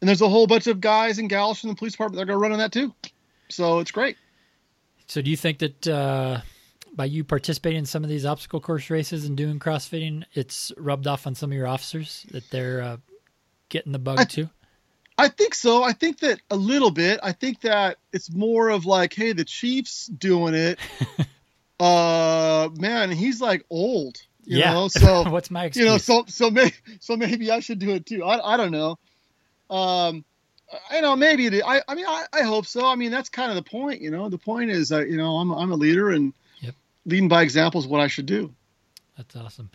and 0.00 0.08
there's 0.08 0.22
a 0.22 0.28
whole 0.28 0.46
bunch 0.46 0.66
of 0.66 0.80
guys 0.80 1.18
and 1.18 1.28
gals 1.28 1.60
from 1.60 1.70
the 1.70 1.76
police 1.76 1.92
department 1.92 2.16
that 2.16 2.22
are 2.22 2.26
going 2.26 2.38
to 2.38 2.42
run 2.42 2.52
on 2.52 2.58
that 2.58 2.72
too. 2.72 2.92
So 3.48 3.78
it's 3.78 3.90
great. 3.90 4.16
So, 5.06 5.22
do 5.22 5.30
you 5.30 5.36
think 5.36 5.58
that 5.58 5.86
uh, 5.86 6.40
by 6.96 7.04
you 7.04 7.22
participating 7.22 7.80
in 7.80 7.86
some 7.86 8.02
of 8.02 8.10
these 8.10 8.24
obstacle 8.24 8.60
course 8.60 8.88
races 8.88 9.26
and 9.26 9.36
doing 9.36 9.58
CrossFitting, 9.58 10.24
it's 10.32 10.72
rubbed 10.78 11.06
off 11.06 11.26
on 11.26 11.34
some 11.34 11.52
of 11.52 11.56
your 11.56 11.66
officers 11.66 12.26
that 12.30 12.50
they're 12.50 12.80
uh, 12.80 12.96
getting 13.68 13.92
the 13.92 13.98
bug 13.98 14.20
I- 14.20 14.24
too? 14.24 14.48
I 15.18 15.28
think 15.28 15.54
so. 15.54 15.82
I 15.82 15.92
think 15.92 16.18
that 16.20 16.40
a 16.50 16.56
little 16.56 16.90
bit. 16.90 17.20
I 17.22 17.32
think 17.32 17.62
that 17.62 17.96
it's 18.12 18.30
more 18.30 18.68
of 18.68 18.84
like, 18.84 19.14
hey, 19.14 19.32
the 19.32 19.46
Chiefs 19.46 20.08
doing 20.08 20.52
it. 20.52 20.78
uh, 21.80 22.68
man, 22.78 23.10
he's 23.10 23.40
like 23.40 23.64
old, 23.70 24.18
you 24.44 24.58
yeah. 24.58 24.74
know. 24.74 24.88
So 24.90 25.30
what's 25.30 25.50
my 25.50 25.70
you 25.72 25.86
know, 25.86 25.96
so 25.96 26.24
so 26.28 26.50
maybe 26.50 26.74
so 27.00 27.16
maybe 27.16 27.50
I 27.50 27.60
should 27.60 27.78
do 27.78 27.92
it 27.92 28.04
too. 28.04 28.24
I, 28.24 28.54
I 28.54 28.56
don't 28.58 28.72
know. 28.72 28.98
Um, 29.70 30.22
I 30.90 31.00
know 31.00 31.16
maybe 31.16 31.46
it 31.46 31.54
is. 31.54 31.62
I 31.66 31.80
I 31.88 31.94
mean 31.94 32.06
I, 32.06 32.26
I 32.34 32.42
hope 32.42 32.66
so. 32.66 32.86
I 32.86 32.94
mean 32.94 33.10
that's 33.10 33.30
kind 33.30 33.50
of 33.50 33.56
the 33.56 33.62
point. 33.70 34.02
You 34.02 34.10
know, 34.10 34.28
the 34.28 34.36
point 34.36 34.70
is 34.70 34.92
uh, 34.92 35.00
you 35.00 35.16
know 35.16 35.36
I'm 35.36 35.50
I'm 35.50 35.72
a 35.72 35.76
leader 35.76 36.10
and. 36.10 36.34
Leading 37.06 37.28
by 37.28 37.42
example 37.42 37.80
is 37.80 37.86
what 37.86 38.00
I 38.00 38.08
should 38.08 38.26
do. 38.26 38.52
That's 39.16 39.34
awesome. 39.36 39.70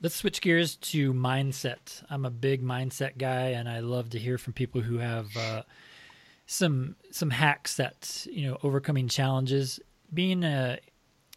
Let's 0.00 0.14
switch 0.14 0.40
gears 0.40 0.76
to 0.76 1.12
mindset. 1.12 2.02
I'm 2.10 2.24
a 2.24 2.30
big 2.30 2.62
mindset 2.62 3.18
guy, 3.18 3.48
and 3.50 3.68
I 3.68 3.80
love 3.80 4.10
to 4.10 4.18
hear 4.18 4.38
from 4.38 4.52
people 4.52 4.80
who 4.80 4.98
have 4.98 5.36
uh, 5.36 5.62
some 6.46 6.96
some 7.10 7.30
hacks 7.30 7.76
that 7.76 8.26
you 8.30 8.48
know 8.48 8.58
overcoming 8.62 9.08
challenges. 9.08 9.80
Being 10.12 10.44
uh, 10.44 10.76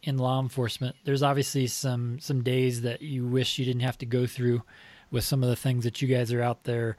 in 0.03 0.17
law 0.17 0.39
enforcement, 0.39 0.95
there's 1.05 1.23
obviously 1.23 1.67
some 1.67 2.19
some 2.19 2.43
days 2.43 2.81
that 2.81 3.01
you 3.01 3.27
wish 3.27 3.57
you 3.57 3.65
didn't 3.65 3.81
have 3.83 3.97
to 3.99 4.05
go 4.05 4.27
through 4.27 4.63
with 5.11 5.23
some 5.23 5.43
of 5.43 5.49
the 5.49 5.55
things 5.55 5.83
that 5.83 6.01
you 6.01 6.07
guys 6.07 6.33
are 6.33 6.41
out 6.41 6.63
there 6.63 6.97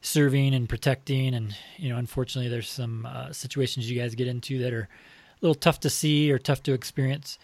serving 0.00 0.54
and 0.54 0.68
protecting. 0.68 1.34
And 1.34 1.54
you 1.76 1.90
know, 1.90 1.96
unfortunately, 1.96 2.50
there's 2.50 2.70
some 2.70 3.06
uh, 3.06 3.32
situations 3.32 3.90
you 3.90 4.00
guys 4.00 4.14
get 4.14 4.26
into 4.26 4.58
that 4.60 4.72
are 4.72 4.88
little 5.40 5.54
tough 5.54 5.80
to 5.80 5.90
see 5.90 6.32
or 6.32 6.38
tough 6.38 6.62
to 6.64 6.72
experience. 6.72 7.38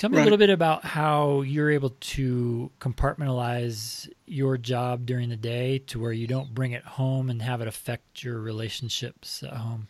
Tell 0.00 0.08
me 0.08 0.18
a 0.18 0.22
little 0.22 0.38
bit 0.38 0.48
about 0.48 0.82
how 0.82 1.42
you're 1.42 1.70
able 1.70 1.90
to 1.90 2.70
compartmentalize 2.80 4.08
your 4.26 4.56
job 4.56 5.04
during 5.04 5.28
the 5.28 5.36
day 5.36 5.80
to 5.88 6.00
where 6.00 6.10
you 6.12 6.26
don't 6.26 6.54
bring 6.54 6.72
it 6.72 6.82
home 6.82 7.28
and 7.28 7.42
have 7.42 7.60
it 7.60 7.68
affect 7.68 8.24
your 8.24 8.40
relationships 8.40 9.42
at 9.42 9.52
home. 9.52 9.88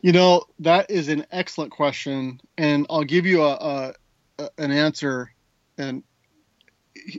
You 0.00 0.12
know 0.12 0.44
that 0.60 0.92
is 0.92 1.08
an 1.08 1.26
excellent 1.32 1.72
question, 1.72 2.40
and 2.56 2.86
I'll 2.88 3.02
give 3.02 3.26
you 3.26 3.42
a, 3.42 3.54
a, 3.54 3.94
a 4.38 4.50
an 4.58 4.70
answer. 4.70 5.32
And 5.76 6.04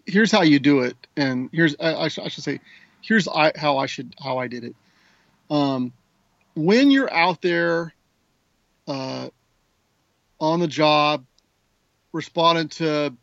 here's 0.06 0.32
how 0.32 0.43
you 0.43 0.60
do 0.60 0.80
it. 0.80 0.95
And 1.17 1.49
here's 1.51 1.75
I, 1.82 1.95
I, 1.95 2.08
sh- 2.08 2.19
I 2.19 2.30
should 2.30 2.45
say, 2.45 2.62
here's 3.01 3.28
I, 3.28 3.51
how 3.56 3.80
I 3.80 3.86
should 3.86 4.15
how 4.23 4.38
I 4.38 4.47
did 4.47 4.63
it. 4.63 4.75
Um, 5.49 5.91
when 6.56 6.89
you're 6.89 7.12
out 7.12 7.41
there, 7.41 7.93
uh, 8.88 9.30
on 10.39 10.60
the 10.60 10.67
job, 10.67 11.26
responding 12.12 12.69
to 12.69 13.13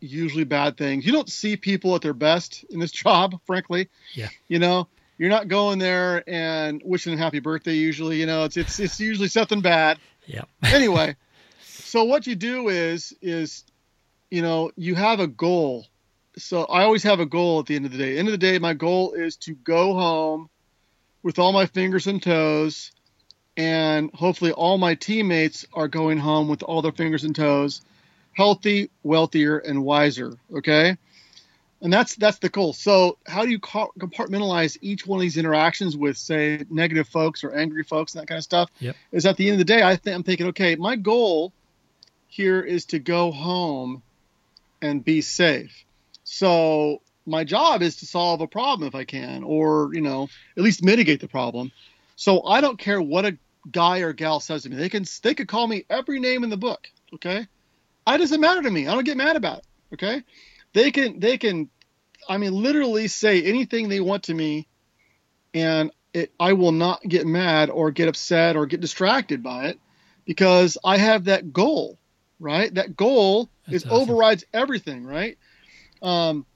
usually 0.00 0.44
bad 0.44 0.76
things, 0.76 1.06
you 1.06 1.12
don't 1.12 1.28
see 1.30 1.56
people 1.56 1.94
at 1.94 2.02
their 2.02 2.12
best 2.12 2.64
in 2.70 2.80
this 2.80 2.90
job. 3.04 3.40
Frankly, 3.46 3.88
Yeah. 4.14 4.28
you 4.48 4.58
know, 4.58 4.88
you're 5.18 5.30
not 5.30 5.48
going 5.48 5.78
there 5.78 6.24
and 6.28 6.82
wishing 6.84 7.12
them 7.12 7.18
happy 7.20 7.38
birthday. 7.40 7.74
Usually, 7.74 8.18
you 8.18 8.26
know, 8.26 8.44
it's 8.44 8.56
it's 8.56 8.80
it's 8.80 8.98
usually 9.00 9.28
something 9.28 9.60
bad. 9.60 9.98
Yeah. 10.26 10.42
Anyway, 10.64 11.16
so 11.62 12.04
what 12.04 12.26
you 12.26 12.34
do 12.34 12.68
is 12.68 13.14
is 13.22 13.64
you 14.30 14.42
know 14.42 14.72
you 14.76 14.94
have 14.94 15.20
a 15.20 15.26
goal. 15.26 15.86
So 16.38 16.64
I 16.64 16.84
always 16.84 17.02
have 17.02 17.20
a 17.20 17.26
goal 17.26 17.60
at 17.60 17.66
the 17.66 17.76
end 17.76 17.84
of 17.84 17.92
the 17.92 17.98
day. 17.98 18.18
End 18.18 18.26
of 18.26 18.32
the 18.32 18.38
day, 18.38 18.58
my 18.58 18.72
goal 18.72 19.12
is 19.12 19.36
to 19.38 19.54
go 19.54 19.92
home 19.94 20.48
with 21.22 21.38
all 21.38 21.52
my 21.52 21.66
fingers 21.66 22.06
and 22.06 22.22
toes, 22.22 22.90
and 23.56 24.10
hopefully 24.14 24.52
all 24.52 24.78
my 24.78 24.94
teammates 24.94 25.66
are 25.72 25.88
going 25.88 26.18
home 26.18 26.48
with 26.48 26.62
all 26.62 26.82
their 26.82 26.92
fingers 26.92 27.24
and 27.24 27.34
toes, 27.36 27.82
healthy, 28.32 28.90
wealthier, 29.02 29.58
and 29.58 29.84
wiser. 29.84 30.36
Okay 30.54 30.96
and 31.82 31.92
that's 31.92 32.14
that's 32.14 32.38
the 32.38 32.48
goal. 32.48 32.72
So 32.72 33.18
how 33.26 33.44
do 33.44 33.50
you 33.50 33.58
compartmentalize 33.58 34.78
each 34.80 35.04
one 35.04 35.18
of 35.18 35.22
these 35.22 35.36
interactions 35.36 35.96
with, 35.96 36.16
say, 36.16 36.64
negative 36.70 37.08
folks 37.08 37.42
or 37.42 37.52
angry 37.52 37.82
folks 37.82 38.14
and 38.14 38.22
that 38.22 38.28
kind 38.28 38.38
of 38.38 38.44
stuff? 38.44 38.70
Yep. 38.78 38.96
Is 39.10 39.26
at 39.26 39.36
the 39.36 39.48
end 39.48 39.54
of 39.54 39.58
the 39.58 39.64
day, 39.64 39.82
I 39.82 39.96
think 39.96 40.16
I'm 40.16 40.22
thinking, 40.22 40.46
okay, 40.48 40.76
my 40.76 40.94
goal 40.94 41.52
here 42.28 42.60
is 42.60 42.86
to 42.86 43.00
go 43.00 43.32
home 43.32 44.02
and 44.80 45.04
be 45.04 45.20
safe. 45.20 45.84
So 46.22 47.02
my 47.26 47.42
job 47.42 47.82
is 47.82 47.96
to 47.96 48.06
solve 48.06 48.40
a 48.40 48.46
problem 48.46 48.86
if 48.86 48.94
I 48.94 49.04
can, 49.04 49.42
or 49.42 49.90
you 49.92 50.02
know, 50.02 50.28
at 50.56 50.62
least 50.62 50.84
mitigate 50.84 51.20
the 51.20 51.28
problem. 51.28 51.72
So 52.14 52.44
I 52.44 52.60
don't 52.60 52.78
care 52.78 53.02
what 53.02 53.26
a 53.26 53.36
guy 53.70 54.00
or 54.00 54.12
gal 54.12 54.40
says 54.40 54.62
to 54.64 54.70
me. 54.70 54.76
They 54.76 54.88
can 54.88 55.04
they 55.22 55.34
could 55.34 55.48
call 55.48 55.66
me 55.66 55.84
every 55.88 56.20
name 56.20 56.44
in 56.44 56.50
the 56.50 56.56
book. 56.56 56.88
Okay, 57.14 57.46
it 58.06 58.18
doesn't 58.18 58.40
matter 58.40 58.62
to 58.62 58.70
me. 58.70 58.88
I 58.88 58.94
don't 58.94 59.04
get 59.04 59.16
mad 59.16 59.36
about 59.36 59.58
it. 59.58 59.64
Okay, 59.94 60.22
they 60.72 60.90
can 60.90 61.20
they 61.20 61.38
can 61.38 61.68
i 62.28 62.38
mean 62.38 62.52
literally 62.52 63.08
say 63.08 63.42
anything 63.42 63.88
they 63.88 64.00
want 64.00 64.24
to 64.24 64.34
me 64.34 64.68
and 65.54 65.90
it, 66.14 66.32
i 66.38 66.52
will 66.52 66.72
not 66.72 67.02
get 67.02 67.26
mad 67.26 67.70
or 67.70 67.90
get 67.90 68.08
upset 68.08 68.56
or 68.56 68.66
get 68.66 68.80
distracted 68.80 69.42
by 69.42 69.66
it 69.66 69.80
because 70.24 70.78
i 70.84 70.96
have 70.96 71.24
that 71.24 71.52
goal 71.52 71.98
right 72.38 72.74
that 72.74 72.96
goal 72.96 73.50
That's 73.66 73.84
is 73.84 73.90
awesome. 73.90 74.10
overrides 74.10 74.44
everything 74.52 75.04
right 75.04 75.36
um 76.00 76.46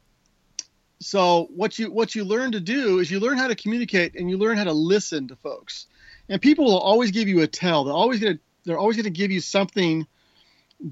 so 1.00 1.48
what 1.54 1.78
you 1.78 1.90
what 1.92 2.14
you 2.14 2.24
learn 2.24 2.52
to 2.52 2.60
do 2.60 3.00
is 3.00 3.10
you 3.10 3.20
learn 3.20 3.36
how 3.36 3.48
to 3.48 3.54
communicate 3.54 4.14
and 4.14 4.30
you 4.30 4.38
learn 4.38 4.56
how 4.56 4.64
to 4.64 4.72
listen 4.72 5.28
to 5.28 5.36
folks. 5.36 5.86
And 6.28 6.40
people 6.42 6.64
will 6.64 6.78
always 6.78 7.10
give 7.10 7.28
you 7.28 7.42
a 7.42 7.46
tell. 7.46 7.84
They're 7.84 7.94
always 7.94 8.20
gonna 8.20 8.38
they're 8.64 8.78
always 8.78 8.96
gonna 8.96 9.10
give 9.10 9.30
you 9.30 9.40
something 9.40 10.06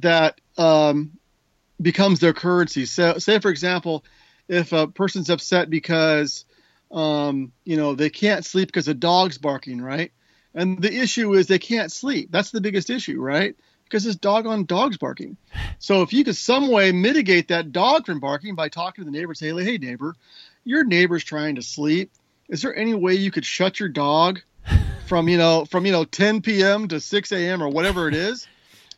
that 0.01 0.41
um, 0.57 1.13
becomes 1.81 2.21
their 2.21 2.33
currency. 2.33 2.87
So, 2.87 3.19
say 3.19 3.39
for 3.41 3.51
example, 3.51 4.05
if 4.49 4.73
a 4.73 4.87
person's 4.87 5.31
upset 5.31 5.71
because 5.71 6.45
um, 6.91 7.53
you 7.65 7.77
know 7.77 7.95
they 7.95 8.11
can't 8.11 8.45
sleep 8.45 8.69
because 8.69 8.89
a 8.89 8.95
dog's 8.95 9.39
barking, 9.39 9.81
right? 9.81 10.13
And 10.55 10.81
the 10.81 10.93
issue 10.93 11.35
is 11.35 11.47
they 11.47 11.59
can't 11.59 11.91
sleep. 11.91 12.31
That's 12.31 12.53
the 12.53 12.61
biggest 12.61 12.89
issue, 12.89 13.21
right? 13.21 13.57
Because 13.85 14.05
this 14.05 14.17
dog 14.17 14.47
on 14.47 14.67
dog's 14.67 14.97
barking. 14.97 15.37
So 15.79 16.03
if 16.03 16.13
you 16.13 16.25
could 16.25 16.37
some 16.37 16.71
way 16.71 16.93
mitigate 16.93 17.49
that 17.49 17.73
dog 17.73 18.07
from 18.07 18.21
barking 18.21 18.55
by 18.55 18.69
talking 18.69 19.05
to 19.05 19.11
the 19.11 19.17
neighbor 19.17 19.35
say, 19.35 19.51
hey 19.51 19.79
neighbor, 19.79 20.15
your 20.65 20.85
neighbor's 20.85 21.25
trying 21.25 21.57
to 21.57 21.63
sleep. 21.63 22.13
Is 22.49 22.63
there 22.63 22.75
any 22.75 22.95
way 22.95 23.15
you 23.15 23.31
could 23.31 23.45
shut 23.45 23.81
your 23.81 23.89
dog 23.89 24.41
from 25.07 25.29
you 25.29 25.39
know 25.39 25.65
from 25.65 25.87
you 25.87 25.93
know 25.93 26.05
10 26.05 26.43
p.m. 26.43 26.89
to 26.89 27.01
6 27.01 27.33
a.m. 27.33 27.63
or 27.63 27.69
whatever 27.69 28.09
it 28.09 28.15
is? 28.15 28.47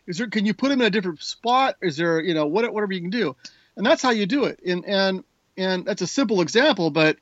Is 0.06 0.18
there 0.18 0.28
can 0.28 0.46
you 0.46 0.54
put 0.54 0.70
him 0.70 0.80
in 0.80 0.86
a 0.86 0.90
different 0.90 1.22
spot? 1.22 1.76
Is 1.82 1.96
there 1.96 2.20
you 2.20 2.34
know 2.34 2.46
what, 2.46 2.72
whatever 2.72 2.92
you 2.92 3.00
can 3.00 3.10
do, 3.10 3.36
and 3.76 3.84
that's 3.84 4.02
how 4.02 4.10
you 4.10 4.26
do 4.26 4.44
it. 4.44 4.60
And 4.64 4.84
and 4.84 5.24
and 5.56 5.84
that's 5.84 6.02
a 6.02 6.06
simple 6.06 6.40
example, 6.40 6.90
but 6.90 7.16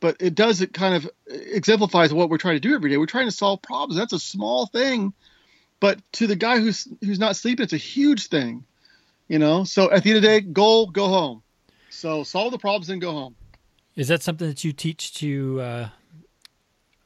but 0.00 0.16
it 0.20 0.34
does 0.34 0.60
it 0.60 0.74
kind 0.74 0.94
of 0.94 1.10
exemplifies 1.26 2.12
what 2.12 2.28
we're 2.28 2.38
trying 2.38 2.56
to 2.56 2.60
do 2.60 2.74
every 2.74 2.90
day. 2.90 2.96
We're 2.96 3.06
trying 3.06 3.26
to 3.26 3.32
solve 3.32 3.62
problems. 3.62 3.96
That's 3.96 4.12
a 4.12 4.18
small 4.18 4.66
thing, 4.66 5.12
but 5.80 6.00
to 6.14 6.26
the 6.26 6.36
guy 6.36 6.58
who's 6.58 6.88
who's 7.00 7.18
not 7.18 7.36
sleeping, 7.36 7.64
it's 7.64 7.72
a 7.72 7.78
huge 7.78 8.26
thing. 8.28 8.64
You 9.28 9.38
know. 9.38 9.64
So 9.64 9.90
at 9.90 10.02
the 10.02 10.10
end 10.10 10.16
of 10.18 10.22
the 10.22 10.28
day, 10.28 10.40
goal, 10.40 10.88
go 10.88 11.08
home. 11.08 11.42
So 11.90 12.24
solve 12.24 12.50
the 12.50 12.58
problems 12.58 12.90
and 12.90 13.00
go 13.00 13.12
home. 13.12 13.36
Is 13.94 14.08
that 14.08 14.22
something 14.22 14.48
that 14.48 14.64
you 14.64 14.72
teach 14.72 15.14
to 15.14 15.60
uh, 15.60 15.88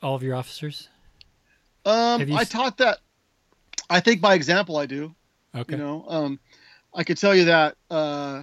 all 0.02 0.14
of 0.14 0.22
your 0.22 0.34
officers? 0.34 0.88
Um, 1.84 2.32
I 2.32 2.44
taught 2.44 2.78
that. 2.78 2.98
I 3.88 4.00
think 4.00 4.20
by 4.20 4.34
example, 4.34 4.76
I 4.76 4.86
do. 4.86 5.14
Okay. 5.54 5.72
You 5.72 5.78
know, 5.78 6.04
um, 6.08 6.40
I 6.94 7.04
could 7.04 7.16
tell 7.16 7.34
you 7.34 7.46
that 7.46 7.76
uh, 7.90 8.42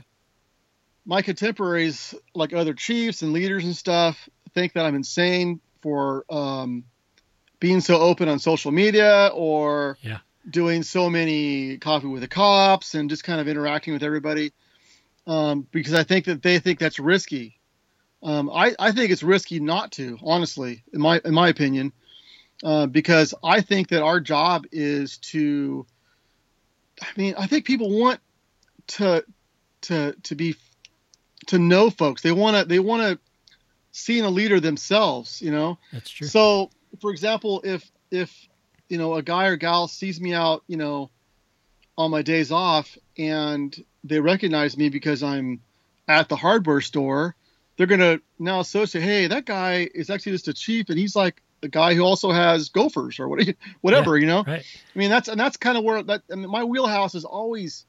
my 1.05 1.21
contemporaries, 1.21 2.15
like 2.33 2.53
other 2.53 2.73
chiefs 2.73 3.21
and 3.21 3.31
leaders 3.31 3.63
and 3.63 3.75
stuff, 3.75 4.27
think 4.53 4.73
that 4.73 4.85
I'm 4.85 4.95
insane 4.95 5.59
for 5.81 6.25
um, 6.29 6.85
being 7.59 7.81
so 7.81 7.99
open 7.99 8.27
on 8.27 8.39
social 8.39 8.71
media 8.71 9.29
or 9.33 9.97
yeah. 10.01 10.19
doing 10.49 10.81
so 10.81 11.09
many 11.09 11.77
coffee 11.77 12.07
with 12.07 12.21
the 12.21 12.27
cops 12.27 12.95
and 12.95 13.09
just 13.09 13.23
kind 13.23 13.39
of 13.39 13.47
interacting 13.47 13.93
with 13.93 14.03
everybody. 14.03 14.51
Um, 15.27 15.67
because 15.71 15.93
I 15.93 16.03
think 16.03 16.25
that 16.25 16.41
they 16.41 16.59
think 16.59 16.79
that's 16.79 16.99
risky. 16.99 17.59
Um, 18.25 18.49
I, 18.49 18.75
I 18.79 18.91
think 18.91 19.11
it's 19.11 19.21
risky 19.21 19.59
not 19.59 19.91
to, 19.93 20.17
honestly, 20.23 20.83
in 20.91 20.99
my 20.99 21.21
in 21.23 21.33
my 21.35 21.47
opinion, 21.47 21.93
uh, 22.63 22.87
because 22.87 23.35
I 23.43 23.61
think 23.61 23.89
that 23.89 24.01
our 24.01 24.19
job 24.19 24.65
is 24.71 25.19
to. 25.19 25.85
I 26.99 27.07
mean, 27.15 27.35
I 27.37 27.45
think 27.45 27.65
people 27.65 27.99
want 27.99 28.19
to 28.87 29.23
to 29.81 30.15
to 30.23 30.35
be 30.35 30.55
to 31.47 31.59
know 31.59 31.91
folks. 31.91 32.23
They 32.23 32.31
want 32.31 32.57
to 32.57 32.65
they 32.65 32.79
want 32.79 33.03
to 33.03 33.19
see 33.91 34.17
in 34.17 34.25
a 34.25 34.29
leader 34.29 34.59
themselves. 34.59 35.39
You 35.39 35.51
know. 35.51 35.77
That's 35.93 36.09
true. 36.09 36.27
So, 36.27 36.71
for 37.01 37.11
example, 37.11 37.61
if 37.63 37.89
if 38.09 38.47
you 38.89 38.97
know 38.97 39.13
a 39.13 39.21
guy 39.21 39.45
or 39.45 39.55
gal 39.55 39.87
sees 39.87 40.19
me 40.19 40.33
out, 40.33 40.63
you 40.65 40.77
know, 40.77 41.11
on 41.95 42.09
my 42.09 42.23
days 42.23 42.51
off, 42.51 42.97
and 43.19 43.75
they 44.03 44.19
recognize 44.19 44.75
me 44.75 44.89
because 44.89 45.21
I'm 45.21 45.61
at 46.07 46.27
the 46.27 46.35
hardware 46.35 46.81
store, 46.81 47.35
they're 47.77 47.87
gonna 47.87 48.19
now 48.39 48.59
associate, 48.59 49.03
hey, 49.03 49.27
that 49.27 49.45
guy 49.45 49.89
is 49.93 50.09
actually 50.09 50.33
just 50.33 50.47
a 50.47 50.53
chief, 50.53 50.89
and 50.89 50.97
he's 50.97 51.15
like 51.15 51.41
the 51.61 51.67
guy 51.67 51.93
who 51.93 52.01
also 52.01 52.31
has 52.31 52.69
gophers 52.69 53.19
or 53.19 53.27
whatever, 53.81 54.17
Yeah, 54.17 54.21
you 54.21 54.27
know. 54.27 54.43
Right. 54.43 54.63
I 54.63 54.99
mean, 54.99 55.09
that's 55.09 55.27
and 55.27 55.39
that's 55.39 55.57
kind 55.57 55.77
of 55.77 55.83
where 55.83 56.03
that 56.03 56.21
I 56.31 56.35
mean, 56.35 56.49
my 56.49 56.63
wheelhouse 56.63 57.15
is 57.15 57.25
always 57.25 57.85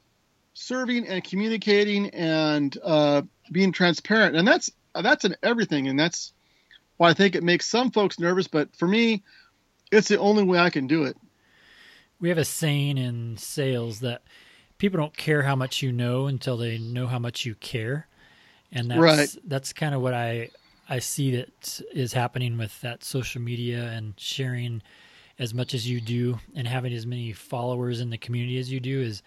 serving 0.55 1.07
and 1.07 1.23
communicating 1.23 2.11
and 2.11 2.77
uh, 2.83 3.23
being 3.53 3.73
transparent, 3.73 4.37
and 4.37 4.47
that's 4.47 4.71
that's 4.95 5.25
in 5.25 5.37
everything, 5.43 5.89
and 5.89 5.99
that's 5.99 6.33
why 6.97 7.11
I 7.11 7.15
think 7.15 7.35
it 7.35 7.43
makes 7.43 7.67
some 7.67 7.91
folks 7.91 8.19
nervous. 8.19 8.49
But 8.49 8.75
for 8.77 8.89
me, 8.89 9.23
it's 9.93 10.09
the 10.09 10.19
only 10.19 10.43
way 10.43 10.59
I 10.59 10.71
can 10.71 10.87
do 10.87 11.05
it. 11.05 11.17
We 12.19 12.31
have 12.31 12.39
a 12.39 12.45
saying 12.45 12.97
in 12.97 13.37
sales 13.37 14.01
that 14.01 14.23
people 14.79 14.99
don't 14.99 15.17
care 15.17 15.43
how 15.43 15.55
much 15.55 15.83
you 15.83 15.93
know 15.93 16.27
until 16.27 16.57
they 16.57 16.79
know 16.79 17.07
how 17.07 17.19
much 17.19 17.45
you 17.45 17.55
care, 17.55 18.09
and 18.73 18.91
that's 18.91 19.01
Right. 19.01 19.37
that's 19.47 19.73
kind 19.73 19.95
of 19.95 20.01
what 20.03 20.15
I 20.15 20.51
I 20.89 20.99
see 21.01 21.33
that 21.37 21.81
is 21.93 22.13
happening 22.13 22.57
with 22.59 22.81
that 22.81 23.03
social 23.03 23.41
media 23.43 23.85
and 23.91 24.15
sharing 24.19 24.83
as 25.39 25.53
much 25.53 25.75
as 25.75 25.89
you 25.89 26.01
do 26.01 26.39
and 26.55 26.67
having 26.67 26.93
as 26.93 27.07
many 27.07 27.33
followers 27.33 28.01
in 28.01 28.11
the 28.11 28.19
community 28.19 28.59
as 28.59 28.71
you 28.71 28.81
do 28.81 29.01
is 29.03 29.23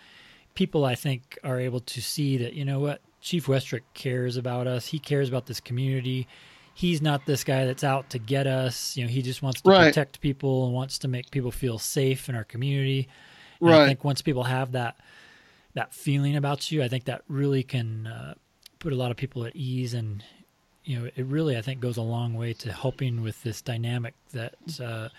people 0.56 0.86
I 0.86 0.96
think 0.96 1.38
are 1.44 1.60
able 1.60 1.82
to 1.82 2.02
see 2.02 2.38
that 2.38 2.54
you 2.54 2.66
know 2.66 2.80
what 2.80 3.02
Chief 3.22 3.48
Westrick 3.48 3.82
cares 3.94 4.38
about 4.38 4.66
us. 4.68 4.88
He 4.88 5.00
cares 5.00 5.28
about 5.28 5.46
this 5.46 5.60
community. 5.60 6.28
He's 6.74 7.02
not 7.02 7.26
this 7.26 7.44
guy 7.44 7.66
that's 7.66 7.84
out 7.84 8.10
to 8.12 8.20
get 8.20 8.48
us. 8.48 8.96
You 8.96 9.04
know, 9.04 9.10
he 9.12 9.22
just 9.22 9.42
wants 9.44 9.60
to 9.62 9.70
Right. 9.70 9.88
protect 9.88 10.22
people 10.22 10.66
and 10.66 10.74
wants 10.74 10.98
to 11.00 11.10
make 11.10 11.30
people 11.30 11.52
feel 11.52 11.78
safe 11.78 12.30
in 12.30 12.36
our 12.36 12.46
community. 12.46 13.10
And 13.60 13.70
I 13.70 13.88
think 13.88 14.06
once 14.06 14.22
people 14.22 14.44
have 14.46 14.72
that 14.72 14.96
that 15.74 15.94
feeling 15.94 16.38
about 16.38 16.72
you, 16.72 16.82
I 16.82 16.88
think 16.88 17.04
that 17.06 17.24
really 17.28 17.62
can 17.64 18.08
uh, 18.08 18.34
put 18.80 18.94
a 18.94 18.96
lot 18.96 19.12
of 19.12 19.18
people 19.18 19.46
at 19.46 19.56
ease, 19.56 19.94
and 19.94 20.24
you 20.84 21.00
know, 21.00 21.10
it 21.16 21.26
really 21.26 21.58
I 21.58 21.62
think 21.62 21.80
goes 21.80 21.98
a 21.98 22.02
long 22.02 22.34
way 22.34 22.54
to 22.54 22.72
helping 22.72 23.22
with 23.22 23.42
this 23.44 23.62
dynamic. 23.62 24.16
That 24.34 24.56
uh, 24.82 25.10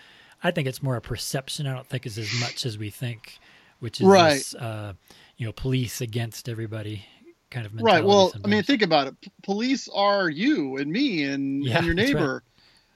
I 0.43 0.51
think 0.51 0.67
it's 0.67 0.83
more 0.83 0.95
a 0.95 1.01
perception. 1.01 1.67
I 1.67 1.73
don't 1.73 1.87
think 1.87 2.05
it's 2.05 2.17
as 2.17 2.33
much 2.39 2.65
as 2.65 2.77
we 2.77 2.89
think, 2.89 3.37
which 3.79 4.01
is 4.01 4.07
Right. 4.07 4.33
this, 4.33 4.55
uh, 4.55 4.93
you 5.37 5.45
know, 5.45 5.51
police 5.51 6.01
against 6.01 6.49
everybody 6.49 7.05
kind 7.51 7.65
of 7.65 7.73
Right. 7.75 8.03
Well, 8.03 8.33
I 8.43 8.47
mean, 8.47 8.63
think 8.63 8.81
about 8.81 9.07
it. 9.07 9.21
P- 9.21 9.31
police 9.43 9.87
are 9.93 10.29
you 10.29 10.77
and 10.77 10.91
me 10.91 11.23
and, 11.23 11.63
Yeah, 11.63 11.77
and 11.77 11.85
your 11.85 11.95
right. 11.95 12.05
neighbor. 12.07 12.43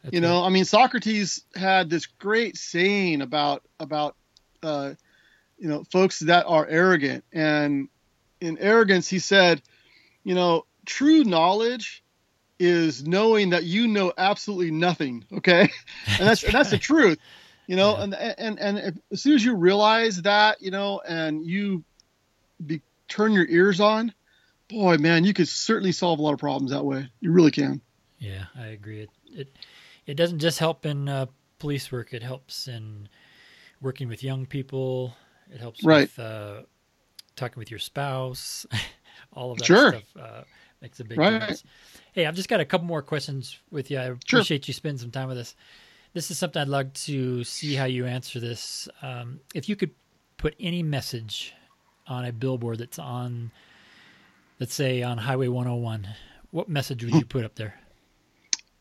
That's 0.03 0.13
you 0.13 0.21
know, 0.21 0.43
I 0.43 0.49
mean, 0.49 0.65
Socrates 0.65 1.43
had 1.55 1.89
this 1.89 2.05
great 2.05 2.57
saying 2.57 3.21
about 3.21 3.63
about 3.79 4.15
uh, 4.63 4.93
you 5.57 5.67
know 5.67 5.83
folks 5.91 6.19
that 6.19 6.45
are 6.47 6.65
arrogant, 6.67 7.23
and 7.33 7.89
in 8.41 8.57
arrogance, 8.59 9.07
he 9.07 9.19
said, 9.19 9.61
you 10.25 10.35
know, 10.35 10.65
true 10.85 11.23
knowledge 11.23 12.03
is 12.59 13.05
knowing 13.05 13.51
that 13.51 13.63
you 13.63 13.87
know 13.87 14.11
absolutely 14.17 14.71
nothing. 14.71 15.25
Okay, 15.37 15.61
and 16.19 16.27
that's 16.27 16.43
and 16.43 16.53
that's 16.53 16.71
the 16.71 16.77
truth. 16.77 17.17
You 17.67 17.75
know, 17.77 17.95
Yeah. 17.97 18.03
and 18.03 18.13
and 18.15 18.59
and 18.59 19.01
as 19.11 19.21
soon 19.21 19.33
as 19.35 19.45
you 19.45 19.55
realize 19.55 20.21
that, 20.23 20.61
you 20.61 20.71
know, 20.71 21.01
and 21.07 21.45
you 21.45 21.83
be, 22.65 22.81
turn 23.07 23.31
your 23.33 23.47
ears 23.47 23.79
on, 23.79 24.13
boy, 24.67 24.97
man, 24.97 25.23
you 25.23 25.33
could 25.33 25.47
certainly 25.47 25.91
solve 25.91 26.19
a 26.19 26.21
lot 26.21 26.33
of 26.33 26.39
problems 26.39 26.71
that 26.71 26.83
way. 26.85 27.09
You 27.21 27.31
really 27.31 27.51
can. 27.51 27.81
Yeah, 28.19 28.45
I 28.55 28.67
agree. 28.67 29.01
It 29.01 29.09
it, 29.33 29.55
it 30.05 30.13
doesn't 30.15 30.39
just 30.39 30.59
help 30.59 30.85
in 30.85 31.09
uh, 31.09 31.25
police 31.59 31.91
work. 31.91 32.13
It 32.13 32.21
helps 32.23 32.67
in 32.67 33.09
working 33.81 34.07
with 34.07 34.23
young 34.23 34.45
people. 34.45 35.15
It 35.51 35.59
helps 35.59 35.83
Right. 35.83 36.01
with 36.09 36.19
uh, 36.19 36.61
talking 37.35 37.59
with 37.59 37.69
your 37.71 37.79
spouse. 37.79 38.65
All 39.35 39.51
of 39.51 39.57
that 39.59 39.65
Sure. 39.67 39.89
stuff 39.89 40.03
uh, 40.19 40.41
makes 40.81 40.99
a 40.99 41.03
big 41.03 41.19
Right. 41.19 41.31
difference. 41.39 41.63
Hey, 42.13 42.25
I've 42.25 42.35
just 42.35 42.49
got 42.49 42.59
a 42.59 42.65
couple 42.65 42.87
more 42.87 43.01
questions 43.01 43.59
with 43.71 43.91
you. 43.91 43.97
I 43.99 44.05
Sure. 44.25 44.39
appreciate 44.39 44.67
you 44.67 44.73
spending 44.73 44.99
some 44.99 45.11
time 45.11 45.27
with 45.27 45.37
us. 45.37 45.55
This 46.13 46.31
is 46.31 46.37
something 46.39 46.61
I'd 46.61 46.69
like 46.69 46.93
to 46.93 47.43
see 47.43 47.75
how 47.75 47.85
you 47.85 48.05
answer 48.05 48.39
this. 48.39 48.87
Um, 49.01 49.41
if 49.53 49.67
you 49.67 49.75
could 49.75 49.91
put 50.37 50.55
any 50.59 50.81
message 50.81 51.53
on 52.07 52.23
a 52.23 52.31
billboard 52.31 52.77
that's 52.77 52.99
on, 52.99 53.51
let's 54.59 54.73
say, 54.73 55.03
on 55.03 55.17
Highway 55.17 55.49
101, 55.49 56.07
what 56.51 56.69
message 56.69 57.03
would 57.03 57.13
you 57.13 57.25
put 57.25 57.43
up 57.43 57.55
there? 57.55 57.75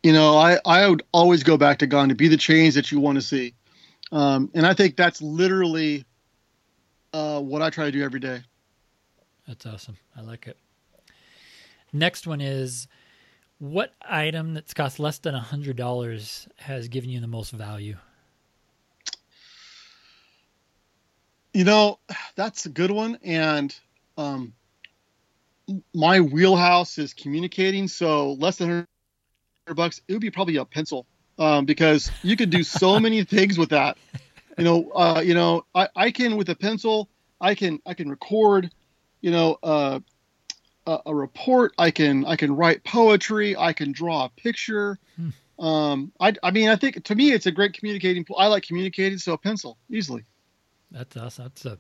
you 0.05 0.12
know, 0.12 0.36
I, 0.36 0.59
I 0.66 0.86
would 0.86 1.02
always 1.12 1.42
go 1.42 1.57
back 1.57 1.78
to 1.78 1.86
Gandhi, 1.86 2.14
be 2.14 2.28
the 2.28 2.36
change 2.36 2.74
that 2.74 2.92
you 2.92 3.00
want 3.00 3.16
to 3.16 3.22
see. 3.22 3.55
Um, 4.12 4.50
and 4.52 4.66
I 4.66 4.74
think 4.74 4.96
that's 4.96 5.22
literally 5.22 6.05
uh, 7.14 7.40
what 7.40 7.62
I 7.62 7.70
try 7.70 7.86
to 7.86 7.90
do 7.90 8.02
every 8.05 8.20
day. 8.20 8.42
That's 9.47 9.66
awesome. 9.66 9.97
I 10.16 10.22
like 10.22 10.47
it. 10.47 10.57
Next 11.92 12.26
one 12.26 12.40
is 12.40 12.88
what 13.59 13.92
item 14.03 14.55
that's 14.55 14.74
cost 14.74 14.99
less 14.99 15.18
than 15.18 15.34
a 15.34 15.40
hundred 15.40 15.76
dollars 15.76 16.49
has 16.57 16.88
given 16.88 17.11
you 17.11 17.20
the 17.20 17.26
most 17.26 17.51
value? 17.53 17.97
You 21.53 21.64
know, 21.64 22.01
that's 22.34 22.66
a 22.66 22.68
good 22.68 22.90
one. 22.90 23.18
And 23.22 23.74
um, 24.18 24.55
my 25.95 26.20
wheelhouse 26.20 26.99
is 26.99 27.14
communicating. 27.14 27.86
So 27.86 28.32
less 28.32 28.57
than 28.57 28.68
100 28.68 29.74
bucks, 29.74 30.01
it 30.09 30.12
would 30.12 30.22
be 30.22 30.30
probably 30.30 30.57
a 30.57 30.64
pencil 30.64 31.07
um, 31.38 31.64
because 31.64 32.11
you 32.22 32.36
could 32.36 32.51
do 32.51 32.62
so 32.62 32.99
many 33.01 33.24
things 33.24 33.57
with 33.57 33.70
that. 33.70 33.97
You 34.59 34.64
know, 34.64 34.90
uh, 34.90 35.22
you 35.24 35.34
know, 35.34 35.64
I, 35.74 35.88
I 35.95 36.11
can 36.11 36.36
with 36.36 36.49
a 36.49 36.55
pencil, 36.55 37.09
I 37.40 37.55
can 37.55 37.80
I 37.86 37.95
can 37.95 38.09
record, 38.09 38.70
you 39.25 39.31
know, 39.31 39.57
uh, 39.62 40.01
a, 40.87 40.99
a 41.07 41.14
report. 41.14 41.72
I 41.79 41.91
can 41.91 42.27
I 42.27 42.37
can 42.37 42.55
write 42.55 42.85
poetry. 42.85 43.57
I 43.57 43.72
can 43.72 43.91
draw 43.91 44.27
a 44.27 44.29
picture. 44.29 44.99
Hmm. 45.16 45.64
Um, 45.64 46.12
I, 46.20 46.35
I 46.43 46.51
mean, 46.51 46.68
I 46.68 46.77
think 46.77 47.03
to 47.05 47.14
me 47.14 47.33
it's 47.33 47.47
a 47.47 47.51
great 47.51 47.72
communicating. 47.72 48.27
I 48.37 48.49
like 48.49 48.64
communicating, 48.64 49.16
so 49.16 49.33
a 49.33 49.39
pencil 49.39 49.79
easily. 49.89 50.25
That's 50.91 51.16
awesome. 51.16 51.45
That's 51.45 51.64
a 51.64 51.79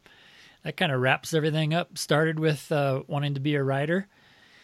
that 0.62 0.78
kind 0.78 0.90
of 0.90 1.02
wraps 1.02 1.34
everything 1.34 1.74
up. 1.74 1.98
Started 1.98 2.40
with 2.40 2.72
uh, 2.72 3.02
wanting 3.08 3.34
to 3.34 3.40
be 3.40 3.56
a 3.56 3.62
writer. 3.62 4.08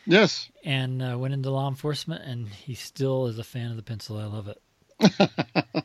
Yes. 0.06 0.48
And 0.64 1.02
uh, 1.02 1.18
went 1.18 1.34
into 1.34 1.50
law 1.50 1.68
enforcement, 1.68 2.24
and 2.24 2.48
he 2.48 2.74
still 2.74 3.26
is 3.26 3.38
a 3.38 3.44
fan 3.44 3.70
of 3.70 3.76
the 3.76 3.82
pencil. 3.82 4.16
I 4.16 4.24
love 4.24 4.48
it. 4.48 5.84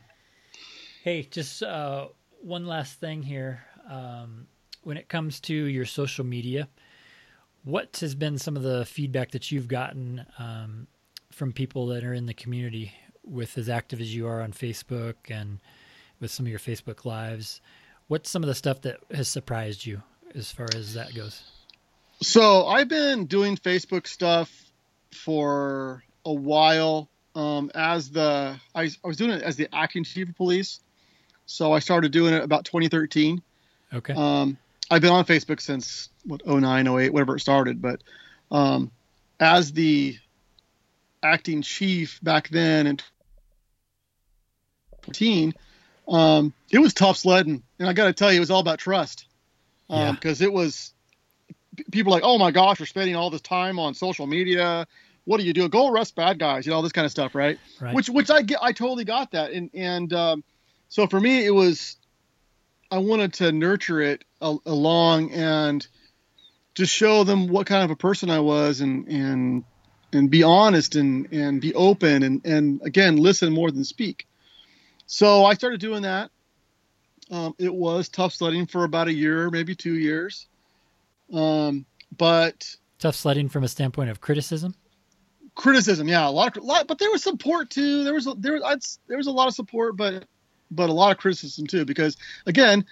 hey, 1.04 1.24
just 1.24 1.62
uh, 1.62 2.08
one 2.40 2.66
last 2.66 2.98
thing 3.00 3.22
here. 3.22 3.60
Um, 3.86 4.46
when 4.86 4.96
it 4.96 5.08
comes 5.08 5.40
to 5.40 5.52
your 5.52 5.84
social 5.84 6.24
media, 6.24 6.68
what 7.66 7.96
has 8.00 8.14
been 8.14 8.38
some 8.38 8.56
of 8.56 8.62
the 8.62 8.84
feedback 8.84 9.32
that 9.32 9.50
you've 9.50 9.66
gotten 9.66 10.24
um, 10.38 10.86
from 11.32 11.52
people 11.52 11.88
that 11.88 12.04
are 12.04 12.14
in 12.14 12.26
the 12.26 12.32
community 12.32 12.92
with 13.24 13.58
as 13.58 13.68
active 13.68 14.00
as 14.00 14.14
you 14.14 14.28
are 14.28 14.40
on 14.40 14.52
Facebook 14.52 15.14
and 15.28 15.58
with 16.20 16.30
some 16.30 16.46
of 16.46 16.50
your 16.50 16.60
Facebook 16.60 17.04
lives? 17.04 17.60
What's 18.06 18.30
some 18.30 18.44
of 18.44 18.46
the 18.46 18.54
stuff 18.54 18.82
that 18.82 19.00
has 19.12 19.26
surprised 19.26 19.84
you 19.84 20.00
as 20.32 20.52
far 20.52 20.68
as 20.76 20.94
that 20.94 21.12
goes? 21.12 21.42
So 22.22 22.66
I've 22.66 22.86
been 22.86 23.26
doing 23.26 23.56
Facebook 23.56 24.06
stuff 24.06 24.70
for 25.10 26.04
a 26.24 26.32
while. 26.32 27.08
Um, 27.34 27.72
as 27.74 28.10
the 28.10 28.58
I, 28.76 28.82
I, 28.82 28.90
was 29.06 29.16
doing 29.16 29.32
it 29.32 29.42
as 29.42 29.56
the 29.56 29.68
acting 29.74 30.04
chief 30.04 30.28
of 30.28 30.36
police, 30.36 30.80
so 31.46 31.72
I 31.72 31.80
started 31.80 32.12
doing 32.12 32.32
it 32.32 32.42
about 32.42 32.64
2013. 32.64 33.42
Okay. 33.92 34.14
Um, 34.14 34.56
I've 34.90 35.02
been 35.02 35.12
on 35.12 35.24
Facebook 35.24 35.60
since 35.60 36.08
what 36.26 36.46
09, 36.46 36.86
08, 36.86 37.12
whatever 37.12 37.36
it 37.36 37.40
started. 37.40 37.80
But 37.80 38.02
um, 38.50 38.90
as 39.38 39.72
the 39.72 40.16
acting 41.22 41.62
chief 41.62 42.18
back 42.22 42.48
then 42.48 42.86
in 42.86 42.96
2014, 42.96 45.54
um, 46.08 46.52
it 46.70 46.78
was 46.78 46.94
tough 46.94 47.16
sledding, 47.16 47.62
and 47.78 47.88
I 47.88 47.92
got 47.92 48.06
to 48.06 48.12
tell 48.12 48.32
you, 48.32 48.36
it 48.36 48.40
was 48.40 48.50
all 48.50 48.60
about 48.60 48.78
trust 48.78 49.26
because 49.88 50.10
um, 50.10 50.18
yeah. 50.22 50.44
it 50.44 50.52
was 50.52 50.92
people 51.90 52.12
like, 52.12 52.22
oh 52.24 52.38
my 52.38 52.50
gosh, 52.50 52.80
we're 52.80 52.86
spending 52.86 53.16
all 53.16 53.30
this 53.30 53.40
time 53.40 53.78
on 53.78 53.94
social 53.94 54.26
media. 54.26 54.86
What 55.24 55.38
do 55.38 55.44
you 55.44 55.52
do? 55.52 55.68
Go 55.68 55.88
arrest 55.88 56.14
bad 56.14 56.38
guys, 56.38 56.66
you 56.66 56.70
know, 56.70 56.76
all 56.76 56.82
this 56.82 56.92
kind 56.92 57.04
of 57.04 57.10
stuff, 57.10 57.34
right? 57.34 57.58
right. 57.80 57.94
Which, 57.94 58.08
which 58.08 58.30
I 58.30 58.42
get, 58.42 58.58
I 58.62 58.72
totally 58.72 59.04
got 59.04 59.32
that, 59.32 59.52
and 59.52 59.70
and 59.74 60.12
um, 60.12 60.44
so 60.88 61.06
for 61.06 61.20
me, 61.20 61.44
it 61.44 61.50
was, 61.50 61.96
I 62.90 62.98
wanted 62.98 63.34
to 63.34 63.52
nurture 63.52 64.00
it 64.00 64.24
a- 64.40 64.58
along 64.66 65.32
and 65.32 65.86
just 66.76 66.92
show 66.92 67.24
them 67.24 67.48
what 67.48 67.66
kind 67.66 67.82
of 67.82 67.90
a 67.90 67.96
person 67.96 68.30
I 68.30 68.40
was, 68.40 68.80
and 68.80 69.08
and 69.08 69.64
and 70.12 70.30
be 70.30 70.42
honest 70.44 70.94
and 70.94 71.32
and 71.32 71.60
be 71.60 71.74
open, 71.74 72.22
and 72.22 72.44
and 72.46 72.80
again, 72.84 73.16
listen 73.16 73.52
more 73.52 73.70
than 73.70 73.82
speak. 73.82 74.28
So 75.06 75.44
I 75.44 75.54
started 75.54 75.80
doing 75.80 76.02
that. 76.02 76.30
Um, 77.30 77.54
it 77.58 77.74
was 77.74 78.08
tough 78.08 78.34
sledding 78.34 78.66
for 78.66 78.84
about 78.84 79.08
a 79.08 79.12
year, 79.12 79.50
maybe 79.50 79.74
two 79.74 79.94
years. 79.94 80.46
Um, 81.32 81.86
but 82.16 82.76
tough 82.98 83.16
sledding 83.16 83.48
from 83.48 83.64
a 83.64 83.68
standpoint 83.68 84.10
of 84.10 84.20
criticism. 84.20 84.74
Criticism, 85.54 86.06
yeah, 86.06 86.28
a 86.28 86.30
lot 86.30 86.56
of 86.56 86.62
lot, 86.62 86.86
but 86.86 86.98
there 86.98 87.10
was 87.10 87.22
support 87.22 87.70
too. 87.70 88.04
There 88.04 88.12
was 88.12 88.28
there 88.36 88.60
was 88.60 88.98
there 89.08 89.16
was 89.16 89.26
a 89.26 89.32
lot 89.32 89.48
of 89.48 89.54
support, 89.54 89.96
but 89.96 90.26
but 90.70 90.90
a 90.90 90.92
lot 90.92 91.12
of 91.12 91.18
criticism 91.18 91.66
too, 91.66 91.86
because 91.86 92.16
again, 92.44 92.84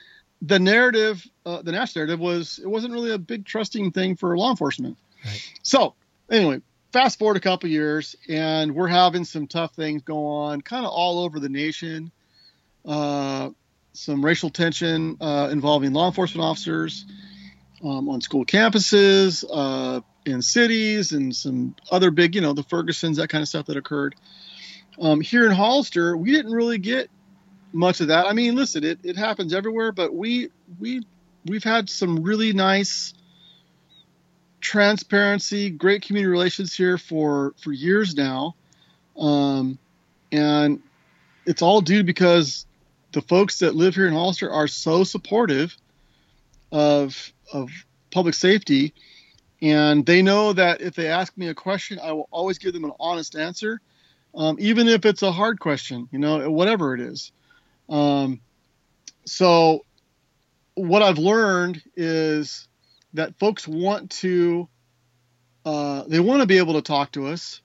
the 0.43 0.59
narrative, 0.59 1.26
uh, 1.47 1.62
the 1.62 1.72
national 1.72 2.07
narrative 2.07 2.20
was 2.20 2.59
it 2.59 2.68
wasn't 2.68 2.93
really 2.93 3.12
a 3.12 3.18
big 3.18 3.45
trusting 3.45 3.93
thing 3.93 4.16
for 4.16 4.37
law 4.37 4.51
enforcement. 4.51 4.97
Right. 5.24 5.53
So 5.62 5.95
anyway, 6.30 6.61
fast 6.93 7.18
forward 7.18 7.37
a 7.37 7.41
couple 7.41 7.68
years, 7.68 8.16
and 8.28 8.74
we're 8.74 8.89
having 8.89 9.24
some 9.24 9.47
tough 9.47 9.74
things 9.74 10.03
go 10.03 10.26
on, 10.26 10.61
kind 10.61 10.85
of 10.85 10.93
all 10.93 11.24
over 11.24 11.41
the 11.41 11.49
nation. 11.49 12.12
Uh, 12.85 13.51
some 13.95 14.24
racial 14.24 14.51
tension 14.51 15.16
uh, 15.20 15.49
involving 15.51 15.93
law 15.93 16.07
enforcement 16.09 16.45
officers 16.45 17.07
um, 17.82 18.09
on 18.09 18.20
school 18.20 18.45
campuses, 18.45 19.45
uh, 19.51 20.01
in 20.26 20.43
cities, 20.43 21.12
and 21.12 21.35
some 21.35 21.76
other 21.91 22.11
big, 22.11 22.35
you 22.35 22.41
know, 22.41 22.53
the 22.53 22.62
Fergusons, 22.64 23.16
that 23.16 23.28
kind 23.28 23.43
of 23.43 23.49
stuff 23.49 23.66
that 23.66 23.76
occurred. 23.76 24.14
Um, 25.01 25.20
here 25.20 25.47
in 25.47 25.53
Hollister, 25.53 26.16
we 26.16 26.32
didn't 26.32 26.53
really 26.53 26.78
get 26.78 27.11
much 27.75 28.01
of 28.01 28.09
that. 28.09 28.27
I 28.27 28.33
mean, 28.33 28.55
listen, 28.55 28.85
it, 28.85 29.01
it 29.03 29.16
happens 29.16 29.53
everywhere, 29.53 29.93
but 29.93 30.14
we 30.14 30.51
we 30.81 31.03
we've 31.45 31.64
had 31.64 31.91
some 31.91 32.22
really 32.22 32.53
nice 32.53 33.12
transparency, 34.61 35.70
great 35.70 36.03
community 36.03 36.31
relations 36.31 36.75
here 36.75 36.97
for 36.97 37.55
for 37.62 37.72
years 37.72 38.14
now, 38.14 38.55
um, 39.18 39.79
and 40.33 40.81
it's 41.45 41.62
all 41.62 41.81
due 41.81 42.05
because 42.05 42.64
the 43.12 43.20
folks 43.20 43.59
that 43.59 43.75
live 43.75 43.95
here 43.95 44.07
in 44.07 44.14
Hollister 44.14 44.51
are 44.51 44.68
so 44.68 45.05
supportive 45.05 45.77
of 46.72 47.33
of 47.53 47.70
public 48.12 48.35
safety, 48.35 48.95
and 49.61 50.07
they 50.07 50.22
know 50.22 50.53
that 50.53 50.81
if 50.81 50.95
they 50.95 51.09
ask 51.09 51.37
me 51.37 51.49
a 51.49 51.55
question, 51.55 51.99
I 52.01 52.12
will 52.12 52.29
always 52.31 52.59
give 52.59 52.72
them 52.72 52.85
an 52.85 52.93
honest 53.01 53.35
answer, 53.35 53.81
um, 54.35 54.57
even 54.61 54.87
if 54.87 55.05
it's 55.05 55.22
a 55.22 55.33
hard 55.33 55.59
question, 55.59 56.09
you 56.12 56.20
know, 56.20 56.49
whatever 56.51 56.95
it 56.95 57.01
is. 57.01 57.33
Um, 57.89 58.41
so, 59.26 59.85
what 60.74 61.03
I've 61.03 61.18
learned 61.18 61.82
is 61.97 62.68
that 63.14 63.39
folks 63.39 63.66
want 63.66 64.11
to 64.11 64.68
uh, 65.64 66.05
they 66.07 66.20
want 66.20 66.41
to 66.41 66.47
be 66.47 66.59
able 66.59 66.74
to 66.74 66.82
talk 66.82 67.12
to 67.12 67.28
us. 67.28 67.62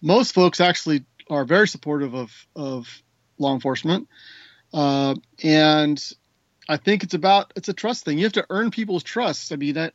Most 0.00 0.34
folks 0.34 0.60
actually 0.60 1.04
are 1.28 1.44
very 1.44 1.68
supportive 1.68 2.14
of 2.14 2.46
of 2.56 3.02
law 3.38 3.54
enforcement, 3.54 4.08
uh, 4.72 5.14
and 5.42 6.02
I 6.68 6.76
think 6.76 7.02
it's 7.02 7.14
about 7.14 7.52
it's 7.56 7.68
a 7.68 7.74
trust 7.74 8.04
thing. 8.04 8.18
You 8.18 8.24
have 8.24 8.32
to 8.34 8.46
earn 8.50 8.70
people's 8.70 9.02
trust. 9.02 9.52
I 9.52 9.56
mean 9.56 9.74
that, 9.74 9.94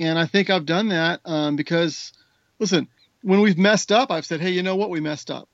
and 0.00 0.18
I 0.18 0.26
think 0.26 0.50
I've 0.50 0.66
done 0.66 0.88
that 0.88 1.20
um, 1.24 1.56
because, 1.56 2.12
listen, 2.58 2.88
when 3.22 3.40
we've 3.40 3.58
messed 3.58 3.92
up, 3.92 4.10
I've 4.10 4.26
said, 4.26 4.40
hey, 4.40 4.50
you 4.50 4.62
know 4.62 4.76
what, 4.76 4.90
we 4.90 5.00
messed 5.00 5.30
up. 5.30 5.48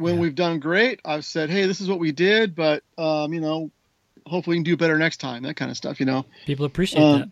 When 0.00 0.14
yeah. 0.14 0.20
we've 0.20 0.34
done 0.34 0.58
great, 0.58 1.00
I've 1.04 1.24
said, 1.24 1.50
hey, 1.50 1.66
this 1.66 1.80
is 1.80 1.88
what 1.88 1.98
we 1.98 2.12
did, 2.12 2.54
but 2.54 2.82
um, 2.98 3.32
you 3.32 3.40
know, 3.40 3.70
hopefully 4.26 4.54
we 4.54 4.58
can 4.58 4.64
do 4.64 4.76
better 4.76 4.98
next 4.98 5.18
time. 5.18 5.42
That 5.42 5.56
kind 5.56 5.70
of 5.70 5.76
stuff, 5.76 6.00
you 6.00 6.06
know. 6.06 6.24
People 6.46 6.66
appreciate 6.66 7.02
um, 7.02 7.18
that. 7.20 7.30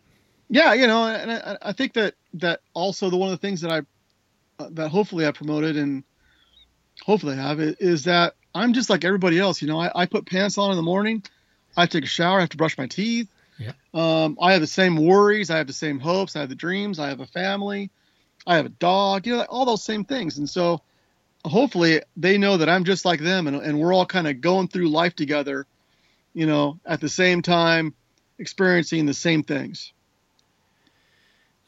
Yeah, 0.50 0.74
you 0.74 0.86
know, 0.86 1.06
and 1.06 1.30
I, 1.30 1.58
I, 1.60 1.72
think 1.72 1.92
that 1.94 2.14
that 2.34 2.60
also 2.72 3.10
the 3.10 3.16
one 3.16 3.30
of 3.30 3.38
the 3.38 3.46
things 3.46 3.60
that 3.60 3.70
I 3.70 3.78
uh, 4.62 4.68
that 4.72 4.88
hopefully 4.88 5.26
I 5.26 5.30
promoted 5.30 5.76
and 5.76 6.04
hopefully 7.04 7.34
I 7.34 7.36
have 7.36 7.60
it 7.60 7.76
is 7.80 8.04
that 8.04 8.34
I'm 8.54 8.72
just 8.72 8.88
like 8.88 9.04
everybody 9.04 9.38
else. 9.38 9.60
You 9.60 9.68
know, 9.68 9.78
I, 9.78 9.90
I 9.94 10.06
put 10.06 10.26
pants 10.26 10.56
on 10.58 10.70
in 10.70 10.76
the 10.76 10.82
morning. 10.82 11.22
I 11.76 11.86
take 11.86 12.04
a 12.04 12.08
shower. 12.08 12.38
I 12.38 12.40
have 12.40 12.48
to 12.50 12.56
brush 12.56 12.78
my 12.78 12.86
teeth. 12.86 13.28
Yeah. 13.58 13.72
Um, 13.92 14.38
I 14.40 14.52
have 14.52 14.60
the 14.60 14.66
same 14.66 14.96
worries. 14.96 15.50
I 15.50 15.58
have 15.58 15.66
the 15.66 15.72
same 15.72 15.98
hopes. 15.98 16.34
I 16.34 16.40
have 16.40 16.48
the 16.48 16.54
dreams. 16.54 16.98
I 16.98 17.08
have 17.08 17.20
a 17.20 17.26
family. 17.26 17.90
I 18.46 18.56
have 18.56 18.66
a 18.66 18.70
dog. 18.70 19.26
You 19.26 19.36
know, 19.36 19.42
all 19.42 19.66
those 19.66 19.82
same 19.82 20.04
things. 20.04 20.38
And 20.38 20.48
so, 20.48 20.80
hopefully, 21.48 22.02
they 22.16 22.38
know 22.38 22.56
that 22.56 22.68
I'm 22.68 22.84
just 22.84 23.04
like 23.04 23.20
them, 23.20 23.46
and, 23.46 23.56
and 23.56 23.78
we're 23.78 23.92
all 23.92 24.06
kind 24.06 24.26
of 24.26 24.40
going 24.40 24.68
through 24.68 24.88
life 24.88 25.14
together. 25.14 25.66
You 26.34 26.46
know, 26.46 26.78
at 26.86 27.00
the 27.00 27.08
same 27.08 27.42
time, 27.42 27.94
experiencing 28.38 29.06
the 29.06 29.14
same 29.14 29.42
things. 29.42 29.92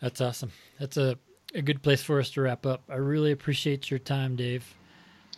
That's 0.00 0.20
awesome. 0.20 0.52
That's 0.78 0.96
a, 0.96 1.18
a 1.54 1.62
good 1.62 1.82
place 1.82 2.02
for 2.02 2.20
us 2.20 2.30
to 2.30 2.42
wrap 2.42 2.64
up. 2.66 2.82
I 2.88 2.96
really 2.96 3.32
appreciate 3.32 3.90
your 3.90 3.98
time, 3.98 4.36
Dave. 4.36 4.74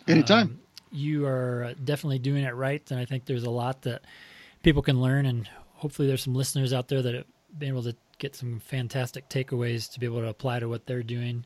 Anytime. 0.07 0.41
Um, 0.41 0.59
you 0.91 1.25
are 1.25 1.73
definitely 1.83 2.19
doing 2.19 2.43
it 2.43 2.53
right, 2.53 2.83
and 2.91 2.99
I 2.99 3.05
think 3.05 3.25
there's 3.25 3.43
a 3.43 3.49
lot 3.49 3.81
that 3.81 4.03
people 4.61 4.81
can 4.81 5.01
learn, 5.01 5.25
and 5.25 5.49
hopefully 5.73 6.07
there's 6.07 6.23
some 6.23 6.35
listeners 6.35 6.71
out 6.71 6.87
there 6.87 7.01
that 7.01 7.13
have 7.15 7.25
been 7.57 7.69
able 7.69 7.83
to 7.83 7.95
get 8.19 8.35
some 8.35 8.59
fantastic 8.59 9.27
takeaways 9.27 9.91
to 9.91 9.99
be 9.99 10.05
able 10.05 10.21
to 10.21 10.27
apply 10.27 10.59
to 10.59 10.69
what 10.69 10.85
they're 10.85 11.03
doing. 11.03 11.45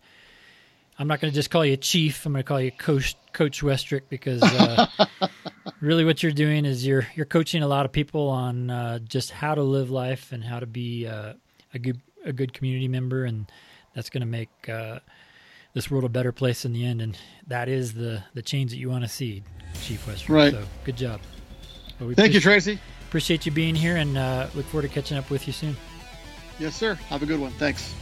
I'm 1.00 1.08
not 1.08 1.20
going 1.20 1.32
to 1.32 1.36
just 1.36 1.52
call 1.52 1.64
you 1.64 1.78
chief. 1.78 2.26
I'm 2.26 2.34
going 2.34 2.43
to 2.43 2.48
call 2.48 2.60
you 2.60 2.72
coach 2.72 3.16
Coach 3.34 3.62
Westrick 3.62 4.04
because 4.10 4.41
uh, 4.41 4.88
really 5.82 6.04
what 6.04 6.24
you're 6.24 6.32
doing 6.32 6.66
is 6.66 6.86
you're 6.86 7.08
you're 7.16 7.26
coaching 7.26 7.62
a 7.62 7.68
lot 7.68 7.86
of 7.86 7.91
people 7.91 8.30
on 8.30 8.70
uh, 8.70 9.00
just 9.00 9.32
how 9.32 9.54
to 9.54 9.62
live 9.62 9.91
life 9.91 10.32
and 10.32 10.43
how 10.43 10.60
to 10.60 10.66
be 10.66 11.06
uh, 11.06 11.34
a 11.74 11.80
good 11.80 12.02
a 12.26 12.34
good 12.34 12.54
community 12.54 12.88
member, 12.88 13.26
and 13.26 13.52
that's 13.93 14.10
going 14.10 14.22
to 14.22 14.28
make 14.28 14.50
uh, 14.70 15.00
this 15.74 15.91
world 15.91 16.04
a 16.04 16.10
better 16.10 16.32
place 16.32 16.66
in 16.66 16.74
the 16.74 16.86
end. 16.86 17.02
And 17.02 17.18
that 17.48 17.70
is 17.70 17.93
the 17.93 18.24
the 18.34 18.41
change 18.41 18.72
that 18.72 18.78
you 18.78 18.89
want 18.89 19.04
to 19.04 19.10
see, 19.10 19.43
Chief 19.84 20.04
Westrick. 20.08 20.30
Right. 20.30 20.54
So 20.54 20.64
good 20.84 20.98
job. 20.98 21.22
Thank 22.16 22.34
you, 22.34 22.39
Tracy. 22.39 22.80
Appreciate 23.08 23.45
you 23.45 23.52
being 23.52 23.76
here, 23.76 23.98
and 23.98 24.18
uh, 24.18 24.48
look 24.56 24.66
forward 24.66 24.88
to 24.88 24.93
catching 24.93 25.18
up 25.18 25.30
with 25.30 25.48
you 25.48 25.54
soon. 25.54 25.76
Yes, 26.60 26.76
sir. 26.76 26.95
Have 26.95 27.24
a 27.24 27.26
good 27.26 27.39
one. 27.39 27.52
Thanks. 27.54 27.93